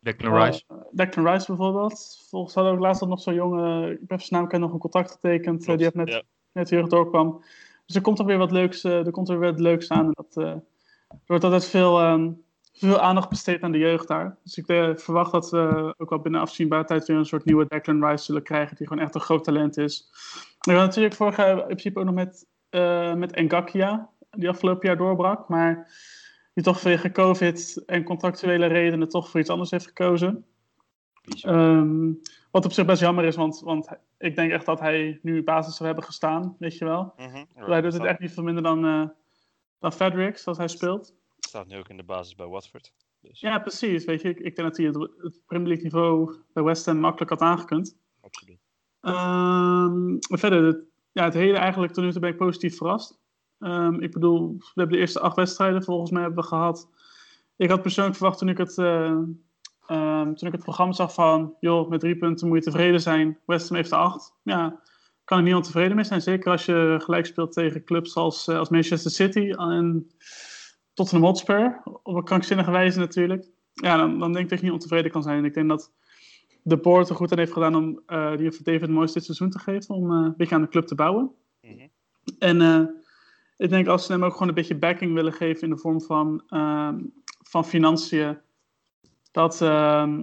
Declan 0.00 0.42
Rice. 0.42 0.64
Eh, 0.68 0.76
Declan 0.90 1.26
Rice 1.26 1.46
bijvoorbeeld. 1.46 2.24
Volgens 2.28 2.54
hadden 2.54 2.72
we 2.72 2.78
ook 2.78 2.84
laatst 2.84 3.04
nog 3.06 3.20
zo'n 3.20 3.34
jonge, 3.34 3.90
ik 3.90 4.08
heb 4.10 4.20
zijn 4.20 4.40
naam 4.40 4.50
ken 4.50 4.60
nog 4.60 4.72
een 4.72 4.78
contact 4.78 5.10
getekend. 5.10 5.66
eh, 5.66 5.74
die 5.74 5.84
heeft 5.84 5.94
net, 5.94 6.08
ja. 6.08 6.22
net 6.52 6.70
weer 6.70 6.88
doorkwam. 6.88 7.44
Dus 7.86 7.96
er 7.96 8.02
komt 8.02 8.16
toch 8.16 8.26
weer 8.26 8.38
wat 8.38 8.50
leuks, 8.52 8.84
eh, 8.84 9.06
er 9.06 9.10
komt 9.10 9.28
er 9.28 9.38
weer 9.38 9.50
wat 9.50 9.60
leuks 9.60 9.88
aan. 9.88 10.06
En 10.06 10.12
dat, 10.12 10.36
eh, 10.44 10.50
er 11.08 11.20
wordt 11.26 11.44
altijd 11.44 11.64
veel, 11.64 12.00
ehm, 12.00 12.30
veel 12.72 13.00
aandacht 13.00 13.28
besteed 13.28 13.62
aan 13.62 13.72
de 13.72 13.78
jeugd 13.78 14.08
daar. 14.08 14.38
Dus 14.42 14.58
ik 14.58 14.64
verwacht 15.00 15.32
dat 15.32 15.50
we 15.50 15.94
ook 15.96 16.10
wel 16.10 16.20
binnen 16.20 16.40
afzienbare 16.40 16.84
tijd 16.84 17.06
weer 17.06 17.16
een 17.16 17.24
soort 17.26 17.44
nieuwe 17.44 17.66
Declan 17.68 18.06
Rice 18.06 18.24
zullen 18.24 18.42
krijgen. 18.42 18.76
Die 18.76 18.86
gewoon 18.86 19.02
echt 19.02 19.14
een 19.14 19.20
groot 19.20 19.44
talent 19.44 19.76
is. 19.76 20.08
We 20.60 20.70
hadden 20.70 20.86
natuurlijk 20.88 21.14
vorig 21.14 21.36
jaar 21.36 21.58
in 21.58 21.64
principe 21.64 21.98
ook 21.98 22.04
nog 22.04 22.14
met, 22.14 22.46
eh 22.70 23.14
met 23.14 23.34
Ngakia. 23.34 24.10
Die 24.30 24.48
afgelopen 24.48 24.88
jaar 24.88 24.96
doorbrak. 24.96 25.48
Maar 25.48 25.92
die 26.52 26.64
toch 26.64 26.80
vanwege 26.80 27.12
COVID 27.12 27.82
en 27.86 28.04
contractuele 28.04 28.66
redenen 28.66 29.08
toch 29.08 29.28
voor 29.28 29.40
iets 29.40 29.50
anders 29.50 29.70
heeft 29.70 29.86
gekozen. 29.86 30.44
Ehm, 31.42 32.12
wat 32.50 32.64
op 32.64 32.72
zich 32.72 32.84
best 32.84 33.00
jammer 33.00 33.24
is, 33.24 33.36
want, 33.36 33.60
want 33.60 33.88
ik 34.18 34.36
denk 34.36 34.50
echt 34.50 34.66
dat 34.66 34.80
hij 34.80 35.18
nu 35.22 35.42
basis 35.42 35.76
zou 35.76 35.86
hebben 35.86 36.06
gestaan, 36.06 36.56
weet 36.58 36.78
je 36.78 36.84
wel. 36.84 37.14
Mhm. 37.16 37.44
hij 37.54 37.80
doet 37.80 37.92
het 37.92 38.04
echt 38.04 38.18
niet 38.18 38.32
veel 38.32 38.42
minder 38.42 38.62
dan, 38.62 38.84
eh 38.84 39.08
dan 39.78 39.92
Fredericks, 39.92 40.46
als 40.46 40.58
hij 40.58 40.68
speelt. 40.68 41.14
staat 41.38 41.66
nu 41.66 41.78
ook 41.78 41.88
in 41.88 41.96
de 41.96 42.02
basis 42.02 42.34
bij 42.34 42.46
Watford. 42.46 42.92
Dus, 43.20 43.40
Ja, 43.40 43.58
precies. 43.58 44.04
Weet 44.04 44.20
je, 44.22 44.28
ik, 44.28 44.38
ik 44.38 44.56
denk 44.56 44.68
dat 44.68 44.76
hij 44.76 44.86
het, 44.86 44.96
het 44.96 45.40
Premier 45.46 45.66
League 45.68 45.84
niveau 45.84 46.36
bij 46.52 46.62
West 46.62 46.86
Ham 46.86 46.96
makkelijk 46.96 47.30
had 47.30 47.40
aangekund. 47.40 47.96
absoluut. 48.20 48.58
Ehm, 49.00 50.10
maar 50.10 50.38
verder, 50.38 50.64
het, 50.64 50.84
ja, 51.12 51.24
het 51.24 51.34
hele 51.34 51.56
eigenlijk 51.56 51.92
tot 51.92 52.04
nu 52.04 52.10
toe 52.12 52.20
ben 52.20 52.30
ik 52.30 52.36
positief 52.36 52.76
verrast. 52.76 53.18
Ehm, 53.60 53.94
ik 53.94 54.12
bedoel, 54.12 54.56
we 54.58 54.64
hebben 54.74 54.94
de 54.94 55.00
eerste 55.00 55.20
acht 55.20 55.36
wedstrijden 55.36 55.82
volgens 55.82 56.10
mij 56.10 56.22
hebben 56.22 56.42
we 56.42 56.48
gehad. 56.48 56.88
Ik 57.56 57.70
had 57.70 57.82
persoonlijk 57.82 58.16
verwacht 58.16 58.38
toen 58.38 58.48
ik 58.48 58.58
het, 58.58 58.78
eh, 58.78 59.18
ehm, 59.86 60.34
toen 60.34 60.46
ik 60.48 60.52
het 60.52 60.62
programma 60.62 60.92
zag 60.92 61.14
van, 61.14 61.54
joh, 61.60 61.88
met 61.88 62.00
drie 62.00 62.16
punten 62.16 62.48
moet 62.48 62.56
je 62.56 62.70
tevreden 62.70 63.00
zijn. 63.00 63.38
West 63.46 63.68
Ham 63.68 63.76
heeft 63.76 63.90
er 63.90 63.98
acht. 63.98 64.34
Ja, 64.42 64.80
kan 65.24 65.38
er 65.38 65.44
niemand 65.44 65.64
tevreden 65.64 65.96
mee 65.96 66.04
zijn. 66.04 66.20
Zeker 66.20 66.50
als 66.50 66.64
je 66.64 67.00
gelijk 67.02 67.26
speelt 67.26 67.52
tegen 67.52 67.84
clubs 67.84 68.14
als, 68.14 68.48
eh, 68.48 68.58
als 68.58 68.68
Manchester 68.68 69.10
City 69.10 69.50
en 69.50 70.10
Tottenham 70.94 71.26
Hotspur. 71.26 71.80
Op 72.02 72.14
een 72.14 72.24
krankzinnige 72.24 72.70
wijze 72.70 72.98
natuurlijk. 72.98 73.48
Ja, 73.72 73.96
dan, 73.96 74.18
dan 74.18 74.32
denk 74.32 74.44
ik 74.44 74.50
dat 74.50 74.58
je 74.58 74.64
niet 74.64 74.74
ontevreden 74.74 75.10
kan 75.10 75.22
zijn. 75.22 75.38
En 75.38 75.44
ik 75.44 75.54
denk 75.54 75.68
dat 75.68 75.92
de 76.62 76.80
er 77.08 77.14
goed 77.14 77.32
aan 77.32 77.38
heeft 77.38 77.52
gedaan 77.52 77.74
om 77.74 78.00
eh 78.06 78.30
die 78.30 78.42
heeft 78.42 78.64
David 78.64 78.88
Moyes 78.88 79.12
dit 79.12 79.24
seizoen 79.24 79.50
te 79.50 79.58
geven. 79.58 79.94
Om 79.94 80.10
een 80.10 80.34
beetje 80.36 80.54
aan 80.54 80.62
de 80.62 80.68
club 80.68 80.86
te 80.86 80.94
bouwen. 80.94 81.30
Mhm. 81.60 81.86
En 82.38 82.60
ik 83.60 83.70
denk 83.70 83.86
als 83.86 84.06
ze 84.06 84.12
hem 84.12 84.24
ook 84.24 84.32
gewoon 84.32 84.48
een 84.48 84.54
beetje 84.54 84.78
backing 84.78 85.14
willen 85.14 85.32
geven 85.32 85.62
in 85.62 85.70
de 85.70 85.76
vorm 85.76 86.00
van, 86.00 86.42
ehm, 86.48 86.98
van 87.42 87.64
financiën. 87.64 88.38
Dat, 89.32 89.60
ehm, 89.60 90.22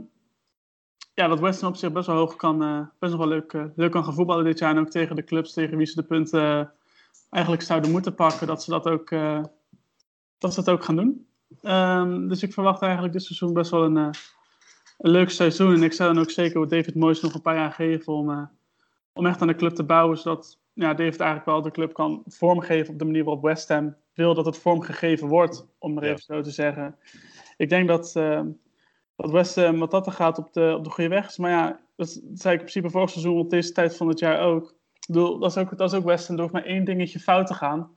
ja, 1.13 1.27
dat 1.27 1.63
op 1.63 1.75
zich 1.75 1.91
best 1.91 2.07
wel 2.07 2.15
hoog 2.15 2.35
kan, 2.35 2.63
eh, 2.63 2.81
best 2.99 3.15
wel 3.15 3.27
leuk, 3.27 3.53
eh, 3.53 3.65
leuk 3.75 3.91
kan 3.91 4.03
gaan 4.03 4.13
voetballen 4.13 4.45
dit 4.45 4.59
jaar. 4.59 4.75
En 4.75 4.79
ook 4.79 4.89
tegen 4.89 5.15
de 5.15 5.23
clubs 5.23 5.53
tegen 5.53 5.77
wie 5.77 5.85
ze 5.85 5.95
de 5.95 6.07
punten 6.07 6.41
eh, 6.41 6.65
eigenlijk 7.29 7.63
zouden 7.63 7.91
moeten 7.91 8.15
pakken. 8.15 8.47
Dat 8.47 8.63
ze 8.63 8.69
dat 8.69 8.87
ook, 8.87 9.09
dat 10.37 10.53
ze 10.53 10.63
dat 10.63 10.69
ook 10.69 10.83
gaan 10.83 10.95
doen. 10.95 11.27
Ehm, 11.61 12.27
dus 12.27 12.43
ik 12.43 12.53
verwacht 12.53 12.81
eigenlijk 12.81 13.13
dit 13.13 13.23
seizoen 13.23 13.53
best 13.53 13.71
wel 13.71 13.83
een, 13.83 13.95
een 13.95 14.13
leuk 14.97 15.29
seizoen. 15.29 15.73
En 15.73 15.83
ik 15.83 15.93
zou 15.93 16.13
dan 16.13 16.23
ook 16.23 16.31
zeker 16.31 16.67
David 16.67 16.95
Moyes 16.95 17.21
nog 17.21 17.33
een 17.33 17.41
paar 17.41 17.55
jaar 17.55 17.71
geven 17.71 18.13
om, 18.13 18.49
om 19.13 19.25
echt 19.25 19.41
aan 19.41 19.47
de 19.47 19.55
club 19.55 19.73
te 19.73 19.83
bouwen. 19.83 20.17
Zodat 20.17 20.59
ja, 20.77 20.93
David 20.93 21.19
eigenlijk 21.19 21.45
wel 21.45 21.61
de 21.61 21.71
club 21.71 21.93
kan 21.93 22.23
vormgeven 22.25 22.93
op 22.93 22.99
de 22.99 23.05
manier 23.05 23.23
waarop 23.23 23.43
West 23.43 23.67
Ham 23.69 23.95
wil 24.13 24.33
dat 24.33 24.45
het 24.45 24.57
vormgegeven 24.57 25.27
wordt. 25.27 25.65
Om 25.79 25.93
maar 25.93 26.03
Ja. 26.03 26.09
even 26.09 26.23
zo 26.23 26.41
te 26.41 26.51
zeggen. 26.51 26.95
Ik 27.57 27.69
denk 27.69 27.87
dat, 27.87 28.15
eh, 28.15 28.41
dat 29.15 29.31
West 29.31 29.55
Ham 29.55 29.79
wat 29.79 29.91
dat 29.91 30.05
er 30.05 30.11
gaat 30.11 30.37
op 30.37 30.53
de, 30.53 30.73
op 30.77 30.83
de 30.83 30.89
goede 30.89 31.09
weg 31.09 31.27
is. 31.27 31.37
Maar 31.37 31.51
ja, 31.51 31.79
dat, 31.95 32.09
zei 32.33 32.53
ik 32.53 32.59
in 32.59 32.65
principe 32.65 32.89
vorig 32.89 33.09
seizoen 33.09 33.37
op 33.37 33.49
deze 33.49 33.71
tijd 33.71 33.97
van 33.97 34.07
het 34.07 34.19
jaar 34.19 34.39
ook. 34.39 34.75
Ik 34.93 35.07
bedoel, 35.07 35.39
dat 35.39 35.51
is 35.51 35.57
ook, 35.57 35.77
dat 35.77 35.91
is 35.91 35.97
ook 35.99 36.05
West 36.05 36.27
Ham. 36.27 36.35
Er 36.35 36.41
hoeft 36.41 36.53
maar 36.53 36.65
één 36.65 36.85
dingetje 36.85 37.19
fout 37.19 37.47
te 37.47 37.53
gaan. 37.53 37.89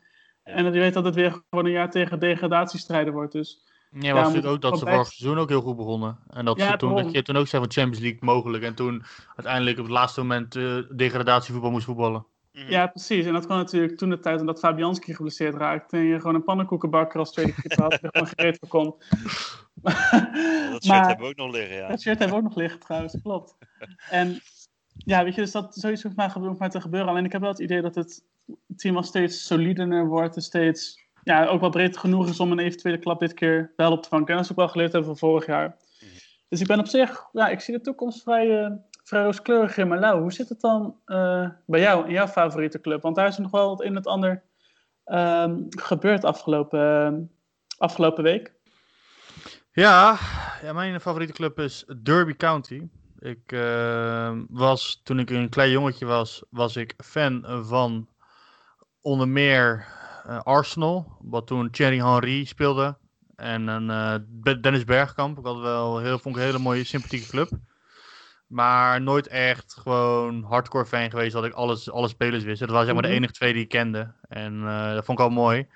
En 0.43 0.64
dat 0.64 0.75
je 0.75 0.81
weet 0.81 0.95
dat 0.95 1.05
het 1.05 1.14
weer 1.14 1.43
gewoon 1.51 1.64
een 1.64 1.71
jaar 1.71 1.90
tegen 1.90 2.21
degradatiestrijden 2.21 3.12
wordt. 3.12 3.33
Dus 3.33 3.69
Ja, 3.90 3.99
was 3.99 4.09
Ja, 4.09 4.14
natuurlijk 4.14 4.47
ook 4.47 4.61
dat 4.61 4.79
ze 4.79 4.87
vorig 4.87 5.12
seizoen 5.12 5.38
ook 5.38 5.49
heel 5.49 5.61
goed 5.61 5.77
begonnen. 5.77 6.19
En 6.29 6.45
dat, 6.45 6.59
Ja, 6.59 6.71
ze 6.71 6.77
toen, 6.77 6.95
dat 6.95 7.12
je 7.12 7.23
toen 7.23 7.37
ook 7.37 7.47
zei 7.47 7.62
van 7.62 7.73
Champions 7.73 8.01
League 8.01 8.19
mogelijk. 8.23 8.64
En 8.64 8.75
toen 8.75 9.03
uiteindelijk 9.37 9.79
op 9.79 9.85
het 9.85 9.93
laatste 9.93 10.21
moment 10.21 10.57
eh, 10.57 10.77
degradatievoetbal 10.97 11.71
moest 11.71 11.85
voetballen. 11.85 12.27
Mhm. 12.52 12.70
Ja, 12.70 12.86
precies. 12.86 13.26
En 13.26 13.32
dat 13.32 13.44
kwam 13.46 13.58
natuurlijk 13.58 13.96
toen 13.98 14.10
de 14.10 14.18
tijd 14.18 14.40
omdat 14.40 14.58
Fabianski 14.58 15.14
geblesseerd 15.14 15.54
raakte. 15.54 15.96
En 15.96 16.02
je 16.02 16.16
gewoon 16.16 16.34
een 16.34 16.44
pannenkoekenbakker 16.44 17.18
als 17.18 17.32
tweede 17.32 17.54
keeper 17.54 17.82
had. 17.82 17.98
Gewoon 18.00 18.26
gereed 18.26 18.58
voor 18.58 18.68
kon. 18.68 18.94
Dat 19.82 19.92
shirt 20.82 20.86
Maar- 20.86 21.06
hebben 21.06 21.24
we 21.26 21.30
ook 21.30 21.36
nog 21.36 21.50
liggen, 21.52 21.76
ja. 21.76 21.88
Dat 21.88 22.00
shirt 22.00 22.18
hebben 22.18 22.36
we 22.36 22.42
ook 22.42 22.48
nog 22.48 22.58
liggen 22.58 22.80
trouwens, 22.80 23.16
klopt. 23.22 23.56
En 24.10 24.40
ja, 24.96 25.24
weet 25.24 25.34
je, 25.34 25.40
dus 25.40 25.50
dat 25.50 25.74
zoiets 25.74 26.02
hoeft 26.02 26.16
maar, 26.16 26.32
hoeft 26.32 26.58
maar 26.58 26.70
te 26.70 26.80
gebeuren. 26.80 27.08
Alleen 27.08 27.24
ik 27.24 27.32
heb 27.32 27.40
wel 27.40 27.50
het 27.50 27.58
idee 27.60 27.80
dat 27.80 27.94
het 27.94 28.24
team 28.76 28.96
al 28.96 29.02
steeds 29.02 29.46
solider 29.46 30.06
wordt. 30.06 30.36
En 30.36 30.42
steeds, 30.42 31.04
ja, 31.22 31.46
ook 31.46 31.60
wel 31.60 31.70
breed 31.70 31.96
genoeg 31.96 32.28
is 32.28 32.40
om 32.40 32.52
een 32.52 32.58
eventuele 32.58 32.98
klap 32.98 33.20
dit 33.20 33.34
keer 33.34 33.72
wel 33.76 33.92
op 33.92 34.02
te 34.02 34.08
vangen. 34.08 34.26
En 34.26 34.34
dat 34.34 34.44
is 34.44 34.50
ook 34.50 34.56
wel 34.56 34.68
geleerd 34.68 34.92
hebben 34.92 35.10
van 35.18 35.28
vorig 35.28 35.46
jaar. 35.46 35.76
Dus 36.48 36.60
ik 36.60 36.66
ben 36.66 36.78
op 36.78 36.86
zich, 36.86 37.28
ja, 37.32 37.48
ik 37.48 37.60
zie 37.60 37.74
de 37.74 37.80
toekomst 37.80 38.22
vrij, 38.22 38.64
eh, 38.64 38.70
vrij 39.11 39.23
rooskleurig 39.23 39.77
in. 39.77 40.05
Hoe 40.05 40.33
zit 40.33 40.49
het 40.49 40.61
dan 40.61 40.96
eh, 41.05 41.49
bij 41.66 41.81
jou, 41.81 42.07
in 42.07 42.12
jouw 42.12 42.27
favoriete 42.27 42.81
club? 42.81 43.03
Want 43.03 43.16
daar 43.16 43.29
is 43.29 43.38
nog 43.38 43.51
wel 43.51 43.83
een 43.83 43.87
en 43.87 43.94
het 43.94 44.07
ander 44.07 44.42
ehm, 45.05 45.62
gebeurd 45.68 46.25
afgelopen, 46.25 46.81
eh, 46.81 47.12
afgelopen 47.79 48.23
week. 48.23 48.55
Ja, 49.73 50.18
ja, 50.62 50.73
mijn 50.73 51.01
favoriete 51.01 51.33
club 51.33 51.59
is 51.59 51.85
Derby 52.03 52.35
County. 52.35 52.88
Ik 53.18 53.53
eh, 53.53 54.38
was, 54.49 55.01
toen 55.05 55.18
ik 55.18 55.31
een 55.31 55.49
klein 55.49 55.70
jongetje 55.70 56.07
was, 56.07 56.42
was 56.51 56.77
ik 56.77 56.94
fan 56.96 57.44
van 57.66 58.09
onder 59.01 59.29
meer 59.29 59.87
eh, 60.25 60.40
Arsenal. 60.42 61.16
Wat 61.20 61.46
toen 61.46 61.70
Thierry 61.70 61.99
Henry 61.99 62.44
speelde. 62.44 62.96
En 63.37 63.90
eh, 63.90 64.14
Dennis 64.61 64.85
Bergkamp. 64.85 65.38
Ik 65.38 65.44
had 65.44 65.59
wel 65.59 65.99
heel, 65.99 66.18
vond 66.18 66.35
ik 66.37 66.40
een 66.40 66.46
hele 66.46 66.62
mooie, 66.62 66.85
sympathieke 66.85 67.29
club. 67.29 67.51
Maar 68.50 69.00
nooit 69.00 69.26
echt 69.26 69.74
gewoon 69.80 70.42
hardcore 70.42 70.86
fan 70.86 71.10
geweest 71.10 71.32
dat 71.32 71.44
ik 71.44 71.52
alles, 71.52 71.90
alle 71.90 72.08
spelers 72.08 72.44
wist. 72.44 72.60
Dat 72.60 72.68
waren 72.70 72.84
zeg 72.86 72.94
maar 72.94 73.02
Mhm. 73.02 73.12
de 73.12 73.18
enige 73.18 73.32
twee 73.32 73.52
die 73.52 73.62
ik 73.62 73.68
kende. 73.68 74.12
En 74.28 74.66
eh, 74.66 74.92
dat 74.94 75.04
vond 75.04 75.18
ik 75.18 75.24
al 75.24 75.30
mooi. 75.30 75.68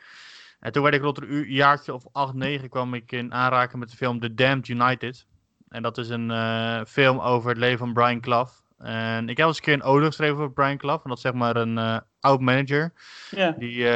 En 0.60 0.72
toen 0.72 0.82
werd 0.82 0.94
ik 0.94 1.02
rond 1.02 1.22
een 1.22 1.44
jaartje 1.52 1.94
of 1.94 2.04
8, 2.12 2.34
9 2.34 2.68
kwam 2.68 2.94
ik 2.94 3.12
in 3.12 3.34
aanraking 3.34 3.80
met 3.80 3.90
de 3.90 3.96
film 3.96 4.20
The 4.20 4.34
Damned 4.34 4.68
United. 4.68 5.26
En 5.68 5.82
dat 5.82 5.98
is 5.98 6.08
een 6.08 6.30
eh, 6.30 6.80
film 6.86 7.20
over 7.20 7.48
het 7.48 7.58
leven 7.58 7.78
van 7.78 7.92
Brian 7.92 8.20
Clough. 8.20 8.52
En 8.78 9.28
ik 9.28 9.36
heb 9.36 9.46
eens 9.46 9.56
een 9.56 9.62
keer 9.62 9.72
een 9.74 9.82
ode 9.82 10.06
geschreven 10.06 10.34
over 10.36 10.52
Brian 10.52 10.76
Clough. 10.76 11.02
En 11.02 11.08
dat 11.08 11.16
is 11.18 11.24
zeg 11.24 11.32
maar 11.32 11.56
een 11.56 11.78
eh, 11.78 11.98
oud 12.20 12.40
manager. 12.40 12.92
Die 13.58 13.86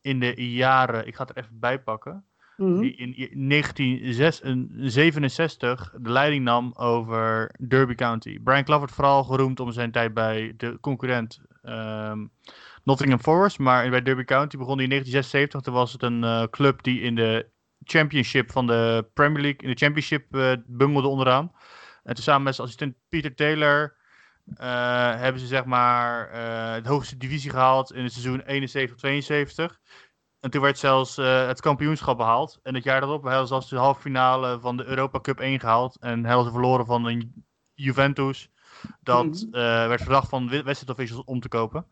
in 0.00 0.20
de 0.20 0.52
jaren, 0.52 1.06
ik 1.06 1.14
ga 1.16 1.24
het 1.24 1.36
er 1.36 1.42
even 1.44 1.58
bij 1.58 1.78
pakken. 1.80 2.24
Mhm. 2.56 2.80
Die 2.80 2.94
in 2.96 3.20
i- 3.20 3.30
1967 3.34 5.92
de 6.00 6.10
leiding 6.10 6.44
nam 6.44 6.72
over 6.76 7.54
Derby 7.68 7.94
County. 7.94 8.38
Brian 8.42 8.64
Clough 8.64 8.78
wordt 8.80 8.94
vooral 8.94 9.24
geroemd 9.24 9.60
om 9.60 9.72
zijn 9.72 9.90
tijd 9.90 10.14
bij 10.14 10.54
de 10.56 10.78
concurrent 10.80 11.40
ehm, 11.62 12.26
Nottingham 12.84 13.20
Forest. 13.20 13.58
Maar 13.58 13.90
bij 13.90 14.02
Derby 14.02 14.24
County 14.24 14.56
begon 14.56 14.74
hij 14.74 14.82
in 14.84 14.90
1976. 14.90 15.60
Toen 15.60 15.74
was 15.74 15.92
het 15.92 16.02
een 16.02 16.24
eh, 16.24 16.42
club 16.50 16.82
die 16.82 17.00
in 17.00 17.14
de 17.14 17.46
championship 17.84 18.50
van 18.50 18.66
de 18.66 19.06
Premier 19.14 19.42
League, 19.42 19.60
in 19.60 19.68
de 19.70 19.76
championship 19.76 20.34
eh, 20.34 20.52
bungelde 20.66 21.08
onderaan. 21.08 21.52
En 22.02 22.14
toen 22.14 22.24
samen 22.24 22.42
met 22.42 22.54
zijn 22.54 22.66
assistent 22.66 22.94
Peter 23.08 23.34
Taylor 23.34 23.96
eh, 24.56 25.14
hebben 25.20 25.40
ze 25.40 25.46
zeg 25.46 25.64
maar 25.64 26.28
eh 26.28 26.82
de 26.82 26.88
hoogste 26.88 27.16
divisie 27.16 27.50
gehaald 27.50 27.92
in 27.92 28.02
het 28.02 28.12
seizoen 28.12 28.42
71-72. 29.70 29.74
En 30.44 30.50
toen 30.50 30.62
werd 30.62 30.78
zelfs 30.78 31.18
eh, 31.18 31.46
het 31.46 31.60
kampioenschap 31.60 32.16
behaald. 32.16 32.58
En 32.62 32.74
het 32.74 32.84
jaar 32.84 33.00
daarop 33.00 33.22
hadden 33.22 33.40
ze 33.40 33.46
zelfs 33.46 33.68
de 33.68 33.76
halve 33.76 34.00
finale 34.00 34.60
van 34.60 34.76
de 34.76 34.84
Europa 34.84 35.20
Cup 35.20 35.40
1 35.40 35.60
gehaald. 35.60 35.96
En 36.00 36.24
hadden 36.24 36.44
ze 36.44 36.50
verloren 36.50 36.86
van 36.86 37.04
een 37.06 37.44
Juventus. 37.74 38.48
Dat 39.00 39.24
Mhm. 39.24 39.54
eh, 39.54 39.86
werd 39.86 40.02
verdacht 40.02 40.28
van 40.28 40.48
wedstrijdofficials 40.48 41.24
om 41.24 41.40
te 41.40 41.48
kopen. 41.48 41.86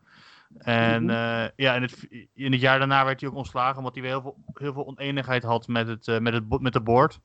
En 0.57 1.03
Mhm. 1.03 1.13
eh, 1.13 1.49
ja, 1.55 1.75
in 1.75 1.81
het, 1.81 2.07
in 2.33 2.51
het 2.51 2.61
jaar 2.61 2.79
daarna 2.79 3.05
werd 3.05 3.19
hij 3.19 3.29
ook 3.29 3.35
ontslagen, 3.35 3.77
omdat 3.77 3.93
hij 3.93 4.01
weer 4.03 4.11
heel 4.11 4.21
veel, 4.21 4.37
heel 4.53 4.73
veel 4.73 4.87
oneenigheid 4.87 5.43
had 5.43 5.67
met, 5.67 5.87
het, 5.87 6.19
met, 6.21 6.33
het, 6.33 6.59
met 6.61 6.73
de 6.73 6.81
board. 6.81 7.19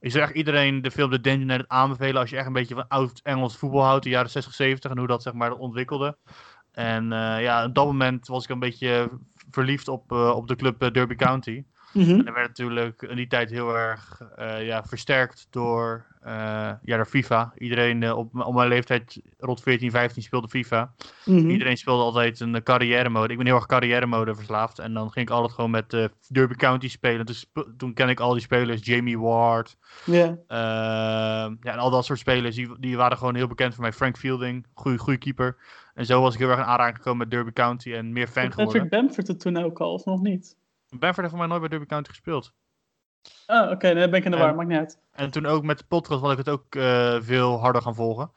Ik 0.00 0.10
zou 0.10 0.24
echt 0.24 0.34
iedereen 0.34 0.82
de 0.82 0.90
film 0.90 1.10
The 1.10 1.20
Danger 1.20 1.44
Net 1.46 1.68
aanbevelen 1.68 2.20
als 2.20 2.30
je 2.30 2.36
echt 2.36 2.46
een 2.46 2.52
beetje 2.52 2.74
van 2.74 2.88
oud 2.88 3.20
Engels 3.22 3.56
voetbal 3.56 3.84
houdt, 3.84 4.04
de 4.04 4.10
jaren 4.10 4.30
60, 4.30 4.54
70 4.54 4.90
en 4.90 4.98
hoe 4.98 5.06
dat 5.06 5.22
zeg 5.22 5.32
maar 5.32 5.52
ontwikkelde. 5.52 6.18
En 6.72 7.08
ja, 7.40 7.64
op 7.64 7.74
dat 7.74 7.86
moment 7.86 8.26
was 8.26 8.44
ik 8.44 8.50
een 8.50 8.58
beetje 8.58 9.10
verliefd 9.50 9.88
op, 9.88 10.12
eh, 10.12 10.30
op 10.36 10.48
de 10.48 10.56
club 10.56 10.82
eh, 10.82 10.90
Derby 10.90 11.14
County. 11.14 11.64
Mhm. 11.92 12.10
En 12.10 12.24
dat 12.24 12.34
werd 12.34 12.48
natuurlijk 12.48 13.02
in 13.02 13.16
die 13.16 13.26
tijd 13.26 13.50
heel 13.50 13.76
erg 13.76 14.22
eh, 14.36 14.66
ja, 14.66 14.84
versterkt 14.84 15.46
door, 15.50 16.06
ja, 16.82 16.96
door 16.96 17.06
FIFA. 17.06 17.52
Iedereen 17.58 18.12
op, 18.12 18.40
op 18.40 18.54
mijn 18.54 18.68
leeftijd, 18.68 19.20
rond 19.38 19.62
14, 19.62 19.90
15, 19.90 20.22
speelde 20.22 20.48
FIFA. 20.48 20.92
Mhm. 21.24 21.50
Iedereen 21.50 21.76
speelde 21.76 22.02
altijd 22.02 22.40
een 22.40 22.62
carrière 22.62 23.08
mode. 23.08 23.32
Ik 23.32 23.36
ben 23.36 23.46
heel 23.46 23.54
erg 23.54 23.66
carrière 23.66 24.06
mode 24.06 24.34
verslaafd. 24.34 24.78
En 24.78 24.94
dan 24.94 25.10
ging 25.10 25.28
ik 25.28 25.34
altijd 25.34 25.52
gewoon 25.52 25.70
met 25.70 26.10
Derby 26.28 26.54
County 26.54 26.88
spelen. 26.88 27.26
Dus 27.26 27.50
toen 27.76 27.94
ken 27.94 28.08
ik 28.08 28.20
al 28.20 28.32
die 28.32 28.42
spelers. 28.42 28.84
Jamie 28.84 29.18
Ward. 29.18 29.76
Ja. 30.04 30.24
ehm, 30.46 31.56
ja, 31.60 31.72
en 31.72 31.78
al 31.78 31.90
dat 31.90 32.04
soort 32.04 32.18
spelers. 32.18 32.56
Die, 32.56 32.78
die 32.78 32.96
waren 32.96 33.18
gewoon 33.18 33.34
heel 33.34 33.48
bekend 33.48 33.74
voor 33.74 33.82
mij. 33.82 33.92
Frank 33.92 34.16
Fielding, 34.18 34.66
goede 34.74 35.18
keeper. 35.18 35.56
En 35.94 36.06
zo 36.06 36.20
was 36.20 36.34
ik 36.34 36.40
heel 36.40 36.48
erg 36.48 36.58
in 36.58 36.64
aanraking 36.64 36.96
gekomen 36.96 37.18
met 37.18 37.30
Derby 37.30 37.52
County. 37.52 37.92
En 37.92 38.12
meer 38.12 38.28
fan 38.28 38.52
geworden. 38.52 38.72
Patrick 38.72 38.90
Bamford 38.90 39.26
het 39.26 39.40
toen 39.40 39.56
ook 39.56 39.80
al, 39.80 39.92
of 39.92 40.04
nog 40.04 40.20
niet? 40.20 40.58
Benford 40.88 41.16
heeft 41.16 41.28
voor 41.28 41.38
mij 41.38 41.46
nooit 41.46 41.60
bij 41.60 41.68
Derby 41.68 41.86
County 41.86 42.08
gespeeld. 42.10 42.52
Ah, 43.46 43.70
oké, 43.70 43.86
nee, 43.86 44.00
dan 44.00 44.10
ben 44.10 44.18
ik 44.18 44.24
in 44.24 44.30
de 44.30 44.36
En- 44.36 44.42
war, 44.42 44.54
maakt 44.54 44.68
niet 44.68 44.78
uit. 44.78 44.98
En 45.12 45.30
toen 45.30 45.46
ook 45.46 45.62
met 45.62 45.78
de 45.78 45.84
podcast 45.88 46.20
was 46.20 46.32
ik 46.32 46.38
het 46.38 46.48
ook 46.48 46.74
eh, 46.74 47.16
veel 47.20 47.60
harder 47.60 47.82
gaan 47.82 47.94
volgen. 47.94 48.32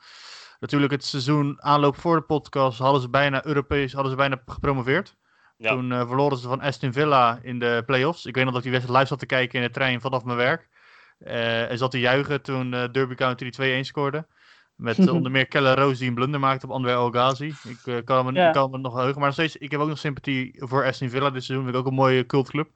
Natuurlijk 0.59 0.91
het 0.91 1.03
seizoen 1.03 1.63
aanloop 1.63 1.95
voor 1.97 2.15
de 2.15 2.21
podcast 2.21 2.79
hadden 2.79 3.01
ze 3.01 3.09
bijna 3.09 3.45
Europees 3.45 3.93
hadden 3.93 4.11
ze 4.11 4.17
bijna 4.17 4.41
gepromoveerd. 4.45 5.15
Ja. 5.57 5.69
Toen 5.69 5.91
eh, 5.91 6.07
verloren 6.07 6.37
ze 6.37 6.47
van 6.47 6.61
Aston 6.61 6.93
Villa 6.93 7.39
in 7.41 7.59
de 7.59 7.83
playoffs. 7.85 8.25
Ik 8.25 8.35
weet 8.35 8.43
nog 8.43 8.53
dat 8.53 8.63
ik 8.63 8.69
die 8.71 8.79
wedstrijd 8.79 8.99
live 8.99 9.11
zat 9.13 9.19
te 9.19 9.35
kijken 9.35 9.59
in 9.59 9.65
de 9.65 9.73
trein 9.73 10.01
vanaf 10.01 10.23
mijn 10.23 10.37
werk. 10.37 10.69
Eh, 11.17 11.71
en 11.71 11.77
zat 11.77 11.91
te 11.91 11.99
juichen 11.99 12.41
toen 12.41 12.73
eh, 12.73 12.91
Derby 12.91 13.15
County 13.15 13.49
die 13.49 13.83
2-1 13.83 13.85
scoorde. 13.85 14.27
Met 14.75 15.07
onder 15.11 15.31
meer 15.31 15.47
Keller 15.47 15.77
Roos 15.77 15.97
die 15.97 16.07
een 16.07 16.15
blunder 16.15 16.39
maakte 16.39 16.65
op 16.65 16.71
André 16.71 16.91
Elgazi. 16.91 17.55
Ik 17.67 17.87
eh, 17.87 17.97
kan, 18.03 18.25
me, 18.25 18.33
Ja. 18.33 18.51
kan 18.51 18.71
me 18.71 18.77
nog 18.77 18.93
heugen. 18.93 19.15
Maar 19.15 19.25
nog 19.25 19.33
steeds, 19.33 19.57
ik 19.57 19.71
heb 19.71 19.79
ook 19.79 19.87
nog 19.87 19.97
sympathie 19.97 20.53
voor 20.57 20.85
Aston 20.85 21.09
Villa 21.09 21.29
dit 21.29 21.43
seizoen. 21.43 21.65
Vind 21.65 21.77
ik 21.77 21.81
ook 21.81 21.87
een 21.87 21.97
mooie 21.97 22.25
cultclub. 22.25 22.69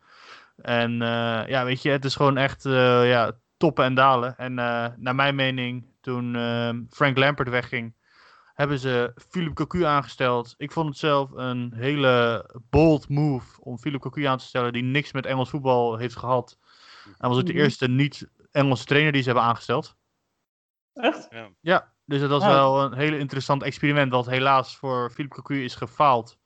En 0.57 1.01
eh, 1.01 1.47
ja, 1.47 1.65
weet 1.65 1.81
je, 1.81 1.89
het 1.89 2.05
is 2.05 2.15
gewoon 2.15 2.37
echt 2.37 2.65
eh, 2.65 3.09
ja, 3.09 3.31
toppen 3.57 3.85
en 3.85 3.93
dalen. 3.95 4.37
En 4.37 4.53
naar 4.97 5.15
mijn 5.15 5.35
mening, 5.35 5.85
toen 6.01 6.35
ehm, 6.35 6.81
Frank 6.89 7.17
Lampard 7.17 7.49
wegging, 7.49 7.95
hebben 8.53 8.79
ze 8.79 9.11
Philip 9.29 9.53
Cocu 9.55 9.83
aangesteld. 9.83 10.53
Ik 10.57 10.71
vond 10.71 10.87
het 10.89 10.97
zelf 10.97 11.31
een 11.35 11.73
hele 11.75 12.45
bold 12.69 13.09
move 13.09 13.61
om 13.61 13.77
Philip 13.79 14.01
Cocu 14.01 14.23
aan 14.23 14.37
te 14.37 14.45
stellen, 14.45 14.73
die 14.73 14.83
niks 14.83 15.11
met 15.13 15.25
Engels 15.25 15.49
voetbal 15.49 15.97
heeft 15.97 16.15
gehad. 16.15 16.57
En 17.17 17.29
was 17.29 17.37
ook 17.37 17.45
de 17.45 17.53
Mhm. 17.53 17.61
eerste 17.61 17.87
niet-Engelse 17.87 18.85
trainer 18.85 19.11
die 19.11 19.21
ze 19.21 19.29
hebben 19.29 19.47
aangesteld. 19.47 19.95
Echt? 20.97 21.27
Ja, 21.61 21.91
dus 22.05 22.19
dat 22.19 22.29
was 22.29 22.45
wel 22.45 22.83
een 22.83 22.93
hele 22.93 23.17
interessant 23.17 23.63
experiment, 23.63 24.11
wat 24.11 24.25
helaas 24.25 24.77
voor 24.77 25.11
Philip 25.11 25.31
Cocu 25.31 25.63
is 25.63 25.75
gefaald. 25.75 26.37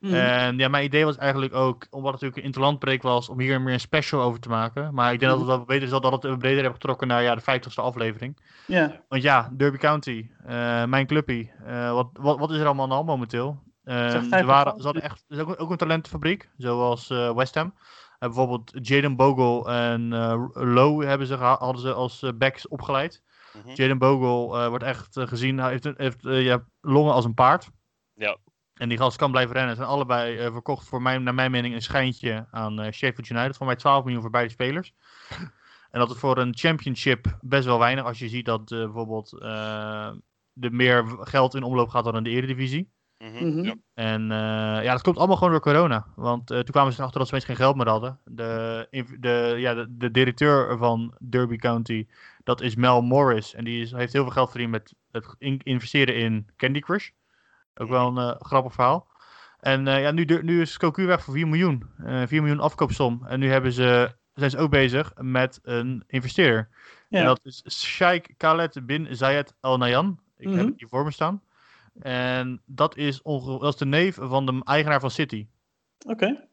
Mhm. 0.00 0.14
En 0.14 0.58
ja, 0.58 0.68
mijn 0.68 0.84
idee 0.84 1.04
was 1.04 1.16
eigenlijk 1.16 1.54
ook, 1.54 1.86
omdat 1.90 2.12
het 2.12 2.20
natuurlijk 2.20 2.36
een 2.36 2.42
interlandbreek 2.42 3.02
was, 3.02 3.28
om 3.28 3.40
hier 3.40 3.60
meer 3.60 3.72
een 3.72 3.80
special 3.80 4.22
over 4.22 4.40
te 4.40 4.48
maken. 4.48 4.94
Maar 4.94 5.12
ik 5.12 5.18
denk 5.20 5.30
dat 5.30 5.40
het 5.40 5.48
wel 5.48 5.64
beter 5.64 5.82
is 5.82 5.90
dat 5.90 6.02
dat 6.02 6.22
het 6.22 6.38
breder 6.38 6.56
hebben 6.56 6.72
getrokken 6.72 7.08
naar 7.08 7.22
ja, 7.22 7.34
de 7.34 7.40
50ste 7.40 7.74
aflevering. 7.74 8.38
Ja. 8.66 9.00
Want 9.08 9.22
ja, 9.22 9.50
Derby 9.56 9.76
County, 9.76 10.30
eh, 10.46 10.84
mijn 10.84 11.06
clubpie. 11.06 11.52
eh, 11.64 11.92
wat, 11.92 12.08
wat, 12.12 12.38
wat 12.38 12.50
is 12.50 12.58
er 12.58 12.66
allemaal 12.66 12.82
aan 12.82 12.88
de 12.88 12.94
hand 12.94 13.06
momenteel? 13.06 13.62
Ze, 13.84 13.92
50 13.92 14.44
waren, 14.44 14.78
ze 14.78 14.84
hadden 14.84 15.02
echt, 15.02 15.24
er 15.28 15.36
is 15.36 15.42
ook, 15.42 15.60
ook 15.60 15.70
een 15.70 15.76
talentenfabriek, 15.76 16.50
zoals 16.56 17.10
eh, 17.10 17.34
West 17.34 17.54
Ham. 17.54 17.74
Bijvoorbeeld 18.18 18.70
Jaden 18.72 19.16
Bogle 19.16 19.72
en 19.72 20.12
eh 20.12 20.46
Lowe 20.52 21.06
hebben 21.06 21.26
ze 21.26 21.34
hadden 21.34 21.82
ze 21.82 21.92
als 21.92 22.24
backs 22.38 22.68
opgeleid. 22.68 23.22
Mhm. 23.52 23.74
Jaden 23.74 23.98
Bogle 23.98 24.58
eh, 24.58 24.68
wordt 24.68 24.84
echt 24.84 25.16
eh, 25.16 25.26
gezien, 25.26 25.58
hij 25.58 25.70
heeft, 25.70 25.88
heeft 25.96 26.26
eh, 26.26 26.42
ja, 26.42 26.64
longen 26.80 27.12
als 27.12 27.24
een 27.24 27.34
paard. 27.34 27.70
Ja. 28.14 28.36
En 28.74 28.88
die 28.88 28.98
gast 28.98 29.16
kan 29.16 29.30
blijven 29.30 29.54
rennen. 29.54 29.70
Ze 29.70 29.76
zijn 29.76 29.92
allebei 29.92 30.50
verkocht 30.50 30.88
voor 30.88 31.02
mijn, 31.02 31.22
naar 31.22 31.34
mijn 31.34 31.50
mening 31.50 31.74
een 31.74 31.82
schijntje 31.82 32.46
aan 32.50 32.80
eh 32.80 32.92
Sheffield 32.92 33.28
United. 33.28 33.56
Voor 33.56 33.66
mij 33.66 33.76
12 33.76 34.04
miljoen 34.04 34.22
voor 34.22 34.30
beide 34.30 34.50
spelers. 34.50 34.92
En 35.90 36.00
dat 36.00 36.10
is 36.10 36.16
voor 36.16 36.38
een 36.38 36.56
championship 36.56 37.38
best 37.40 37.64
wel 37.64 37.78
weinig. 37.78 38.04
Als 38.04 38.18
je 38.18 38.28
ziet 38.28 38.44
dat 38.44 38.70
eh, 38.70 38.78
bijvoorbeeld 38.78 39.32
er 40.60 40.72
meer 40.72 41.04
geld 41.20 41.54
in 41.54 41.62
omloop 41.62 41.88
gaat 41.88 42.04
dan 42.04 42.16
in 42.16 42.22
de 42.22 42.30
eredivisie. 42.30 42.90
Mhm, 43.24 43.46
Mhm. 43.46 43.64
ja. 43.64 43.74
En 43.94 44.22
eh, 44.32 44.84
ja, 44.84 44.92
dat 44.92 45.02
komt 45.02 45.16
allemaal 45.18 45.36
gewoon 45.36 45.52
door 45.52 45.60
corona. 45.60 46.06
Want 46.16 46.50
eh, 46.50 46.56
toen 46.58 46.70
kwamen 46.72 46.92
ze 46.92 46.98
erachter 46.98 47.18
dat 47.18 47.28
ze 47.28 47.34
opeens 47.34 47.48
geen 47.50 47.64
geld 47.64 47.76
meer 47.76 47.88
hadden. 47.88 48.18
De, 48.24 48.86
de, 49.20 49.54
ja, 49.56 49.74
de, 49.74 49.86
de 49.96 50.10
directeur 50.10 50.78
van 50.78 51.14
Derby 51.28 51.56
County, 51.56 52.06
dat 52.44 52.60
is 52.60 52.74
Mel 52.76 53.02
Morris. 53.02 53.54
En 53.54 53.64
die 53.64 53.82
is, 53.82 53.90
heeft 53.92 54.12
heel 54.12 54.22
veel 54.22 54.32
geld 54.32 54.50
verdiend 54.50 54.70
met 54.70 54.94
het 55.10 55.34
in- 55.38 55.60
investeren 55.62 56.14
in 56.16 56.46
Candy 56.56 56.80
Crush. 56.80 57.08
Ook 57.74 57.88
wel 57.88 58.06
een 58.08 58.18
eh, 58.30 58.40
grappig 58.40 58.72
verhaal. 58.74 59.08
En 59.60 59.88
eh, 59.88 60.02
ja, 60.02 60.10
nu, 60.10 60.24
nu 60.42 60.60
is 60.60 60.76
Cocu 60.78 61.06
weg 61.06 61.22
voor 61.24 61.34
4 61.34 61.48
miljoen. 61.48 61.84
Eh 62.04 62.22
4 62.26 62.40
miljoen 62.42 62.60
afkoopsom. 62.60 63.26
En 63.26 63.40
nu 63.40 63.50
hebben 63.50 63.72
ze, 63.72 64.14
zijn 64.34 64.50
ze 64.50 64.58
ook 64.58 64.70
bezig 64.70 65.12
met 65.16 65.58
een 65.62 66.04
investeerder. 66.06 66.68
En 67.10 67.20
Ja. 67.20 67.24
dat 67.26 67.40
is 67.42 67.64
Sheikh 67.86 68.28
Khaled 68.36 68.86
bin 68.86 69.06
Zayed 69.16 69.54
Al 69.60 69.76
Nahyan. 69.78 70.20
Ik 70.36 70.44
heb 70.48 70.54
Mhm. 70.56 70.66
het 70.66 70.78
hier 70.78 70.88
voor 70.88 71.04
me 71.04 71.10
staan. 71.10 71.42
En 72.02 72.62
dat 72.66 72.96
is, 72.96 73.20
dat 73.22 73.62
is 73.62 73.76
de 73.76 73.86
neef 73.86 74.18
van 74.20 74.46
de 74.46 74.60
eigenaar 74.64 75.00
van 75.00 75.10
City. 75.10 75.46
Oké. 76.06 76.48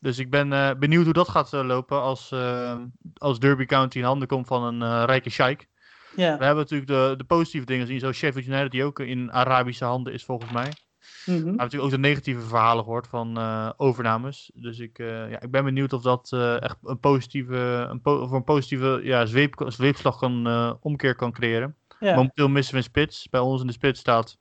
Dus 0.00 0.18
ik 0.18 0.30
ben 0.30 0.52
eh, 0.52 0.70
benieuwd 0.78 1.04
hoe 1.04 1.12
dat 1.12 1.28
gaat 1.28 1.52
eh, 1.52 1.64
lopen 1.64 2.00
als, 2.00 2.32
eh, 2.32 2.78
als 3.16 3.38
Derby 3.38 3.64
County 3.64 3.98
in 3.98 4.04
handen 4.04 4.28
komt 4.28 4.46
van 4.46 4.62
een 4.82 5.04
rijke 5.04 5.30
sheik. 5.30 5.68
Ja. 6.16 6.38
We 6.38 6.44
hebben 6.44 6.62
natuurlijk 6.62 6.90
de, 6.90 7.14
de 7.16 7.24
positieve 7.24 7.66
dingen 7.66 7.82
gezien, 7.84 8.00
zoals 8.00 8.16
Sheffield 8.16 8.46
United, 8.46 8.70
die 8.70 8.84
ook 8.84 8.98
in 9.00 9.32
Arabische 9.32 9.84
handen 9.84 10.12
is 10.12 10.24
volgens 10.24 10.52
mij. 10.52 10.64
We 10.68 11.32
Mhm. 11.32 11.34
hebben 11.34 11.54
natuurlijk 11.56 11.84
ook 11.84 11.90
de 11.90 12.08
negatieve 12.08 12.40
verhalen 12.40 12.84
gehoord 12.84 13.06
van 13.06 13.38
overnames. 13.76 14.50
Dus 14.54 14.78
ik, 14.78 14.98
ja, 14.98 15.40
ik 15.40 15.50
ben 15.50 15.64
benieuwd 15.64 15.92
of 15.92 16.02
dat 16.02 16.32
echt 16.60 16.76
een 16.82 17.00
positieve, 17.00 17.86
een 17.90 18.00
po- 18.00 18.20
of 18.20 18.30
een 18.30 18.44
positieve 18.44 19.00
ja, 19.02 19.26
zweep, 19.26 19.64
zweepslag 19.66 20.18
kan, 20.18 20.46
omkeer 20.80 21.14
kan 21.14 21.32
creëren. 21.32 21.76
Ja. 22.00 22.14
Momenteel 22.14 22.48
missen 22.48 22.72
we 22.74 22.78
een 22.78 22.86
spits. 22.86 23.28
Bij 23.28 23.40
ons 23.40 23.60
in 23.60 23.66
de 23.66 23.72
spits 23.72 24.00
staat 24.00 24.38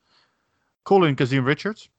Colin 0.83 1.15
Kazim 1.15 1.45
Richards. 1.47 1.89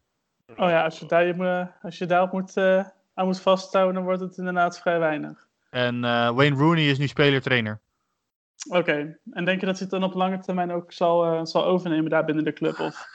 Oh 0.57 0.69
ja, 0.69 0.85
als 0.85 0.99
je, 0.99 1.07
daar, 1.07 1.37
moet- 1.37 1.71
als 1.83 1.99
je 1.99 2.07
daarop 2.07 2.33
moet, 2.33 2.57
eh, 2.57 2.85
aan 3.15 3.27
moet 3.27 3.41
vasthouden, 3.41 3.95
dan 3.95 4.05
wordt 4.05 4.21
het 4.21 4.37
inderdaad 4.37 4.81
vrij 4.81 4.99
weinig. 4.99 5.49
En 5.71 6.05
eh, 6.05 6.31
Wayne 6.31 6.57
Rooney 6.57 6.85
is 6.89 6.99
nu 6.99 7.07
speler-trainer. 7.07 7.81
Oké. 8.69 9.19
En 9.31 9.45
denk 9.45 9.61
je 9.61 9.67
dat 9.67 9.79
hij 9.79 9.87
het 9.91 10.01
dan 10.01 10.03
op 10.05 10.15
lange 10.15 10.39
termijn 10.39 10.73
ook 10.73 10.93
zal, 10.93 11.25
eh, 11.25 11.45
zal 11.45 11.65
overnemen 11.65 12.11
daar 12.11 12.25
binnen 12.25 12.45
de 12.45 12.53
club? 12.53 12.79
Of 12.79 13.07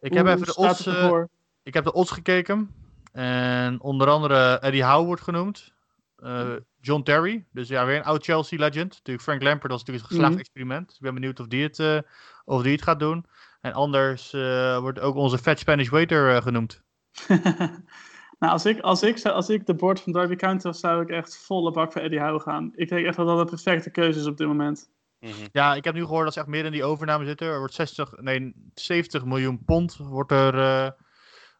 Ik 0.00 0.14
heb 0.14 0.26
even 0.26 0.46
de 0.46 0.54
odds, 0.56 0.86
eh, 0.86 1.22
ik 1.62 1.74
heb 1.74 1.84
de 1.84 1.92
odds 1.92 2.10
gekeken. 2.10 2.74
En 3.12 3.80
onder 3.80 4.08
andere 4.08 4.58
Eddie 4.58 4.84
Howe 4.84 5.06
wordt 5.06 5.22
genoemd. 5.22 5.72
Eh, 6.16 6.50
John 6.80 7.02
Terry, 7.02 7.44
dus 7.52 7.68
ja, 7.68 7.84
weer 7.86 7.96
een 7.96 8.04
oud 8.04 8.24
Chelsea 8.24 8.58
legend. 8.58 8.90
Natuurlijk 8.92 9.24
Frank 9.24 9.42
Lampard, 9.42 9.70
dat 9.70 9.80
is 9.80 9.86
natuurlijk 9.86 10.04
een 10.04 10.08
geslaagd 10.10 10.30
Mhm. 10.32 10.40
experiment. 10.40 10.90
Ik 10.94 11.00
ben 11.00 11.14
benieuwd 11.14 11.40
of 11.40 11.46
die 11.46 11.62
het, 11.62 11.78
eh, 11.78 11.98
of 12.44 12.62
die 12.62 12.72
het 12.72 12.82
gaat 12.82 12.98
doen. 13.00 13.24
En 13.62 13.72
anders 13.72 14.32
eh, 14.32 14.78
wordt 14.78 15.00
ook 15.00 15.14
onze 15.14 15.38
Fat 15.38 15.58
Spanish 15.58 15.88
Waiter 15.88 16.34
eh, 16.34 16.42
genoemd. 16.42 16.82
nou, 18.38 18.52
als 18.52 18.66
ik, 18.66 18.80
als, 18.80 19.02
ik, 19.02 19.18
zou- 19.18 19.34
als 19.34 19.48
ik 19.48 19.66
de 19.66 19.74
board 19.74 20.00
van 20.00 20.12
Derby 20.12 20.36
County 20.36 20.66
was, 20.66 20.80
zou 20.80 21.02
ik 21.02 21.08
echt 21.08 21.38
volle 21.44 21.70
bak 21.70 21.92
voor 21.92 22.00
Eddie 22.00 22.20
Howe 22.20 22.40
gaan. 22.40 22.70
Ik 22.74 22.88
denk 22.88 23.06
echt 23.06 23.16
dat 23.16 23.26
dat 23.26 23.38
de 23.38 23.44
perfecte 23.44 23.90
keuze 23.90 24.18
is 24.18 24.26
op 24.26 24.36
dit 24.36 24.46
moment. 24.46 24.90
Mhm. 25.20 25.32
Ja, 25.52 25.74
ik 25.74 25.84
heb 25.84 25.94
nu 25.94 26.00
gehoord 26.04 26.24
dat 26.24 26.32
ze 26.32 26.38
echt 26.40 26.48
meer 26.48 26.64
in 26.64 26.72
die 26.72 26.84
overname 26.84 27.24
zitten. 27.24 27.46
Er 27.46 27.58
wordt 27.58 27.74
60, 27.74 28.12
nee, 28.16 28.54
70 28.74 29.24
miljoen 29.24 29.64
pond 29.64 29.96
wordt 29.96 30.32
er, 30.32 30.54
eh, 30.58 30.90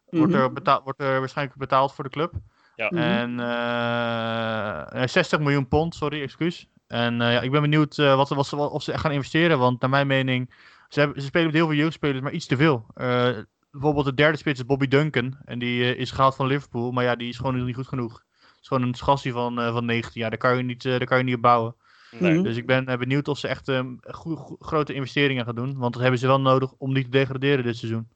wordt, 0.05 0.33
Mhm. 0.33 0.43
er 0.43 0.53
betaald, 0.53 0.85
wordt 0.85 1.01
er 1.01 1.19
waarschijnlijk 1.19 1.59
betaald 1.59 1.93
voor 1.95 2.05
de 2.05 2.11
club. 2.11 2.33
Ja. 2.77 2.87
Mhm. 2.87 2.97
En 3.03 3.41
eh, 3.41 5.03
eh, 5.03 5.09
60 5.09 5.39
miljoen 5.39 5.69
pond, 5.69 5.95
sorry, 5.95 6.23
excuus. 6.23 6.69
En 6.87 7.21
eh, 7.21 7.33
ja, 7.33 7.41
ik 7.41 7.51
ben 7.51 7.61
benieuwd 7.61 7.99
eh, 7.99 8.17
wat, 8.17 8.29
wat 8.29 8.47
ze, 8.47 8.57
of 8.57 8.83
ze 8.83 8.93
echt 8.93 9.01
gaan 9.01 9.13
investeren. 9.13 9.59
Want 9.59 9.81
naar 9.81 9.91
mijn 9.91 10.07
mening, 10.07 10.55
ze, 10.93 11.01
hebben, 11.01 11.21
ze 11.21 11.27
spelen 11.27 11.47
met 11.47 11.55
heel 11.55 11.67
veel 11.67 11.77
jeugdspelers, 11.77 12.21
maar 12.21 12.33
iets 12.33 12.47
te 12.47 12.57
veel. 12.57 12.87
Eh, 12.95 13.39
bijvoorbeeld 13.71 14.05
de 14.05 14.15
derde 14.15 14.39
spits 14.39 14.61
is 14.61 14.67
Bobby 14.67 14.89
Duncan. 14.89 15.39
En 15.45 15.59
die 15.59 15.83
eh, 15.83 16.01
is 16.01 16.11
gehaald 16.11 16.35
van 16.35 16.47
Liverpool. 16.47 16.91
Maar 16.91 17.05
ja, 17.05 17.17
die 17.17 17.29
is 17.29 17.37
gewoon 17.37 17.65
niet 17.65 17.75
goed 17.75 17.89
genoeg. 17.89 18.25
Het 18.41 18.59
is 18.61 18.69
gewoon 18.69 18.83
een 18.83 18.97
gastie 18.97 19.33
van, 19.33 19.61
eh, 19.61 19.73
van 19.73 19.85
19 19.85 20.21
jaar. 20.21 20.31
Daar 20.31 20.39
kan 20.39 20.57
je 20.57 20.63
niet, 20.63 20.85
eh, 20.85 20.91
daar 20.91 21.07
kan 21.07 21.19
je 21.19 21.25
niet 21.25 21.35
op 21.35 21.43
bouwen. 21.43 21.77
Nee. 22.11 22.33
Mhm. 22.33 22.43
Dus 22.43 22.57
ik 22.57 22.67
ben 22.67 22.85
benieuwd 22.85 23.29
of 23.29 23.39
ze 23.39 23.49
echt 23.49 23.69
eh, 23.69 23.85
goe- 24.03 24.37
goe- 24.37 24.57
grote 24.61 24.95
investeringen 24.95 25.45
gaan 25.45 25.55
doen. 25.55 25.79
Want 25.79 25.93
dat 25.93 26.03
hebben 26.03 26.21
ze 26.21 26.27
wel 26.27 26.41
nodig 26.41 26.73
om 26.79 26.93
niet 26.93 27.05
te 27.05 27.11
degraderen 27.11 27.65
dit 27.65 27.77
seizoen. 27.77 28.09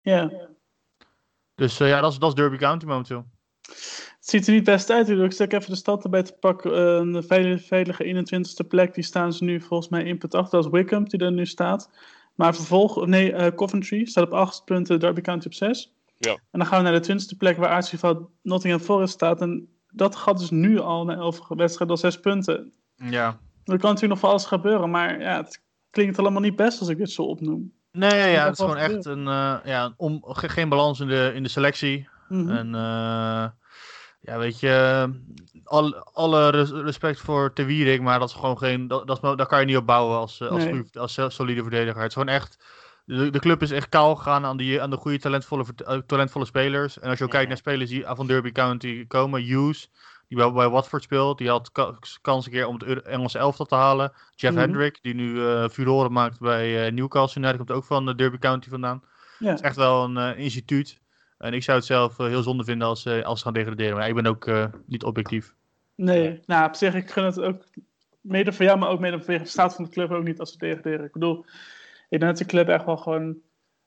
Ja. 0.00 0.30
Dus 1.54 1.80
eh, 1.80 1.88
ja, 1.88 2.00
dat 2.00 2.12
is, 2.12 2.18
dat 2.18 2.28
is 2.28 2.34
Derby 2.34 2.56
County 2.56 2.86
momenteel. 2.86 3.26
Het 3.62 4.34
ziet 4.34 4.46
er 4.46 4.52
niet 4.52 4.64
best 4.64 4.90
uit. 4.90 5.08
Ik 5.08 5.32
stuk 5.32 5.52
even 5.52 5.70
de 5.70 5.76
stad 5.76 6.04
erbij 6.04 6.22
te 6.22 6.32
pakken. 6.32 6.78
Een 6.82 7.22
veilige, 7.22 7.64
veilige 7.66 8.04
21ste 8.04 8.66
plek. 8.68 8.94
Die 8.94 9.04
staan 9.04 9.32
ze 9.32 9.44
nu 9.44 9.60
volgens 9.60 9.88
mij 9.88 10.04
in 10.04 10.18
punt 10.18 10.34
achter. 10.34 10.62
Dat 10.62 10.64
is 10.72 10.78
Wickham 10.78 11.04
die 11.04 11.20
er 11.20 11.32
nu 11.32 11.46
staat. 11.46 11.90
Maar 12.36 12.54
vervolg, 12.54 13.06
nee, 13.06 13.32
eh, 13.32 13.54
Coventry 13.54 14.04
staat 14.04 14.24
op 14.24 14.32
8 14.32 14.64
punten, 14.64 15.00
Derby 15.00 15.20
County 15.20 15.46
op 15.46 15.54
6. 15.54 15.92
Ja. 16.18 16.30
En 16.32 16.58
dan 16.58 16.66
gaan 16.66 16.78
we 16.78 16.84
naar 16.84 16.92
de 16.92 17.00
twintigste 17.00 17.36
plek 17.36 17.56
waar 17.56 17.68
Arsenal 17.70 18.30
Nottingham 18.42 18.80
Forest 18.82 19.12
staat. 19.14 19.40
En 19.40 19.68
dat 19.90 20.16
gaat 20.16 20.38
dus 20.38 20.50
nu 20.50 20.78
al 20.80 21.04
na 21.04 21.14
elf 21.14 21.48
wedstrijden 21.48 21.96
al 21.96 22.02
zes 22.02 22.20
punten. 22.20 22.72
Ja. 22.96 23.26
Er 23.64 23.78
kan 23.78 23.90
natuurlijk 23.90 24.08
nog 24.08 24.18
van 24.18 24.30
alles 24.30 24.44
gebeuren, 24.44 24.90
maar 24.90 25.20
ja, 25.20 25.36
het 25.36 25.62
klinkt 25.90 26.18
allemaal 26.18 26.40
niet 26.40 26.56
best 26.56 26.80
als 26.80 26.88
ik 26.88 26.98
dit 26.98 27.10
zo 27.10 27.22
opnoem. 27.22 27.72
Nee, 27.92 28.30
ja, 28.30 28.44
het 28.44 28.52
is 28.58 28.64
gewoon 28.64 28.76
echt 28.76 29.04
een, 29.04 29.26
eh, 29.26 29.56
ja, 29.64 29.84
een 29.84 29.94
om, 29.96 30.24
ge- 30.26 30.48
geen 30.48 30.68
balans 30.68 31.00
in 31.00 31.08
de, 31.08 31.32
in 31.34 31.42
de 31.42 31.48
selectie. 31.48 32.08
Mhm. 32.28 32.50
En 32.50 32.74
eh, 32.74 33.46
ja, 34.26 34.38
weet 34.38 34.60
je, 34.60 35.08
al, 35.64 35.96
alle 35.96 36.48
res- 36.50 36.70
respect 36.70 37.20
voor 37.20 37.52
Te 37.52 37.64
Wierik, 37.64 38.00
maar 38.02 38.18
dat 38.18 38.28
is 38.28 38.34
gewoon 38.34 38.58
geen, 38.58 38.88
dat, 38.88 39.06
dat 39.06 39.22
daar 39.22 39.46
kan 39.46 39.60
je 39.60 39.66
niet 39.66 39.76
op 39.76 39.86
bouwen 39.86 40.16
als, 40.18 40.40
eh, 40.40 40.48
als, 40.48 40.64
Nee. 40.64 40.84
als 40.92 41.16
eh, 41.16 41.28
solide 41.28 41.62
verdediger. 41.62 42.00
Het 42.00 42.08
is 42.08 42.12
gewoon 42.16 42.34
echt, 42.34 42.64
de, 43.04 43.30
de 43.30 43.38
club 43.38 43.62
is 43.62 43.70
echt 43.70 43.88
kaal 43.88 44.16
gegaan 44.16 44.44
aan, 44.44 44.56
die, 44.56 44.82
aan 44.82 44.90
de 44.90 44.96
goede 44.96 45.18
talentvolle, 45.18 45.64
eh, 45.84 45.98
talentvolle 46.06 46.44
spelers. 46.44 46.98
En 46.98 47.08
als 47.08 47.18
je 47.18 47.24
ook 47.24 47.30
kijkt 47.30 47.48
naar 47.48 47.56
spelers 47.56 47.90
die 47.90 48.04
van 48.06 48.26
Derby 48.26 48.52
County 48.52 49.06
komen, 49.06 49.42
Hughes, 49.42 49.90
die 50.28 50.38
bij, 50.38 50.52
bij 50.52 50.68
Watford 50.68 51.02
speelt, 51.02 51.38
die 51.38 51.48
had 51.48 51.72
ka- 51.72 51.98
kans 52.20 52.46
een 52.46 52.52
keer 52.52 52.66
om 52.66 52.80
het 52.84 53.02
Engelse 53.02 53.38
elftal 53.38 53.66
te 53.66 53.74
halen. 53.74 54.12
Jeff 54.34 54.52
Mhm. 54.54 54.62
Hendrick, 54.62 54.98
die 55.02 55.14
nu 55.14 55.46
eh 55.46 55.68
furoren 55.68 56.12
maakt 56.12 56.38
bij 56.40 56.86
eh, 56.86 56.92
Newcastle 56.92 57.40
United, 57.40 57.58
komt 57.58 57.70
ook 57.78 57.84
van 57.84 58.06
de 58.06 58.14
Derby 58.14 58.38
County 58.38 58.68
vandaan. 58.68 59.02
ja. 59.38 59.48
Het 59.48 59.58
is 59.58 59.64
echt 59.64 59.76
wel 59.76 60.04
een 60.04 60.36
instituut. 60.36 61.00
En 61.38 61.52
ik 61.52 61.62
zou 61.62 61.76
het 61.76 61.86
zelf 61.86 62.18
eh, 62.18 62.26
heel 62.26 62.42
zonde 62.42 62.64
vinden 62.64 62.88
als, 62.88 63.04
eh, 63.04 63.24
als 63.24 63.38
ze 63.38 63.44
gaan 63.44 63.54
degraderen. 63.54 63.96
Maar 63.96 64.08
ik 64.08 64.14
ben 64.14 64.26
ook 64.26 64.46
eh, 64.46 64.64
niet 64.86 65.04
objectief. 65.04 65.54
Nee, 65.94 66.40
nou 66.46 66.66
op 66.68 66.74
zich, 66.74 66.94
ik 66.94 67.10
gun 67.10 67.24
het 67.24 67.40
ook 67.40 67.62
mede 68.20 68.52
voor 68.52 68.64
jou, 68.64 68.78
maar 68.78 68.88
ook 68.88 69.00
mede 69.00 69.18
vanwege 69.18 69.42
de 69.42 69.48
staat 69.48 69.74
van 69.74 69.84
de 69.84 69.90
club 69.90 70.10
ook 70.10 70.24
niet 70.24 70.40
als 70.40 70.52
ze 70.52 70.58
degraderen. 70.58 71.04
Ik 71.04 71.12
bedoel, 71.12 71.44
ik 72.08 72.20
denk 72.20 72.22
dat 72.22 72.36
de 72.38 72.44
club 72.44 72.68
echt 72.68 72.84
wel 72.84 72.96
gewoon, 72.96 73.36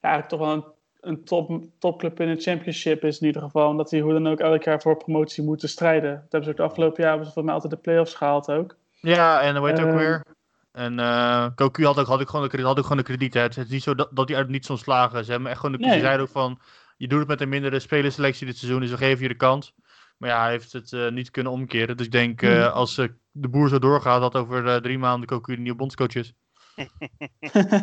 ja, 0.02 0.26
toch 0.26 0.40
wel 0.40 0.52
een, 0.54 0.64
een 1.02 1.24
top, 1.24 1.64
topclub 1.80 2.20
in 2.20 2.36
de 2.36 2.42
championship 2.42 3.04
is 3.04 3.20
in 3.20 3.28
ieder 3.28 3.42
geval. 3.42 3.70
Omdat 3.70 3.90
die 3.90 4.02
hoe 4.02 4.14
dan 4.14 4.28
ook 4.28 4.40
elk 4.40 4.64
jaar 4.64 4.82
voor 4.82 4.98
promotie 4.98 5.44
moeten 5.44 5.70
strijden. 5.70 6.12
Dat 6.14 6.22
hebben 6.32 6.44
ze 6.44 6.50
ook 6.50 6.58
de 6.58 6.64
afgelopen 6.64 7.04
jaar, 7.04 7.12
hebben 7.14 7.32
ze 7.32 7.44
mij 7.44 7.54
altijd 7.54 7.74
de 7.74 7.80
play-offs 7.80 8.14
gehaald 8.14 8.52
ook. 8.52 8.76
Ja, 9.00 9.42
en 9.42 9.56
hoe 9.56 9.68
heet 9.68 9.78
het 9.78 9.86
ook 9.88 9.92
Ehm. 9.94 10.00
weer? 10.02 10.24
En 10.72 11.00
eh 11.00 11.48
Cocu 11.56 11.86
had 11.86 12.00
ook, 12.00 12.08
had, 12.08 12.22
ook 12.22 12.30
gewoon 12.30 12.48
krediet- 12.48 12.66
had 12.68 12.78
ook 12.78 12.84
gewoon 12.84 12.98
een 12.98 13.04
krediet. 13.04 13.34
Hè. 13.34 13.42
Het 13.42 13.58
is 13.58 13.70
niet 13.70 13.84
zo 13.84 13.96
dat, 13.96 14.10
dat 14.14 14.30
hij 14.30 14.38
uit 14.38 14.50
niet 14.50 14.66
zo'n 14.66 14.78
slagen. 14.78 15.26
Ze 15.26 15.32
hebben 15.32 15.50
echt 15.50 15.60
gewoon 15.60 15.78
de, 15.80 15.86
Nee. 15.88 16.00
zeiden 16.00 16.22
ook 16.26 16.32
van, 16.32 16.60
je 17.00 17.08
doet 17.08 17.20
het 17.20 17.28
met 17.28 17.42
een 17.42 17.50
mindere 17.50 17.80
spelerselectie 17.80 18.46
dit 18.46 18.58
seizoen, 18.58 18.80
dus 18.82 18.90
we 18.90 18.98
geven 18.98 19.22
je 19.24 19.28
de 19.28 19.36
kans. 19.36 19.74
Maar 20.18 20.30
ja, 20.30 20.42
hij 20.42 20.52
heeft 20.52 20.74
het 20.74 20.94
eh, 20.94 21.10
niet 21.10 21.32
kunnen 21.32 21.52
omkeren. 21.52 21.98
Dus 21.98 22.06
ik 22.06 22.12
denk, 22.12 22.42
eh, 22.42 22.50
Mhm. 22.50 22.68
als 22.70 22.98
eh, 22.98 23.08
de 23.32 23.48
boer 23.50 23.70
zo 23.70 23.80
doorgaat, 23.80 24.22
dat 24.22 24.36
over 24.36 24.68
eh, 24.68 24.76
drie 24.76 24.98
maanden 24.98 25.28
Cocu 25.28 25.56
de 25.56 25.62
nieuwe 25.62 25.78
bondscoach 25.78 26.16
is. 26.16 26.34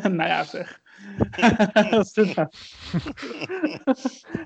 nou 0.02 0.22
ja, 0.22 0.44
zeg. 0.44 0.80
Sorry, 2.02 2.50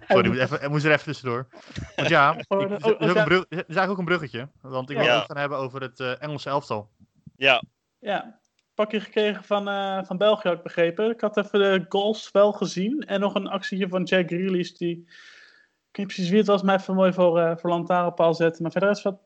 ik 0.09 0.27
moet, 0.27 0.37
even, 0.39 0.63
ik 0.63 0.69
moest 0.69 0.85
er 0.85 0.91
even 0.93 1.05
tussendoor. 1.05 1.47
Want 1.97 2.09
ja, 2.09 2.35
ik, 2.39 2.45
Oh, 2.49 2.61
er 2.63 2.85
oh, 2.85 3.01
is 3.01 3.09
ook 3.17 3.25
brug- 3.25 3.47
is 3.49 3.57
eigenlijk 3.57 3.91
ook 3.91 3.99
een 3.99 4.05
bruggetje. 4.05 4.49
Want 4.61 4.91
ik 4.91 4.97
wil 4.97 5.05
Ja. 5.07 5.17
het 5.17 5.27
gaan 5.27 5.37
hebben 5.37 5.59
over 5.59 5.81
het 5.81 6.01
eh, 6.01 6.23
Engelse 6.23 6.49
elftal. 6.49 6.91
Ja, 7.37 7.63
Ja, 7.99 8.40
pakje 8.81 9.01
gekregen 9.01 9.45
van, 9.45 9.69
eh, 9.69 10.05
van 10.05 10.17
België, 10.17 10.49
had 10.49 10.57
ik 10.57 10.63
begrepen. 10.63 11.11
Ik 11.11 11.21
had 11.21 11.37
even 11.37 11.59
de 11.59 11.85
goals 11.89 12.31
wel 12.31 12.53
gezien. 12.53 13.01
En 13.01 13.21
nog 13.21 13.35
een 13.35 13.49
actietje 13.49 13.89
van 13.89 14.03
Jack 14.03 14.27
Grealish, 14.27 14.71
die... 14.71 14.97
Ik 15.91 15.97
weet 15.97 16.07
niet 16.07 16.07
precies 16.07 16.29
wie 16.29 16.39
het 16.39 16.47
was, 16.47 16.63
maar 16.63 16.79
even 16.79 16.95
mooi 16.95 17.13
voor, 17.13 17.39
eh 17.39 17.57
voor 17.57 17.71
lantaarnpaal 17.71 18.35
zetten. 18.35 18.63
Maar 18.63 18.73
verder 18.73 18.91
is 18.91 19.03
wat... 19.03 19.21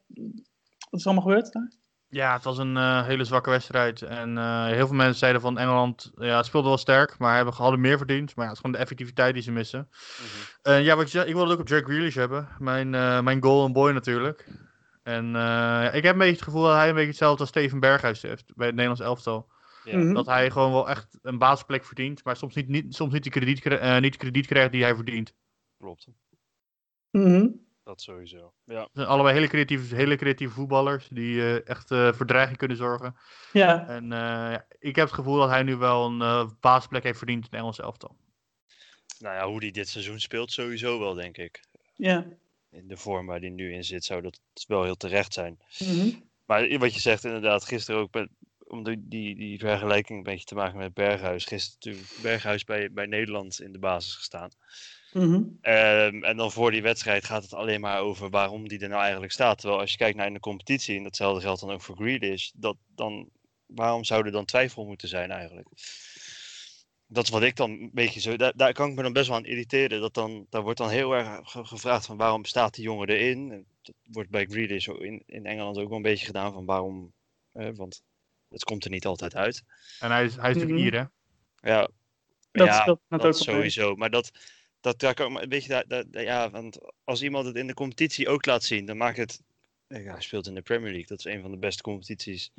Wat 0.91 1.01
is 1.01 1.01
er 1.01 1.07
allemaal 1.07 1.29
gebeurd 1.29 1.53
daar? 1.53 1.73
Ja, 2.15 2.33
het 2.33 2.45
was 2.45 2.59
een 2.59 2.77
eh, 2.77 3.07
hele 3.07 3.25
zwakke 3.25 3.51
wedstrijd. 3.51 4.03
En 4.03 4.39
eh, 4.39 4.67
heel 4.67 4.87
veel 4.87 4.97
mensen 4.97 5.19
zeiden 5.19 5.41
van 5.41 5.59
Engeland, 5.59 6.11
ja, 6.15 6.37
het 6.37 6.47
speelde 6.47 6.69
wel 6.69 6.79
sterk, 6.79 7.19
maar 7.19 7.37
hebben, 7.37 7.55
hadden 7.55 7.81
meer 7.81 7.97
verdiend. 7.99 8.37
Maar 8.37 8.45
ja, 8.45 8.51
het 8.51 8.53
is 8.53 8.59
gewoon 8.59 8.73
de 8.73 8.83
effectiviteit 8.83 9.35
die 9.35 9.43
ze 9.43 9.53
missen. 9.53 9.89
Mhm. 9.89 10.75
Eh, 10.75 10.85
ja, 10.85 10.97
wat 10.97 11.05
je 11.05 11.19
zei, 11.19 11.29
ik 11.29 11.35
wilde 11.35 11.51
het 11.51 11.59
ook 11.59 11.65
op 11.65 11.69
Jack 11.69 11.85
Grealish 11.85 12.15
hebben. 12.15 12.49
Mijn, 12.59 12.95
eh, 12.95 13.21
mijn 13.21 13.43
goal 13.43 13.65
en 13.67 13.73
boy 13.73 13.93
natuurlijk. 13.93 14.49
En 15.05 15.37
eh, 15.37 15.95
ik 15.95 16.03
heb 16.03 16.13
een 16.13 16.19
beetje 16.19 16.35
het 16.35 16.43
gevoel 16.43 16.63
dat 16.63 16.75
hij 16.75 16.89
een 16.89 16.95
beetje 16.95 17.09
hetzelfde 17.09 17.41
als 17.41 17.49
Steven 17.49 17.81
Berghuis 17.81 18.23
heeft 18.23 18.55
bij 18.55 18.67
het 18.67 18.75
Nederlands 18.75 19.05
elftal. 19.05 19.53
Ja. 19.85 19.97
Mhm. 19.99 20.13
Dat 20.15 20.27
hij 20.27 20.51
gewoon 20.51 20.73
wel 20.73 20.89
echt 20.89 21.19
een 21.23 21.39
basisplek 21.39 21.85
verdient, 21.85 22.25
maar 22.25 22.37
soms 22.37 22.55
niet, 22.55 22.69
niet, 22.69 22.95
soms 22.95 23.13
niet, 23.13 23.23
die 23.23 23.33
krediet, 23.33 23.67
eh, 23.67 23.99
niet 23.99 24.13
de 24.13 24.19
krediet 24.19 24.47
krijgt 24.47 24.73
die 24.73 24.83
hij 24.83 24.95
verdient. 24.95 25.35
klopt. 25.79 26.07
Mhm. 27.11 27.47
Dat 27.85 28.01
sowieso. 28.01 28.53
Ja. 28.65 28.81
Het 28.81 28.91
zijn 28.93 29.07
allebei 29.07 29.35
hele 29.35 29.49
creatieve, 29.49 29.95
hele 29.95 30.17
creatieve 30.17 30.55
voetballers 30.55 31.09
die 31.09 31.41
eh, 31.41 31.69
echt 31.69 31.91
eh 31.91 32.13
voor 32.13 32.27
dreiging 32.27 32.59
kunnen 32.59 32.77
zorgen. 32.77 33.17
Ja, 33.53 33.87
En 33.87 34.13
eh, 34.13 34.19
ja, 34.19 34.67
ik 34.79 34.97
heb 34.97 35.05
het 35.07 35.15
gevoel 35.15 35.37
dat 35.37 35.49
hij 35.49 35.63
nu 35.63 35.77
wel 35.77 36.07
een 36.07 36.21
eh, 36.21 36.49
basisplek 36.61 37.03
heeft 37.03 37.19
verdiend 37.19 37.39
in 37.39 37.49
het 37.51 37.61
Engelse 37.61 37.83
elftal. 37.83 38.17
Nou 39.19 39.35
ja, 39.35 39.47
hoe 39.47 39.59
hij 39.59 39.71
dit 39.71 39.89
seizoen 39.89 40.21
speelt, 40.21 40.53
sowieso 40.53 40.99
wel, 40.99 41.15
denk 41.15 41.37
ik. 41.37 41.65
ja. 41.95 42.27
In 42.75 42.89
de 42.89 42.97
vorm 42.97 43.27
waar 43.27 43.41
hij 43.41 43.49
nu 43.49 43.73
in 43.73 43.85
zit, 43.85 44.05
zou 44.05 44.23
dat 44.23 44.41
wel 44.67 44.83
heel 44.83 44.97
terecht 44.97 45.33
zijn. 45.33 45.59
Mhm. 45.79 46.11
Maar 46.45 46.79
wat 46.79 46.95
je 46.95 47.01
zegt 47.01 47.25
inderdaad, 47.25 47.65
gisteren 47.65 48.01
ook, 48.01 48.15
met, 48.15 48.29
om 48.67 48.85
die, 48.85 48.97
die, 49.09 49.35
die 49.35 49.59
vergelijking 49.59 50.19
een 50.19 50.25
beetje 50.25 50.45
te 50.47 50.55
maken 50.55 50.79
met 50.79 50.95
Berghuis. 50.95 51.45
Gisteren 51.45 51.79
natuurlijk 51.81 52.23
Berghuis 52.23 52.65
bij, 52.65 52.93
bij 52.93 53.07
Nederland 53.07 53.61
in 53.61 53.73
de 53.73 53.79
basis 53.79 54.15
gestaan. 54.15 54.51
Mhm. 55.13 55.43
Ehm, 55.61 56.23
en 56.23 56.37
dan 56.37 56.53
voor 56.53 56.71
die 56.71 56.83
wedstrijd 56.83 57.25
gaat 57.25 57.43
het 57.43 57.55
alleen 57.55 57.81
maar 57.81 58.01
over 58.01 58.31
waarom 58.31 58.69
die 58.69 58.79
er 58.79 58.89
nou 58.89 59.03
eigenlijk 59.03 59.33
staat. 59.33 59.59
Terwijl 59.59 59.81
als 59.81 59.91
je 59.91 59.97
kijkt 59.97 60.17
naar 60.17 60.27
in 60.27 60.33
de 60.33 60.41
competitie, 60.41 60.97
en 60.97 61.03
datzelfde 61.03 61.41
geldt 61.41 61.61
dan 61.61 61.71
ook 61.71 61.83
voor 61.83 61.97
Grealish, 61.97 62.51
dat 62.55 62.77
dan, 62.95 63.29
waarom 63.67 64.05
zou 64.05 64.25
er 64.25 64.33
dan 64.33 64.45
twijfel 64.45 64.87
moeten 64.87 65.09
zijn 65.09 65.31
eigenlijk? 65.31 65.69
Dat 67.15 67.25
is 67.25 67.31
wat 67.31 67.43
ik 67.43 67.57
dan 67.57 67.71
een 67.71 67.91
beetje 67.93 68.21
zo, 68.21 68.37
daar, 68.37 68.53
daar 68.57 68.73
kan 68.73 68.89
ik 68.91 68.95
me 68.97 69.03
dan 69.03 69.13
best 69.13 69.29
wel 69.29 69.37
aan 69.37 69.45
irriteren. 69.45 70.01
Dat 70.01 70.15
dan, 70.15 70.47
daar 70.51 70.63
wordt 70.63 70.79
dan 70.79 70.89
heel 70.91 71.13
erg 71.13 71.51
ge- 71.51 71.65
gevraagd 71.65 72.07
van 72.07 72.17
waarom 72.17 72.45
staat 72.45 72.75
die 72.75 72.85
jongen 72.85 73.09
erin? 73.09 73.67
Dat 73.83 73.95
wordt 74.05 74.31
bij 74.31 74.47
Grealish 74.47 74.87
in, 74.89 75.23
in 75.27 75.47
Engeland 75.47 75.79
ook 75.79 75.89
wel 75.89 75.97
een 75.97 76.03
beetje 76.03 76.27
gedaan 76.27 76.53
van 76.53 76.65
waarom, 76.65 77.13
eh, 77.53 77.69
want 77.75 78.03
het 78.49 78.65
komt 78.65 78.85
er 78.85 78.91
niet 78.91 79.07
altijd 79.07 79.35
uit. 79.35 79.63
En 80.01 80.11
hij 80.11 80.25
is, 80.25 80.37
hij 80.37 80.51
is 80.51 80.57
natuurlijk 80.57 80.71
Mhm. 80.73 80.81
hier, 80.91 80.93
hè? 81.61 81.71
Ja, 81.73 81.89
Dat 82.53 82.67
ja, 82.67 82.85
dat 83.09 83.23
mee. 83.23 83.33
sowieso. 83.33 83.95
Maar 83.97 84.11
dat, 84.11 84.31
dat 84.81 84.99
daar 84.99 85.15
kan, 85.15 85.33
maar 85.33 85.49
weet 85.49 85.63
je, 85.63 85.69
daar, 85.69 85.85
daar, 85.89 86.05
daar- 86.11 86.23
ja, 86.23 86.51
want 86.51 86.79
als 87.05 87.23
iemand 87.23 87.47
het 87.47 87.57
in 87.57 87.67
de 87.67 87.75
competitie 87.75 88.29
ook 88.29 88.47
laat 88.47 88.63
zien, 88.65 88.87
dan 88.87 88.97
maakt 88.97 89.17
het. 89.17 89.43
Ja, 89.89 89.97
hij 90.13 90.21
speelt 90.21 90.47
in 90.47 90.55
de 90.55 90.63
Premier 90.63 90.91
League. 90.91 91.07
Dat 91.07 91.19
is 91.19 91.25
een 91.25 91.41
van 91.43 91.51
de 91.51 91.57
beste 91.59 91.83
competities 91.83 92.51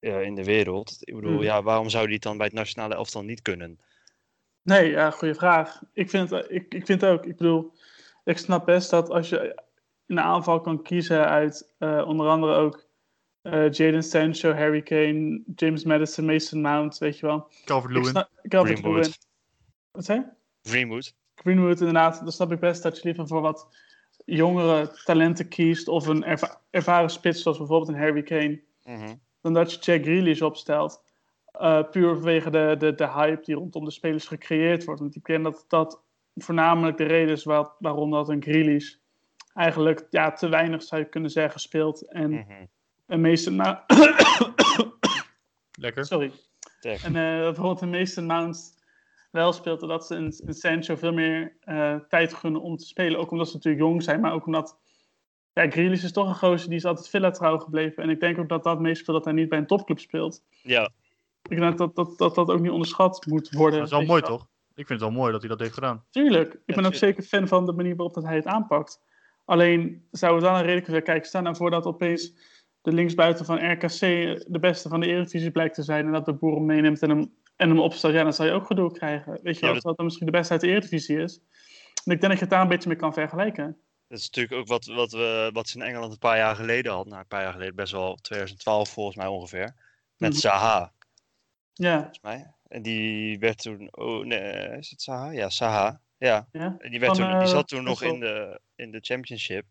eh, 0.00 0.22
in 0.22 0.34
de 0.34 0.44
wereld. 0.44 0.96
Ik 1.00 1.14
bedoel, 1.14 1.32
Mhm. 1.32 1.42
ja, 1.42 1.62
waarom 1.62 1.88
zou 1.88 2.04
die 2.04 2.14
het 2.14 2.22
dan 2.22 2.36
bij 2.36 2.46
het 2.46 2.54
nationale 2.54 2.94
elftal 2.94 3.22
niet 3.24 3.42
kunnen? 3.42 3.80
Nee, 4.62 4.90
ja, 4.90 5.10
goede 5.10 5.34
vraag. 5.34 5.82
Ik 5.92 6.10
vind, 6.10 6.30
het, 6.30 6.46
ik, 6.50 6.74
ik 6.74 6.86
vind 6.86 7.00
het 7.00 7.10
ook. 7.10 7.26
Ik 7.26 7.36
bedoel, 7.36 7.72
ik 8.24 8.38
snap 8.38 8.66
best 8.66 8.90
dat 8.90 9.10
als 9.10 9.28
je 9.28 9.62
in 10.06 10.14
de 10.14 10.20
aanval 10.20 10.60
kan 10.60 10.82
kiezen 10.82 11.26
uit 11.28 11.74
eh, 11.78 12.04
onder 12.06 12.28
andere 12.28 12.54
ook 12.54 12.84
eh 13.42 13.70
Jaden 13.70 14.02
Sancho, 14.02 14.52
Harry 14.52 14.82
Kane, 14.82 15.42
James 15.54 15.84
Madison, 15.84 16.24
Mason 16.24 16.60
Mount, 16.60 16.98
weet 16.98 17.18
je 17.18 17.26
wel. 17.26 17.48
Calvert 17.64 17.90
Ik 17.92 17.96
Lewin. 17.96 18.10
snap, 18.10 18.30
Calvert 18.48 18.76
Lewin. 18.82 18.92
Greenwood. 18.92 19.18
Wat 19.90 20.04
zei 20.04 20.18
je? 20.18 20.26
Greenwood. 20.70 21.14
Greenwood 21.34 21.78
inderdaad, 21.78 22.18
dan 22.20 22.32
snap 22.32 22.52
ik 22.52 22.60
best 22.60 22.82
dat 22.82 22.96
je 22.96 23.04
liever 23.04 23.26
voor 23.26 23.40
wat 23.40 23.68
jongere 24.24 25.00
talenten 25.04 25.48
kiest 25.48 25.88
of 25.88 26.06
een 26.06 26.24
erva- 26.24 26.60
ervaren 26.70 27.10
spits 27.10 27.42
zoals 27.42 27.58
bijvoorbeeld 27.58 27.88
een 27.90 28.02
Harry 28.02 28.22
Kane, 28.22 28.62
Mhm. 28.84 29.14
Dan 29.40 29.52
dat 29.52 29.72
je 29.72 29.78
Jack 29.80 30.02
Grealish 30.02 30.40
opstelt. 30.40 31.04
Eh, 31.52 31.82
puur 31.90 32.14
vanwege 32.14 32.50
de, 32.50 32.74
de, 32.78 32.94
de 32.94 33.10
hype 33.10 33.42
die 33.44 33.54
rondom 33.54 33.84
de 33.84 33.90
spelers 33.90 34.26
gecreëerd 34.26 34.84
wordt. 34.84 35.00
Want 35.00 35.16
ik 35.16 35.24
denk 35.24 35.44
dat 35.44 35.64
dat 35.68 36.02
voornamelijk 36.34 36.96
de 36.96 37.04
reden 37.04 37.34
is 37.34 37.44
waar- 37.44 37.70
waarom 37.78 38.10
dat 38.10 38.28
een 38.28 38.42
Grealish 38.42 38.94
eigenlijk 39.54 40.06
ja, 40.10 40.32
te 40.32 40.48
weinig 40.48 40.82
zou 40.82 41.00
je 41.00 41.08
kunnen 41.08 41.30
zeggen 41.30 41.60
speelt. 41.60 42.12
En 42.12 42.46
een 43.06 43.20
Mason 43.20 43.56
Mount... 43.56 43.78
Lekker. 45.80 46.04
Sorry. 46.04 46.32
En 46.80 47.16
eh, 47.16 47.38
dat 47.38 47.54
bijvoorbeeld 47.54 47.80
een 47.80 47.90
Mason 47.90 48.26
Mount 48.26 48.74
wel 49.30 49.52
speelt 49.52 49.82
en 49.82 49.88
dat 49.88 50.06
ze 50.06 50.14
in, 50.14 50.34
in 50.46 50.54
Sancho 50.54 50.96
veel 50.96 51.12
meer 51.12 51.56
eh, 51.60 51.94
tijd 52.08 52.34
gunnen 52.34 52.60
om 52.60 52.76
te 52.76 52.86
spelen. 52.86 53.18
Ook 53.20 53.30
omdat 53.30 53.48
ze 53.48 53.54
natuurlijk 53.54 53.82
jong 53.84 54.02
zijn, 54.02 54.20
maar 54.20 54.32
ook 54.32 54.46
omdat... 54.46 54.78
Ja, 55.62 55.70
Grealish 55.70 56.04
is 56.04 56.12
toch 56.12 56.28
een 56.28 56.34
gozer, 56.34 56.68
die 56.68 56.78
is 56.78 56.84
altijd 56.84 57.08
Villa 57.08 57.30
trouw 57.30 57.58
gebleven. 57.58 58.02
En 58.02 58.10
ik 58.10 58.20
denk 58.20 58.38
ook 58.38 58.48
dat 58.48 58.64
dat 58.64 58.80
meespeelt 58.80 59.16
dat 59.16 59.24
hij 59.24 59.34
niet 59.34 59.48
bij 59.48 59.58
een 59.58 59.66
topclub 59.66 59.98
speelt. 59.98 60.42
Ja, 60.62 60.90
Ik 61.48 61.58
denk 61.58 61.78
dat 61.78 61.94
dat, 61.96 62.18
dat, 62.18 62.34
dat 62.34 62.48
ook 62.50 62.60
niet 62.60 62.70
onderschat 62.70 63.26
moet 63.26 63.50
worden. 63.50 63.78
Dat 63.78 63.88
is 63.88 63.94
wel 63.94 64.04
mooi, 64.04 64.22
toch? 64.22 64.46
Ik 64.74 64.86
vind 64.86 65.00
het 65.00 65.08
wel 65.08 65.18
mooi 65.18 65.32
dat 65.32 65.40
hij 65.40 65.50
dat 65.50 65.60
heeft 65.60 65.74
gedaan. 65.74 66.04
Tuurlijk. 66.10 66.52
Ik 66.66 66.74
ben 66.74 66.84
ook 66.86 66.94
zeker 66.94 67.22
fan 67.22 67.48
van 67.48 67.66
de 67.66 67.72
manier 67.72 67.96
waarop 67.96 68.14
dat 68.14 68.24
hij 68.24 68.34
het 68.36 68.46
aanpakt. 68.46 69.00
Alleen 69.44 70.06
zou 70.10 70.34
het 70.34 70.44
dan 70.44 70.54
een 70.54 70.62
reden 70.62 70.82
kunnen 70.82 71.02
zijn. 71.04 71.16
Kijk, 71.16 71.24
stel 71.24 71.42
nou 71.42 71.56
voor 71.56 71.70
dat 71.70 71.86
opeens 71.86 72.32
de 72.82 72.92
linksbuiten 72.92 73.44
van 73.44 73.70
RKC 73.72 73.98
de 74.46 74.58
beste 74.60 74.88
van 74.88 75.00
de 75.00 75.06
Eredivisie 75.06 75.50
blijkt 75.50 75.74
te 75.74 75.82
zijn. 75.82 76.06
En 76.06 76.12
dat 76.12 76.24
de 76.24 76.32
boer 76.34 76.54
hem 76.54 76.64
meeneemt 76.64 77.02
en 77.02 77.08
hem, 77.10 77.32
en 77.56 77.68
hem 77.68 77.80
opstelt. 77.80 78.12
Ja, 78.14 78.22
dan 78.22 78.32
zou 78.32 78.48
je 78.48 78.54
ook 78.54 78.66
gedoe 78.66 78.92
krijgen. 78.92 79.38
Weet 79.42 79.54
je 79.58 79.60
wel, 79.60 79.72
dat- 79.74 79.74
dat... 79.74 79.82
dat 79.82 79.96
dan 79.96 80.04
misschien 80.04 80.26
de 80.26 80.32
beste 80.32 80.52
uit 80.52 80.60
de 80.60 80.68
Eredivisie 80.68 81.18
is. 81.22 81.40
En 82.04 82.12
ik 82.12 82.20
denk 82.20 82.22
dat 82.22 82.32
je 82.32 82.38
het 82.40 82.50
daar 82.50 82.62
een 82.62 82.68
beetje 82.68 82.88
mee 82.88 82.98
kan 82.98 83.12
vergelijken. 83.12 83.76
Dat 84.08 84.18
is 84.18 84.24
natuurlijk 84.26 84.60
ook 84.60 84.66
wat, 84.66 84.84
wat, 84.84 85.12
we, 85.12 85.50
wat 85.52 85.68
ze 85.68 85.78
in 85.78 85.84
Engeland 85.84 86.12
een 86.12 86.18
paar 86.18 86.36
jaar 86.36 86.56
geleden 86.56 86.92
hadden. 86.92 87.08
Nou, 87.10 87.20
een 87.22 87.28
paar 87.28 87.42
jaar 87.42 87.52
geleden, 87.52 87.74
best 87.74 87.92
wel 87.92 88.14
2012 88.16 88.88
volgens 88.88 89.16
mij 89.16 89.26
ongeveer. 89.26 89.74
Met 90.16 90.30
Mhm. 90.30 90.40
Zaha. 90.40 90.92
Ja, 91.72 91.96
volgens 91.96 92.20
mij. 92.20 92.54
En 92.68 92.82
die 92.82 93.38
werd 93.38 93.58
toen, 93.62 93.88
oh 93.96 94.24
nee, 94.24 94.78
is 94.78 94.90
het 94.90 95.02
Saha? 95.02 95.30
Ja, 95.30 95.48
Saha. 95.50 96.00
Ja, 96.16 96.48
Ja? 96.52 96.74
en 96.78 96.90
die, 96.90 97.00
werd 97.00 97.16
Van, 97.16 97.26
toen, 97.28 97.38
die 97.38 97.46
eh, 97.46 97.52
zat 97.54 97.68
toen 97.68 97.82
nog 97.84 98.02
in 98.02 98.20
de, 98.20 98.60
in 98.74 98.90
de 98.90 98.98
championship 99.00 99.64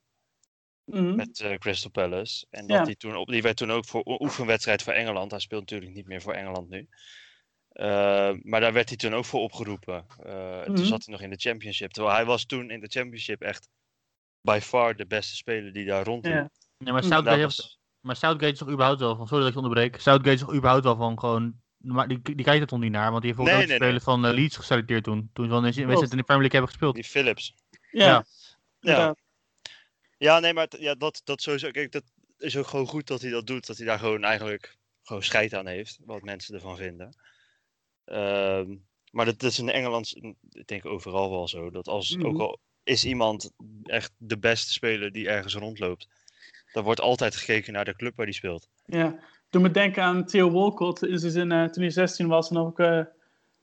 Mhm. 0.86 1.16
met 1.16 1.40
eh, 1.40 1.58
Crystal 1.58 1.92
Palace. 1.92 2.46
En 2.50 2.68
dat 2.68 2.78
Ja. 2.78 2.84
die, 2.84 2.96
toen 2.98 3.16
op, 3.16 3.28
die 3.28 3.42
werd 3.42 3.58
toen 3.58 3.72
ook 3.72 3.86
voor 3.86 4.04
oefenwedstrijd 4.06 4.84
voor 4.84 4.94
Engeland. 4.94 5.32
Hij 5.32 5.40
speelt 5.40 5.62
natuurlijk 5.62 5.92
niet 5.94 6.06
meer 6.08 6.22
voor 6.22 6.34
Engeland 6.34 6.70
nu. 6.70 6.88
Eh, 7.70 8.34
maar 8.42 8.60
daar 8.60 8.74
werd 8.74 8.88
hij 8.90 8.98
toen 8.98 9.14
ook 9.14 9.26
voor 9.26 9.40
opgeroepen. 9.42 10.06
Eh, 10.24 10.60
en 10.62 10.66
Mhm. 10.72 10.76
Toen 10.76 10.86
zat 10.86 11.06
hij 11.06 11.14
nog 11.14 11.22
in 11.24 11.30
de 11.30 11.38
championship. 11.40 11.92
Terwijl 11.92 12.16
hij 12.16 12.26
was 12.26 12.46
toen 12.46 12.70
in 12.70 12.80
de 12.80 12.88
championship 12.88 13.42
echt 13.42 13.70
by 14.46 14.60
far 14.62 14.96
de 14.96 15.06
beste 15.06 15.36
speler 15.36 15.74
die 15.74 15.86
daar 15.86 16.06
rondliep. 16.06 16.34
Ja. 16.34 16.50
Ja, 16.78 16.92
maar 16.92 17.02
Hm. 17.02 17.08
Southgate, 17.08 17.40
heeft, 17.40 17.80
maar 18.00 18.16
Southgate 18.16 18.52
is 18.52 18.58
toch 18.58 18.70
überhaupt 18.70 19.00
wel 19.00 19.16
van, 19.16 19.28
sorry 19.28 19.40
dat 19.44 19.54
ik 19.54 19.60
je 19.60 19.66
onderbreek, 19.68 20.02
Southgate 20.02 20.32
is 20.34 20.40
toch 20.40 20.54
überhaupt 20.54 20.84
wel 20.84 20.96
van 20.96 21.20
gewoon, 21.20 21.54
maar 21.78 22.08
die, 22.08 22.22
die 22.22 22.46
kijkt 22.46 22.62
er 22.62 22.68
toch 22.68 22.80
niet 22.80 22.92
naar, 22.92 23.10
want 23.12 23.22
die 23.24 23.34
heeft 23.34 23.44
Nee, 23.44 23.62
ook 23.62 23.68
nee, 23.68 23.76
spelers 23.78 24.04
van 24.04 24.26
eh, 24.26 24.34
Leeds 24.34 24.56
geselecteerd 24.58 25.04
toen, 25.04 25.30
toen 25.34 25.50
ze 25.50 25.56
in 25.56 25.62
de 25.64 25.72
Klopt. 25.72 25.86
wedstrijd 25.88 26.12
in 26.12 26.18
de 26.18 26.24
Premier 26.24 26.42
League 26.52 26.60
hebben 26.60 26.70
gespeeld. 26.70 26.96
Die 26.96 27.04
Phillips. 27.04 27.56
Ja. 27.92 28.26
Ja. 28.80 29.16
Ja, 30.18 30.40
nee, 30.40 30.54
maar 30.54 30.68
t- 30.68 30.80
ja, 30.80 30.96
dat, 30.96 31.22
dat 31.24 31.42
sowieso. 31.42 31.72
Kijk, 31.72 31.92
dat 31.92 32.04
is 32.38 32.58
ook 32.58 32.68
gewoon 32.68 32.88
goed 32.88 33.08
dat 33.08 33.22
hij 33.22 33.32
dat 33.32 33.48
doet. 33.48 33.68
Dat 33.68 33.78
hij 33.78 33.86
daar 33.86 34.00
gewoon 34.00 34.24
eigenlijk 34.24 34.78
gewoon 35.04 35.24
scheid 35.24 35.54
aan 35.54 35.68
heeft. 35.68 36.00
Wat 36.06 36.22
mensen 36.22 36.56
ervan 36.56 36.78
vinden. 36.78 37.16
Ehm, 38.06 38.76
maar 39.12 39.26
dat, 39.26 39.40
dat 39.40 39.52
is 39.52 39.60
in 39.60 39.70
Engeland, 39.70 40.16
ik 40.50 40.68
denk 40.68 40.86
overal 40.86 41.30
wel 41.30 41.48
zo. 41.48 41.70
Dat 41.70 41.88
als, 41.88 42.16
Mhm. 42.16 42.26
ook 42.26 42.40
al 42.40 42.60
is 42.86 43.06
iemand 43.06 43.52
echt 43.84 44.12
de 44.18 44.38
beste 44.38 44.72
speler 44.74 45.12
die 45.12 45.28
ergens 45.30 45.56
rondloopt. 45.56 46.08
Dan 46.74 46.84
wordt 46.84 47.02
altijd 47.02 47.36
gekeken 47.36 47.74
naar 47.74 47.86
de 47.86 47.96
club 47.96 48.16
waar 48.16 48.26
die 48.26 48.36
speelt. 48.36 48.70
Ja, 48.86 49.20
doe 49.50 49.62
me 49.62 49.72
denken 49.72 50.04
aan 50.04 50.26
Theo 50.26 50.52
Walcott. 50.52 51.04
In 51.06 51.20
zijn 51.20 51.32
zin, 51.32 51.52
eh, 51.52 51.64
toen 51.64 51.84
hij 51.84 51.92
16 51.92 52.28
was 52.28 52.50
en 52.50 52.58
ook 52.58 52.80
eh, 52.80 53.02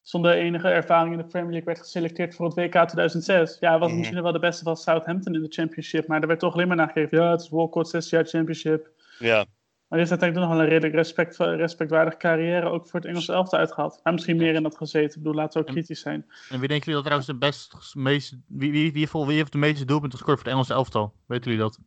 zonder 0.02 0.32
enige 0.34 0.68
ervaring 0.68 1.12
in 1.12 1.18
de 1.20 1.26
Premier 1.26 1.50
League 1.50 1.66
werd 1.66 1.78
geselecteerd 1.78 2.34
voor 2.34 2.46
het 2.46 2.54
WK 2.54 2.70
2006. 2.88 3.56
Ja, 3.60 3.70
hij 3.70 3.78
was 3.78 3.88
Mhm. 3.88 3.98
misschien 3.98 4.22
wel 4.22 4.32
de 4.32 4.38
beste 4.38 4.64
van 4.64 4.76
Southampton 4.76 5.34
in 5.34 5.42
de 5.42 5.52
Championship, 5.52 6.06
maar 6.06 6.20
er 6.20 6.26
werd 6.26 6.40
toch 6.40 6.54
alleen 6.54 6.68
maar 6.68 6.76
naar 6.76 6.90
gegeven. 6.90 7.18
Ja, 7.18 7.30
het 7.30 7.40
is 7.40 7.48
Walcott, 7.48 7.88
6 7.88 8.10
jaar 8.10 8.24
Championship. 8.24 8.90
Ja, 9.18 9.46
Maar 9.92 10.00
die 10.00 10.10
heeft 10.10 10.22
uiteindelijk 10.22 10.50
nog 10.50 10.58
wel 10.58 10.60
een 10.66 10.80
redelijk 10.80 10.94
respect, 10.94 11.36
respectwaardige 11.36 12.16
carrière 12.16 12.68
ook 12.68 12.88
voor 12.88 13.00
het 13.00 13.08
Engelse 13.08 13.32
elftal 13.32 13.58
uitgehad. 13.58 14.00
Hij 14.02 14.12
misschien 14.12 14.36
meer 14.36 14.54
in 14.54 14.62
dat 14.62 14.76
gezeten. 14.76 15.08
Ik 15.08 15.22
bedoel, 15.22 15.34
laten 15.34 15.52
we 15.52 15.58
ook 15.60 15.66
En- 15.66 15.72
kritisch 15.74 16.00
zijn. 16.00 16.26
En 16.48 16.58
wie 16.58 16.68
denken 16.68 16.92
jullie 16.92 16.92
dat 16.92 17.02
trouwens 17.04 17.26
de 17.26 17.36
best, 17.38 17.94
meest, 17.94 18.36
wie, 18.46 18.70
wie, 18.72 18.92
wie, 18.92 19.08
wie, 19.12 19.24
wie 19.26 19.36
heeft 19.36 19.52
de 19.52 19.58
meeste 19.58 19.84
doelpunten 19.84 20.18
gescoord 20.18 20.38
voor 20.38 20.46
het 20.46 20.56
Engelse 20.56 20.74
elftal? 20.74 21.14
Weten 21.26 21.44
jullie 21.44 21.58
dat? 21.66 21.78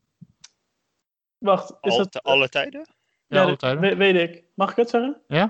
Wacht, 1.37 1.69
is 1.81 1.91
al, 1.91 1.97
dat... 1.97 2.11
te 2.11 2.19
alle 2.21 2.49
tijden? 2.49 2.87
Ja, 3.27 3.41
alle 3.43 3.55
tijden. 3.57 3.81
we- 3.81 3.95
weet 3.95 4.15
ik. 4.29 4.43
Mag 4.55 4.69
ik 4.69 4.75
het 4.75 4.89
zeggen? 4.89 5.21
Ja? 5.27 5.43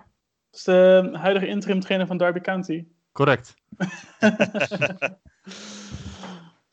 Dat 0.50 0.60
is 0.60 0.64
de 0.64 1.10
huidige 1.14 1.48
interim 1.48 1.80
trainer 1.80 2.08
van 2.08 2.18
Derby 2.18 2.40
County. 2.40 2.86
Correct. 3.12 3.56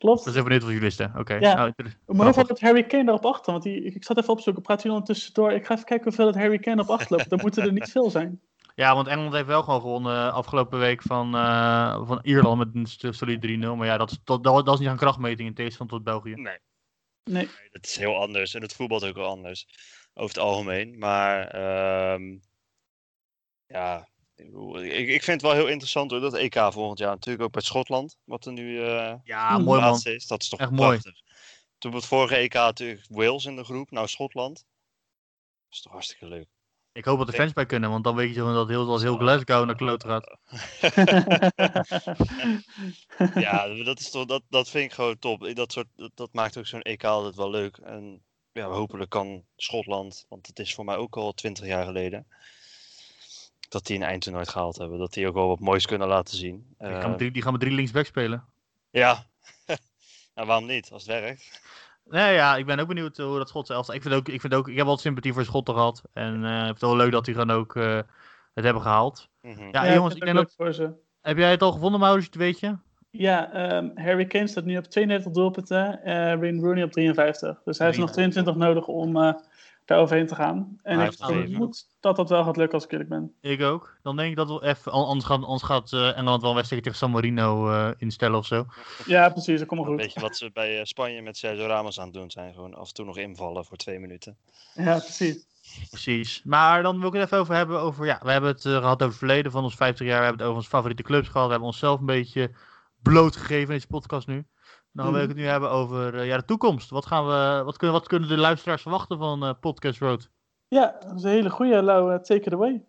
Klopt. 0.02 0.24
Dat 0.24 0.34
is 0.34 0.40
even 0.40 0.50
niet 0.52 0.60
wat 0.62 0.68
jullie 0.70 0.84
wisten. 0.84 1.12
Oké. 1.16 1.34
Ja. 1.34 1.54
Nou, 1.54 1.66
inter- 1.66 1.84
Maar 1.84 1.94
hoeveel 2.06 2.32
grappig. 2.32 2.46
dat 2.46 2.60
Harry 2.60 2.82
Kane 2.86 3.08
erop 3.08 3.24
achter? 3.24 3.52
Want 3.52 3.64
die, 3.64 3.84
ik, 3.84 3.94
ik 3.94 4.04
zat 4.04 4.18
even 4.18 4.32
opzoeken, 4.32 4.62
praat 4.62 4.82
jullie 4.82 4.96
ondertussen 4.98 5.34
door. 5.34 5.52
Ik 5.52 5.66
ga 5.66 5.74
even 5.74 5.86
kijken 5.86 6.06
hoeveel 6.06 6.26
het 6.26 6.36
Harry 6.36 6.58
Kane 6.58 6.82
op 6.82 6.88
achter 6.88 7.16
loopt. 7.16 7.30
Dan 7.30 7.38
moeten 7.42 7.62
er 7.62 7.72
niet 7.72 7.90
veel 7.90 8.10
zijn. 8.10 8.40
Ja, 8.74 8.94
want 8.94 9.06
Engeland 9.06 9.34
heeft 9.34 9.46
wel 9.46 9.62
gewoon 9.62 9.80
gewonnen 9.80 10.32
afgelopen 10.32 10.78
week 10.78 11.02
van, 11.02 11.34
eh, 11.34 12.06
van 12.06 12.18
Ierland 12.22 12.58
met 12.74 12.98
een 13.02 13.14
solide 13.14 13.56
3-0. 13.72 13.76
Maar 13.76 13.86
ja, 13.86 13.96
dat 13.96 14.10
is, 14.10 14.18
dat, 14.24 14.44
dat, 14.44 14.64
dat 14.64 14.74
is 14.74 14.80
niet 14.80 14.88
een 14.88 14.96
krachtmeting 14.96 15.48
in 15.48 15.54
tegenstand 15.54 15.90
tot 15.90 16.04
België. 16.04 16.30
Nee. 16.34 16.42
Nee. 16.44 16.58
Nee, 17.44 17.48
dat 17.70 17.84
is 17.86 17.96
heel 17.96 18.16
anders. 18.16 18.54
En 18.54 18.62
het 18.62 18.72
voetbalt 18.74 19.04
ook 19.04 19.14
wel 19.14 19.28
anders. 19.28 19.66
Over 20.14 20.34
het 20.34 20.44
algemeen. 20.44 20.98
Maar 20.98 21.46
ehm, 21.48 22.36
ja, 23.66 24.08
ik, 24.42 24.50
bedoel, 24.50 24.82
ik, 24.82 25.08
ik 25.08 25.22
vind 25.22 25.40
het 25.40 25.50
wel 25.50 25.60
heel 25.60 25.68
interessant 25.68 26.10
hoor. 26.10 26.20
Dat 26.20 26.34
EK 26.34 26.58
volgend 26.70 26.98
jaar 26.98 27.10
natuurlijk 27.10 27.44
ook 27.44 27.54
met 27.54 27.64
Schotland. 27.64 28.16
Wat 28.24 28.46
er 28.46 28.52
nu 28.52 28.84
eh 28.84 29.14
Ja, 29.24 29.58
mooi 29.58 29.80
man. 29.80 29.90
laatste 29.90 30.14
is. 30.14 30.26
Dat 30.26 30.42
is 30.42 30.48
toch 30.48 30.60
Echt 30.60 30.70
mooi. 30.70 30.98
prachtig. 30.98 31.20
Toen 31.78 31.94
het 31.94 32.06
vorige 32.06 32.36
EK 32.36 32.54
natuurlijk 32.54 33.06
Wales 33.08 33.44
in 33.44 33.56
de 33.56 33.64
groep. 33.64 33.90
Nou 33.90 34.08
Schotland. 34.08 34.54
Dat 34.54 34.64
is 35.70 35.80
toch 35.80 35.92
hartstikke 35.92 36.26
leuk. 36.26 36.48
Ik 36.92 37.04
hoop 37.04 37.18
dat 37.18 37.26
de 37.26 37.32
fans 37.32 37.52
bij 37.52 37.66
kunnen, 37.66 37.90
want 37.90 38.04
dan 38.04 38.16
weet 38.16 38.34
je 38.34 38.40
dat 38.40 38.68
heel, 38.68 38.86
dat 38.86 39.02
heel 39.02 39.16
Glasgow 39.16 39.66
naar 39.66 39.76
kloot 39.76 40.04
gaat. 40.04 40.36
ja, 43.44 43.68
dat, 43.84 44.00
is 44.00 44.10
toch, 44.10 44.26
dat, 44.26 44.42
dat 44.48 44.68
vind 44.70 44.84
ik 44.84 44.92
gewoon 44.92 45.18
top. 45.18 45.54
Dat, 45.54 45.72
soort, 45.72 45.86
dat, 45.96 46.10
dat 46.14 46.32
maakt 46.32 46.58
ook 46.58 46.66
zo'n 46.66 46.82
EK 46.82 47.04
altijd 47.04 47.34
wel 47.34 47.50
leuk. 47.50 47.76
En 47.76 48.22
ja, 48.52 48.66
hopelijk 48.66 49.10
kan 49.10 49.44
Schotland, 49.56 50.26
want 50.28 50.46
het 50.46 50.58
is 50.58 50.74
voor 50.74 50.84
mij 50.84 50.96
ook 50.96 51.16
al 51.16 51.32
twintig 51.32 51.66
jaar 51.66 51.84
geleden, 51.84 52.26
dat 53.72 53.86
die 53.86 53.96
een 53.96 54.02
eindtoernooi 54.02 54.46
gehaald 54.46 54.76
hebben. 54.78 54.98
Dat 54.98 55.12
die 55.12 55.28
ook 55.28 55.34
wel 55.34 55.48
wat 55.48 55.60
moois 55.60 55.86
kunnen 55.86 56.08
laten 56.08 56.36
zien. 56.36 56.74
Die 56.78 56.88
Eh, 56.88 57.00
gaan 57.00 57.08
met 57.10 57.18
drie, 57.18 57.30
die 57.30 57.42
gaan 57.42 57.52
met 57.52 57.60
drie 57.60 57.72
linksback 57.74 58.06
spelen. 58.06 58.44
ja, 58.90 59.24
nou, 60.34 60.46
waarom 60.46 60.66
niet, 60.66 60.90
als 60.92 61.06
het 61.06 61.20
werkt. 61.20 61.60
Nee, 62.04 62.34
ja, 62.34 62.56
ik 62.56 62.66
ben 62.66 62.78
ook 62.78 62.88
benieuwd 62.88 63.16
hoe 63.16 63.38
dat 63.38 63.48
Schotse 63.48 63.72
elftal... 63.72 63.94
Ik, 63.94 64.02
vind 64.02 64.14
ook, 64.14 64.28
ik, 64.28 64.40
vind 64.40 64.54
ook, 64.54 64.68
ik 64.68 64.74
heb 64.76 64.84
wel 64.84 64.94
wat 64.94 65.02
sympathie 65.02 65.32
voor 65.32 65.44
Schotten 65.44 65.74
gehad. 65.74 66.02
En 66.12 66.44
eh, 66.44 66.50
ik 66.58 66.58
vind 66.64 66.68
het 66.70 66.80
wel 66.80 66.96
leuk 66.96 67.12
dat 67.12 67.24
die 67.24 67.34
gewoon 67.34 67.50
ook 67.56 67.76
eh, 67.76 68.00
het 68.54 68.64
hebben 68.64 68.82
gehaald. 68.82 69.28
Mhm. 69.40 69.62
Ja, 69.70 69.84
Ja, 69.84 69.94
jongens, 69.94 70.14
ik 70.14 70.20
denk 70.24 70.36
leuk 70.36 70.52
voor 70.56 70.72
ze. 70.72 70.90
Heb 71.20 71.36
jij 71.36 71.50
het 71.50 71.62
al 71.62 71.72
gevonden, 71.72 72.00
Maurits, 72.00 72.36
weet 72.36 72.60
je? 72.60 72.76
Ja, 73.10 73.52
ehm, 73.52 73.88
Harry 73.94 74.24
Kane 74.26 74.46
staat 74.46 74.64
nu 74.64 74.76
op 74.76 74.84
32 74.84 75.32
doelpunten. 75.32 76.02
eh 76.04 76.14
Wayne 76.14 76.60
Rooney 76.60 76.82
op 76.82 76.92
53. 76.92 77.62
Dus 77.64 77.78
hij 77.78 77.86
heeft 77.86 77.98
nog 77.98 78.10
22 78.10 78.54
nodig 78.54 78.86
om 78.86 79.16
eh, 79.16 79.34
daar 79.84 79.98
overheen 79.98 80.26
te 80.26 80.34
gaan. 80.34 80.78
En 80.82 80.98
Hij 80.98 81.06
ik 81.06 81.14
vermoed 81.18 81.86
dat 82.00 82.16
dat 82.16 82.28
wel 82.28 82.44
gaat 82.44 82.56
lukken 82.56 82.74
als 82.74 82.84
ik 82.84 82.92
eerlijk 82.92 83.10
ben. 83.10 83.34
Ik 83.40 83.62
ook. 83.62 83.96
Dan 84.02 84.16
denk 84.16 84.30
ik 84.30 84.36
dat 84.36 84.48
we 84.48 84.66
even... 84.66 84.92
an- 84.92 85.06
Anders 85.06 85.26
gaat, 85.26 85.42
anders 85.42 85.62
gaat 85.62 85.92
eh, 85.92 86.16
Engeland 86.18 86.40
wel 86.40 86.50
een 86.50 86.56
wedstrijd 86.56 86.82
tegen 86.82 86.98
San 86.98 87.10
Marino 87.10 87.70
eh, 87.70 87.90
instellen 87.98 88.38
of 88.38 88.46
zo. 88.46 88.66
Ja, 89.06 89.28
precies. 89.28 89.58
Dat 89.58 89.68
komt 89.68 89.80
wel 89.80 89.88
goed. 89.90 89.98
beetje 90.02 90.20
wat 90.20 90.36
ze 90.36 90.50
bij 90.52 90.78
eh, 90.78 90.84
Spanje 90.84 91.22
met 91.22 91.36
Sergio 91.36 91.66
Ramos 91.66 91.98
aan 91.98 92.04
het 92.04 92.14
doen 92.14 92.30
zijn. 92.30 92.54
Gewoon 92.54 92.74
af 92.74 92.88
en 92.88 92.94
toe 92.94 93.04
nog 93.04 93.16
invallen 93.18 93.64
voor 93.64 93.76
twee 93.76 93.98
minuten. 93.98 94.36
Ja, 94.74 94.98
precies. 94.98 95.46
Precies. 95.90 96.40
Maar 96.44 96.82
dan 96.82 96.98
wil 96.98 97.08
ik 97.08 97.14
het 97.14 97.22
even 97.24 97.38
over 97.38 97.54
hebben 97.54 97.80
over... 97.80 98.06
Ja, 98.06 98.20
we 98.22 98.30
hebben 98.30 98.50
het 98.50 98.64
eh, 98.64 98.76
gehad 98.76 98.94
over 98.94 99.06
het 99.06 99.16
verleden 99.16 99.52
van 99.52 99.64
ons 99.64 99.74
50 99.74 100.06
jaar. 100.06 100.18
We 100.18 100.24
hebben 100.24 100.38
het 100.40 100.46
over 100.46 100.56
onze 100.58 100.76
favoriete 100.76 101.02
clubs 101.02 101.28
gehad. 101.28 101.44
We 101.44 101.50
hebben 101.50 101.68
onszelf 101.68 102.00
een 102.00 102.06
beetje 102.06 102.50
blootgegeven 103.02 103.68
in 103.68 103.74
deze 103.74 103.86
podcast 103.86 104.26
nu. 104.26 104.44
Dan 104.92 105.12
wil 105.12 105.22
ik 105.22 105.28
het 105.28 105.36
nu 105.36 105.44
hebben 105.46 105.70
over 105.70 106.14
eh, 106.14 106.26
ja, 106.26 106.36
de 106.36 106.44
toekomst. 106.44 106.90
Wat, 106.90 107.06
gaan 107.06 107.26
we, 107.26 107.62
wat, 107.64 107.76
kunnen, 107.76 107.96
wat 107.98 108.08
kunnen 108.08 108.28
de 108.28 108.36
luisteraars 108.36 108.82
verwachten 108.82 109.18
van 109.18 109.44
eh, 109.44 109.50
Podcast 109.60 110.00
Road? 110.00 110.30
Ja, 110.68 110.96
dat 111.06 111.14
is 111.16 111.22
een 111.22 111.30
hele 111.30 111.50
goede, 111.50 111.82
Lau. 111.82 112.12
eh, 112.12 112.18
take 112.18 112.40
it 112.40 112.52
away. 112.52 112.84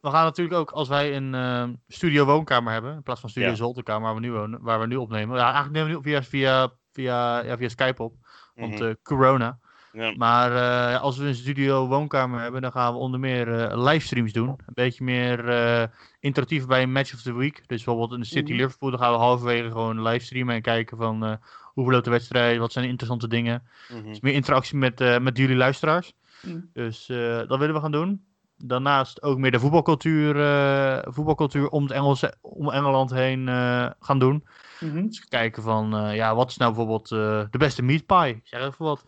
We 0.00 0.10
gaan 0.10 0.24
natuurlijk 0.24 0.56
ook, 0.58 0.70
als 0.70 0.88
wij 0.88 1.16
een 1.16 1.34
eh, 1.34 1.68
studio 1.88 2.24
woonkamer 2.24 2.72
hebben, 2.72 2.94
in 2.94 3.02
plaats 3.02 3.20
van 3.20 3.30
studio 3.30 3.48
Ja. 3.48 3.54
zolderkamer 3.54 4.02
waar 4.02 4.14
we 4.14 4.20
nu 4.20 4.32
wonen, 4.32 4.62
waar 4.62 4.80
we 4.80 4.86
nu 4.86 4.96
opnemen. 4.96 5.36
Ja, 5.36 5.42
eigenlijk 5.42 5.74
nemen 5.74 5.90
we 5.90 5.96
nu 5.96 6.02
via, 6.02 6.22
via, 6.22 6.70
via, 6.92 7.38
ja, 7.44 7.56
via 7.56 7.68
Skype 7.68 8.02
op, 8.02 8.14
want 8.54 8.72
Mhm. 8.74 8.82
eh, 8.84 8.94
corona. 9.02 9.58
Ja. 9.92 10.12
Maar 10.16 10.52
eh, 10.94 11.00
als 11.02 11.16
we 11.18 11.26
een 11.26 11.34
studio 11.34 11.86
woonkamer 11.86 12.40
hebben, 12.40 12.62
dan 12.62 12.72
gaan 12.72 12.92
we 12.92 12.98
onder 12.98 13.20
meer 13.20 13.60
eh, 13.60 13.82
livestreams 13.84 14.32
doen. 14.32 14.48
Een 14.48 14.56
beetje 14.74 15.04
meer 15.04 15.48
eh, 15.48 15.82
interactief 16.20 16.66
bij 16.66 16.82
een 16.82 16.92
match 16.92 17.14
of 17.14 17.22
the 17.22 17.34
week. 17.34 17.56
Dus 17.56 17.84
bijvoorbeeld 17.84 18.12
in 18.12 18.20
de 18.20 18.26
City 18.26 18.52
Mhm. 18.52 18.60
Liverpool, 18.60 18.90
dan 18.90 18.98
gaan 18.98 19.12
we 19.12 19.18
halverwege 19.18 19.68
gewoon 19.70 20.02
livestreamen 20.02 20.54
en 20.54 20.62
kijken 20.62 20.96
van 20.96 21.24
eh, 21.24 21.32
hoe 21.64 21.84
verloopt 21.84 22.04
de 22.04 22.10
wedstrijd, 22.10 22.58
wat 22.58 22.72
zijn 22.72 22.84
de 22.84 22.90
interessante 22.90 23.28
dingen. 23.28 23.62
Dus 24.04 24.20
meer 24.20 24.32
interactie 24.34 24.76
met, 24.78 25.00
eh, 25.00 25.18
met 25.18 25.36
jullie 25.38 25.56
luisteraars. 25.56 26.12
Mhm. 26.42 26.58
Dus 26.72 27.08
eh, 27.08 27.36
dat 27.48 27.58
willen 27.58 27.74
we 27.74 27.80
gaan 27.80 27.92
doen. 27.92 28.26
Daarnaast 28.64 29.22
ook 29.22 29.38
meer 29.38 29.50
de 29.50 29.60
voetbalcultuur, 29.60 30.40
eh, 30.40 31.12
voetbalcultuur 31.12 31.68
om, 31.68 31.82
het 31.82 31.92
Engelse, 31.92 32.34
om 32.40 32.70
Engeland 32.70 33.10
heen 33.10 33.48
eh, 33.48 33.86
gaan 34.00 34.18
doen. 34.18 34.44
Mhm. 34.80 35.06
Dus 35.06 35.24
kijken 35.28 35.62
van, 35.62 35.96
eh, 35.96 36.14
ja, 36.14 36.34
wat 36.34 36.50
is 36.50 36.56
nou 36.56 36.70
bijvoorbeeld 36.74 37.10
eh, 37.12 37.42
de 37.50 37.58
beste 37.58 37.82
meat 37.82 38.06
pie? 38.06 38.28
Ik 38.34 38.40
Zeg 38.44 38.60
even 38.60 38.84
wat. 38.84 39.04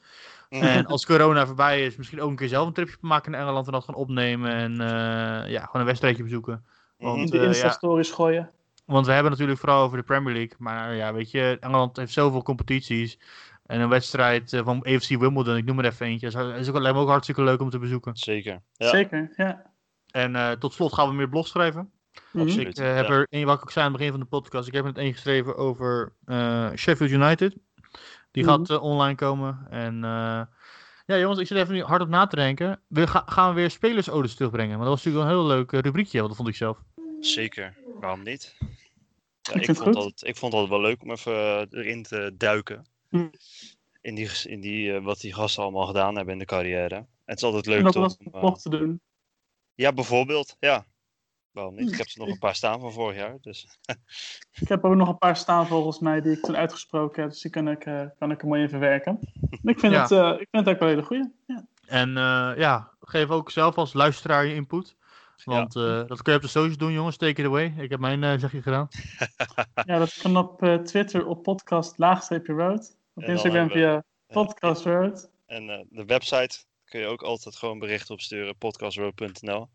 En 0.51 0.87
als 0.87 1.07
corona 1.07 1.47
voorbij 1.47 1.85
is, 1.85 1.97
misschien 1.97 2.21
ook 2.21 2.31
een 2.31 2.37
keer 2.37 2.49
zelf 2.49 2.67
een 2.67 2.73
tripje 2.73 2.97
maken 3.01 3.31
naar 3.31 3.41
Engeland 3.41 3.67
en 3.67 3.73
dat 3.73 3.85
gaan 3.85 3.95
opnemen. 3.95 4.51
En 4.53 4.73
eh, 4.81 5.51
ja, 5.51 5.65
gewoon 5.65 5.81
een 5.81 5.85
wedstrijdje 5.85 6.23
bezoeken. 6.23 6.65
Want, 6.99 7.17
Mhm. 7.19 7.31
De 7.31 7.37
eh, 7.37 7.43
ja, 7.43 7.49
Insta-stories 7.49 8.11
gooien. 8.11 8.51
want 8.87 9.07
we 9.07 9.13
hebben 9.13 9.31
natuurlijk 9.33 9.59
vooral 9.59 9.83
over 9.85 9.97
de 9.99 10.05
Premier 10.05 10.35
League. 10.35 10.55
Maar 10.59 10.95
ja, 10.95 11.13
weet 11.13 11.31
je, 11.31 11.57
Engeland 11.61 11.97
heeft 11.97 12.13
zoveel 12.13 12.43
competities. 12.43 13.19
En 13.67 13.81
een 13.81 13.89
wedstrijd 13.89 14.53
eh, 14.53 14.65
van 14.65 14.83
AFC 14.83 15.09
Wimbledon, 15.09 15.57
ik 15.57 15.65
noem 15.65 15.79
er 15.79 15.85
even 15.85 16.07
eentje. 16.07 16.31
Dat 16.31 16.55
is 16.57 16.69
ook, 16.69 16.79
lijkt 16.79 16.97
me 16.97 17.03
ook 17.03 17.09
hartstikke 17.09 17.43
leuk 17.43 17.61
om 17.61 17.71
te 17.71 17.79
bezoeken. 17.79 18.17
Zeker. 18.17 18.63
Ja, 18.73 18.89
Zeker, 18.89 19.33
ja. 19.37 19.63
En 20.11 20.37
eh, 20.37 20.51
tot 20.51 20.73
slot 20.73 20.93
gaan 20.93 21.09
we 21.09 21.15
meer 21.15 21.29
blogs 21.29 21.51
schrijven. 21.51 21.91
Mhm. 22.33 22.45
absoluut. 22.45 22.79
Ik 22.79 22.85
heb 22.85 23.07
ja. 23.07 23.13
er 23.13 23.27
één, 23.31 23.47
wat 23.47 23.57
ik 23.57 23.63
ook 23.63 23.71
zei 23.71 23.85
aan 23.85 23.91
het 23.91 24.01
begin 24.01 24.17
van 24.17 24.23
de 24.25 24.29
podcast, 24.31 24.69
ik 24.69 24.75
heb 24.75 24.85
er 24.85 24.89
net 24.89 24.99
één 24.99 25.13
geschreven 25.13 25.57
over 25.57 26.13
eh, 26.25 26.71
Sheffield 26.77 27.11
United. 27.11 27.57
Die 28.31 28.45
Mhm. 28.45 28.53
gaat 28.53 28.71
eh, 28.71 28.83
online 28.83 29.15
komen. 29.15 29.67
En 29.71 29.95
eh, 30.05 30.43
ja, 31.07 31.19
jongens, 31.19 31.39
ik 31.41 31.47
zit 31.47 31.57
even 31.59 31.75
nu 31.75 31.83
hard 31.83 32.03
op 32.03 32.09
na 32.09 32.27
te 32.27 32.37
denken. 32.37 32.81
We 32.89 33.07
ga- 33.07 33.23
gaan 33.27 33.49
we 33.49 33.55
weer 33.61 33.71
spelersodes 33.71 34.35
terugbrengen. 34.35 34.77
Maar 34.79 34.87
dat 34.87 34.95
was 34.95 35.05
natuurlijk 35.05 35.25
wel 35.33 35.35
een 35.41 35.47
heel 35.49 35.57
leuk 35.57 35.73
eh, 35.73 35.81
rubriekje, 35.81 36.17
want 36.19 36.29
dat 36.29 36.37
vond 36.37 36.49
ik 36.49 36.57
zelf. 36.57 36.79
Zeker. 37.21 37.77
Waarom 38.01 38.23
niet? 38.23 38.57
Ja, 39.43 39.61
ik, 39.61 39.65
vond 39.77 39.97
altijd, 39.97 40.25
ik 40.27 40.37
vond 40.37 40.53
het 40.53 40.61
altijd 40.63 40.69
wel 40.81 40.91
leuk 40.91 41.03
om 41.03 41.11
even 41.11 41.67
erin 41.71 42.03
te 42.03 42.35
duiken. 42.37 42.87
Hm. 43.09 43.29
In, 44.01 44.15
die, 44.15 44.31
in 44.45 44.61
die, 44.61 45.01
wat 45.01 45.21
die 45.21 45.35
gasten 45.35 45.63
allemaal 45.63 45.87
gedaan 45.87 46.15
hebben 46.17 46.33
in 46.33 46.39
de 46.39 46.45
carrière. 46.45 47.07
Het 47.25 47.37
is 47.39 47.45
altijd 47.45 47.67
En 47.67 47.73
leuk 47.73 47.93
dat 47.93 47.97
om, 48.19 48.31
blog 48.41 48.61
te 48.61 48.71
doen. 48.71 49.01
ja, 49.75 49.93
bijvoorbeeld. 49.93 50.57
Ja. 50.61 50.87
Waarom 51.53 51.75
niet? 51.75 51.93
Ik 51.93 51.99
heb 51.99 52.07
er 52.07 52.19
nog 52.19 52.29
een 52.29 52.39
paar 52.39 52.55
staan 52.55 52.81
van 52.81 52.93
vorig 52.93 53.17
jaar. 53.17 53.39
Dus 53.41 53.79
Ik 54.61 54.69
heb 54.69 54.85
ook 54.85 54.95
nog 54.95 55.09
een 55.09 55.19
paar 55.19 55.37
staan 55.37 55.67
volgens 55.67 55.99
mij 55.99 56.21
die 56.21 56.33
ik 56.33 56.43
toen 56.43 56.57
uitgesproken 56.57 57.23
heb. 57.23 57.31
Dus 57.31 57.41
die 57.41 57.51
kan 57.51 57.69
ik, 57.69 57.85
eh, 57.87 58.07
kan 58.19 58.31
ik 58.31 58.43
er 58.43 58.49
mooi 58.49 58.63
in 58.63 58.69
verwerken. 58.69 59.19
Ik 59.63 59.79
vind, 59.79 59.93
Ja. 59.93 60.03
het, 60.03 60.11
eh, 60.11 60.29
ik 60.41 60.49
vind 60.51 60.65
het 60.67 60.69
ook 60.75 60.79
wel 60.81 60.89
een 60.89 60.95
hele 60.95 61.07
goeie. 61.07 61.33
Ja. 61.47 61.67
En 61.87 62.09
eh, 62.17 62.53
ja, 62.57 62.91
geef 63.01 63.31
ook 63.31 63.51
zelf 63.51 63.77
als 63.79 63.93
luisteraar 63.93 64.45
je 64.47 64.55
input. 64.55 64.97
Want 65.45 65.77
eh, 65.77 66.07
dat 66.07 66.23
kun 66.23 66.33
je 66.33 66.39
op 66.39 66.45
de 66.45 66.51
socials 66.51 66.77
doen, 66.77 66.93
jongens. 66.93 67.17
Take 67.17 67.41
it 67.41 67.47
away. 67.47 67.75
Ik 67.79 67.91
heb 67.91 68.01
mijn 68.01 68.25
eh, 68.25 68.39
zegje 68.39 68.63
gedaan. 68.63 68.89
ja, 69.87 69.99
dat 69.99 70.19
kan 70.23 70.37
op 70.37 70.63
eh, 70.63 70.75
Twitter 70.75 71.27
op 71.27 71.43
podcast 71.43 71.99
laagstreepje 71.99 72.53
road. 72.53 72.97
Op 73.15 73.23
En 73.23 73.29
Instagram 73.31 73.71
via 73.71 74.05
podcast 74.27 74.85
road. 74.85 75.31
En 75.47 75.71
eh, 75.71 75.85
de 75.89 76.05
website 76.05 76.65
kun 76.85 77.01
je 77.01 77.07
ook 77.07 77.23
altijd 77.23 77.57
gewoon 77.57 77.79
berichten 77.79 78.15
opsturen, 78.15 78.57
podcastroad.nl. 78.57 79.69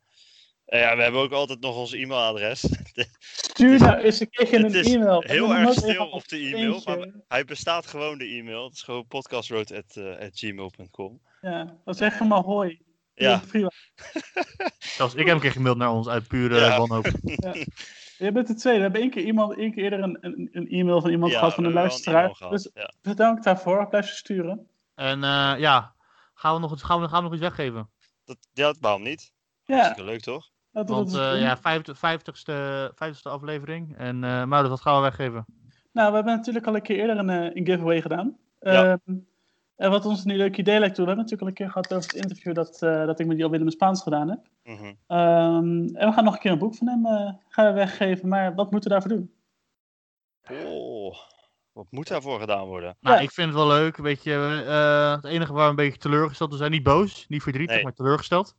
En 0.65 0.79
ja, 0.79 0.95
we 0.95 1.01
hebben 1.03 1.21
ook 1.21 1.31
altijd 1.31 1.59
nog 1.59 1.75
ons 1.75 1.93
e-mailadres. 1.93 2.59
Stuur 3.19 3.79
nou 3.79 3.97
eens 3.97 4.19
een 4.19 4.27
Het 4.31 4.53
een 4.53 4.73
e-mail. 4.73 5.21
Heel 5.25 5.55
erg 5.55 5.73
stil 5.73 6.07
op 6.07 6.27
de 6.27 6.37
e-mail, 6.37 6.81
maar 6.85 7.07
Hij 7.27 7.45
bestaat 7.45 7.85
gewoon, 7.85 8.17
de 8.17 8.25
e-mail. 8.25 8.63
Het 8.63 8.73
is 8.73 8.81
gewoon 8.81 9.07
podcastroad.gmail.com. 9.07 11.21
Ja, 11.41 11.77
dan 11.85 11.93
zeg 11.95 12.17
je 12.17 12.23
maar 12.23 12.41
hoi. 12.43 12.81
Ja, 13.13 13.41
Prima. 13.47 13.71
Zelfs 14.97 15.15
ik 15.15 15.25
heb 15.25 15.35
een 15.35 15.41
keer 15.41 15.51
gemaild 15.51 15.77
naar 15.77 15.91
ons 15.91 16.07
uit 16.07 16.27
pure 16.27 16.59
Ja. 16.59 16.77
wanhoop. 16.77 17.07
Je 18.17 18.31
bent 18.31 18.47
de 18.47 18.53
tweede. 18.53 18.77
We 18.79 18.83
hebben 18.83 19.01
één 19.01 19.09
keer, 19.09 19.23
iemand, 19.23 19.57
één 19.57 19.73
keer 19.73 19.83
eerder 19.83 19.99
een, 19.99 20.17
een, 20.21 20.49
een 20.51 20.69
e-mail 20.69 21.01
van 21.01 21.09
iemand 21.09 21.31
ja, 21.31 21.37
gehad, 21.37 21.53
van 21.53 21.63
een 21.63 21.73
luisteraar. 21.73 22.37
Dus 22.49 22.69
ja. 22.73 22.91
bedankt 23.01 23.43
daarvoor. 23.43 23.87
Blijf 23.87 24.07
ze 24.07 24.15
sturen. 24.15 24.67
En 24.95 25.23
eh, 25.23 25.53
ja, 25.57 25.93
gaan 26.33 26.53
we, 26.53 26.59
nog, 26.59 26.73
iets- 26.73 26.83
gaan, 26.83 27.01
we, 27.01 27.07
gaan 27.07 27.17
we 27.17 27.23
nog 27.23 27.33
iets 27.33 27.41
weggeven? 27.41 27.89
Dat, 28.25 28.37
ja, 28.53 28.73
waarom 28.79 29.03
niet? 29.03 29.33
Ja, 29.63 29.75
Hartstikke 29.75 30.09
leuk 30.11 30.21
toch? 30.21 30.49
We 30.83 30.93
Want 30.93 31.11
dat 31.11 31.33
eh, 31.33 31.41
ja, 31.41 31.57
50, 31.57 31.97
50ste, 31.97 32.93
50ste 32.93 33.31
aflevering. 33.31 33.97
En 33.97 34.23
uh, 34.23 34.49
wat 34.49 34.81
gaan 34.81 34.95
we 34.95 35.01
weggeven? 35.01 35.45
Nou, 35.91 36.09
we 36.09 36.15
hebben 36.15 36.35
natuurlijk 36.35 36.67
al 36.67 36.75
een 36.75 36.81
keer 36.81 36.97
eerder 36.99 37.17
een, 37.17 37.29
eh, 37.29 37.55
een 37.55 37.65
giveaway 37.65 38.01
gedaan. 38.01 38.37
Ja. 38.59 38.83
Ehm, 38.83 39.17
en 39.75 39.89
wat 39.89 40.05
ons 40.05 40.23
nu 40.23 40.37
leuk 40.37 40.57
idee 40.57 40.79
lijkt 40.79 40.95
toe, 40.95 41.05
we 41.05 41.11
hebben 41.11 41.25
natuurlijk 41.25 41.41
al 41.41 41.47
een 41.47 41.53
keer 41.53 41.69
gehad 41.69 41.93
over 41.93 42.11
het 42.11 42.21
interview 42.21 42.53
dat, 42.53 42.81
eh, 42.81 43.05
dat 43.05 43.19
ik 43.19 43.27
met 43.27 43.37
Jan 43.37 43.51
Willem 43.51 43.69
Spaans 43.69 44.01
gedaan 44.01 44.29
heb. 44.29 44.39
Mhm. 44.63 44.93
Ehm, 45.07 45.95
en 45.95 46.07
we 46.07 46.11
gaan 46.11 46.23
nog 46.23 46.33
een 46.33 46.39
keer 46.39 46.51
een 46.51 46.57
boek 46.57 46.75
van 46.75 46.87
hem 46.87 47.05
eh, 47.05 47.33
gaan 47.47 47.65
we 47.65 47.73
weggeven, 47.73 48.27
maar 48.27 48.55
wat 48.55 48.71
moeten 48.71 48.91
we 48.91 48.99
daarvoor 48.99 49.17
doen? 49.17 49.31
Oh, 50.51 51.15
wat 51.75 51.85
moet 51.89 52.07
daarvoor 52.07 52.39
gedaan 52.39 52.65
worden? 52.65 52.97
Nou, 52.99 53.15
Ja. 53.15 53.21
ik 53.21 53.31
vind 53.31 53.47
het 53.47 53.55
wel 53.57 53.67
leuk. 53.67 53.97
Weet 53.97 54.23
je, 54.23 54.63
eh, 54.67 55.11
het 55.15 55.25
enige 55.25 55.53
waar 55.53 55.63
we 55.63 55.69
een 55.69 55.75
beetje 55.75 55.99
teleurgesteld 55.99 56.51
we 56.51 56.57
zijn, 56.57 56.71
niet 56.71 56.83
boos, 56.83 57.25
niet 57.27 57.43
verdrietig, 57.43 57.75
Nee. 57.75 57.83
maar 57.83 57.93
teleurgesteld, 57.93 58.55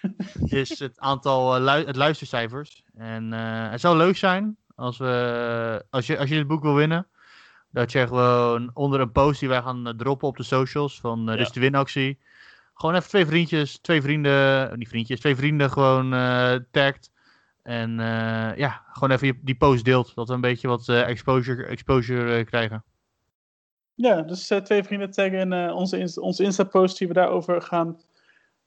is 0.62 0.78
het 0.78 1.00
aantal 1.00 1.54
eh, 1.56 1.60
lu- 1.62 1.86
het 1.86 1.96
luistercijfers. 1.96 2.82
En 2.96 3.32
eh, 3.32 3.70
het 3.70 3.80
zou 3.80 3.96
leuk 3.96 4.16
zijn 4.16 4.56
als, 4.74 4.98
we, 4.98 5.84
als, 5.90 6.06
je, 6.06 6.18
als 6.18 6.28
je 6.28 6.34
dit 6.34 6.46
boek 6.46 6.62
wil 6.62 6.74
winnen, 6.74 7.06
dat 7.70 7.92
je 7.92 8.06
gewoon 8.06 8.70
onder 8.74 9.00
een 9.00 9.12
post 9.12 9.40
die 9.40 9.48
wij 9.48 9.62
gaan 9.62 9.94
droppen 9.96 10.28
op 10.28 10.36
de 10.36 10.42
socials 10.42 11.00
van 11.00 11.28
eh 11.28 11.34
Ja. 11.34 11.40
dus 11.40 11.52
de 11.52 11.60
winactie, 11.60 12.18
gewoon 12.74 12.94
even 12.94 13.08
twee 13.08 13.26
vriendjes, 13.26 13.78
twee 13.78 14.02
vrienden, 14.02 14.78
niet 14.78 14.88
vriendjes, 14.88 15.20
twee 15.20 15.36
vrienden 15.36 15.70
gewoon 15.70 16.14
eh 16.14 16.54
tagt. 16.70 17.10
En 17.66 18.00
eh, 18.00 18.56
ja, 18.56 18.82
gewoon 18.92 19.10
even 19.10 19.40
die 19.42 19.56
post 19.56 19.84
deelt, 19.84 20.14
dat 20.14 20.28
we 20.28 20.34
een 20.34 20.40
beetje 20.40 20.68
wat 20.68 20.88
eh, 20.88 21.08
exposure, 21.08 21.64
exposure 21.64 22.36
eh, 22.36 22.44
krijgen. 22.46 22.84
Ja, 23.94 24.22
dus 24.22 24.50
eh, 24.50 24.58
twee 24.58 24.82
vrienden 24.82 25.10
taggen 25.10 25.38
in 25.38 25.52
eh, 25.52 25.74
onze, 25.76 25.98
Insta- 25.98 26.20
onze 26.20 26.42
Insta-post 26.44 26.98
die 26.98 27.08
we 27.08 27.14
daarover 27.14 27.62
gaan 27.62 28.00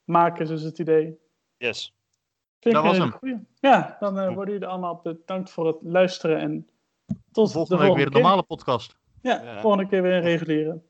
maken, 0.04 0.42
is 0.42 0.48
dus 0.48 0.62
het 0.62 0.78
idee. 0.78 1.18
Yes. 1.56 1.94
Vind 2.60 2.74
Dat 2.74 2.84
was 2.84 2.98
hem. 2.98 3.10
goeie. 3.10 3.38
Ja, 3.60 3.96
dan 4.00 4.18
eh, 4.18 4.34
worden 4.34 4.52
jullie 4.54 4.68
allemaal 4.68 5.00
bedankt 5.02 5.50
voor 5.50 5.66
het 5.66 5.76
luisteren 5.82 6.38
en 6.38 6.68
tot 7.32 7.52
Volgende 7.52 7.82
de 7.82 7.88
week 7.88 7.96
weer 7.96 8.06
een 8.06 8.12
normale 8.12 8.42
podcast. 8.42 8.98
Ja, 9.22 9.42
Ja. 9.42 9.60
volgende 9.60 9.86
keer 9.86 10.02
weer 10.02 10.12
een 10.14 10.20
reguliere. 10.22 10.80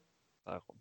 Daarom. 0.45 0.80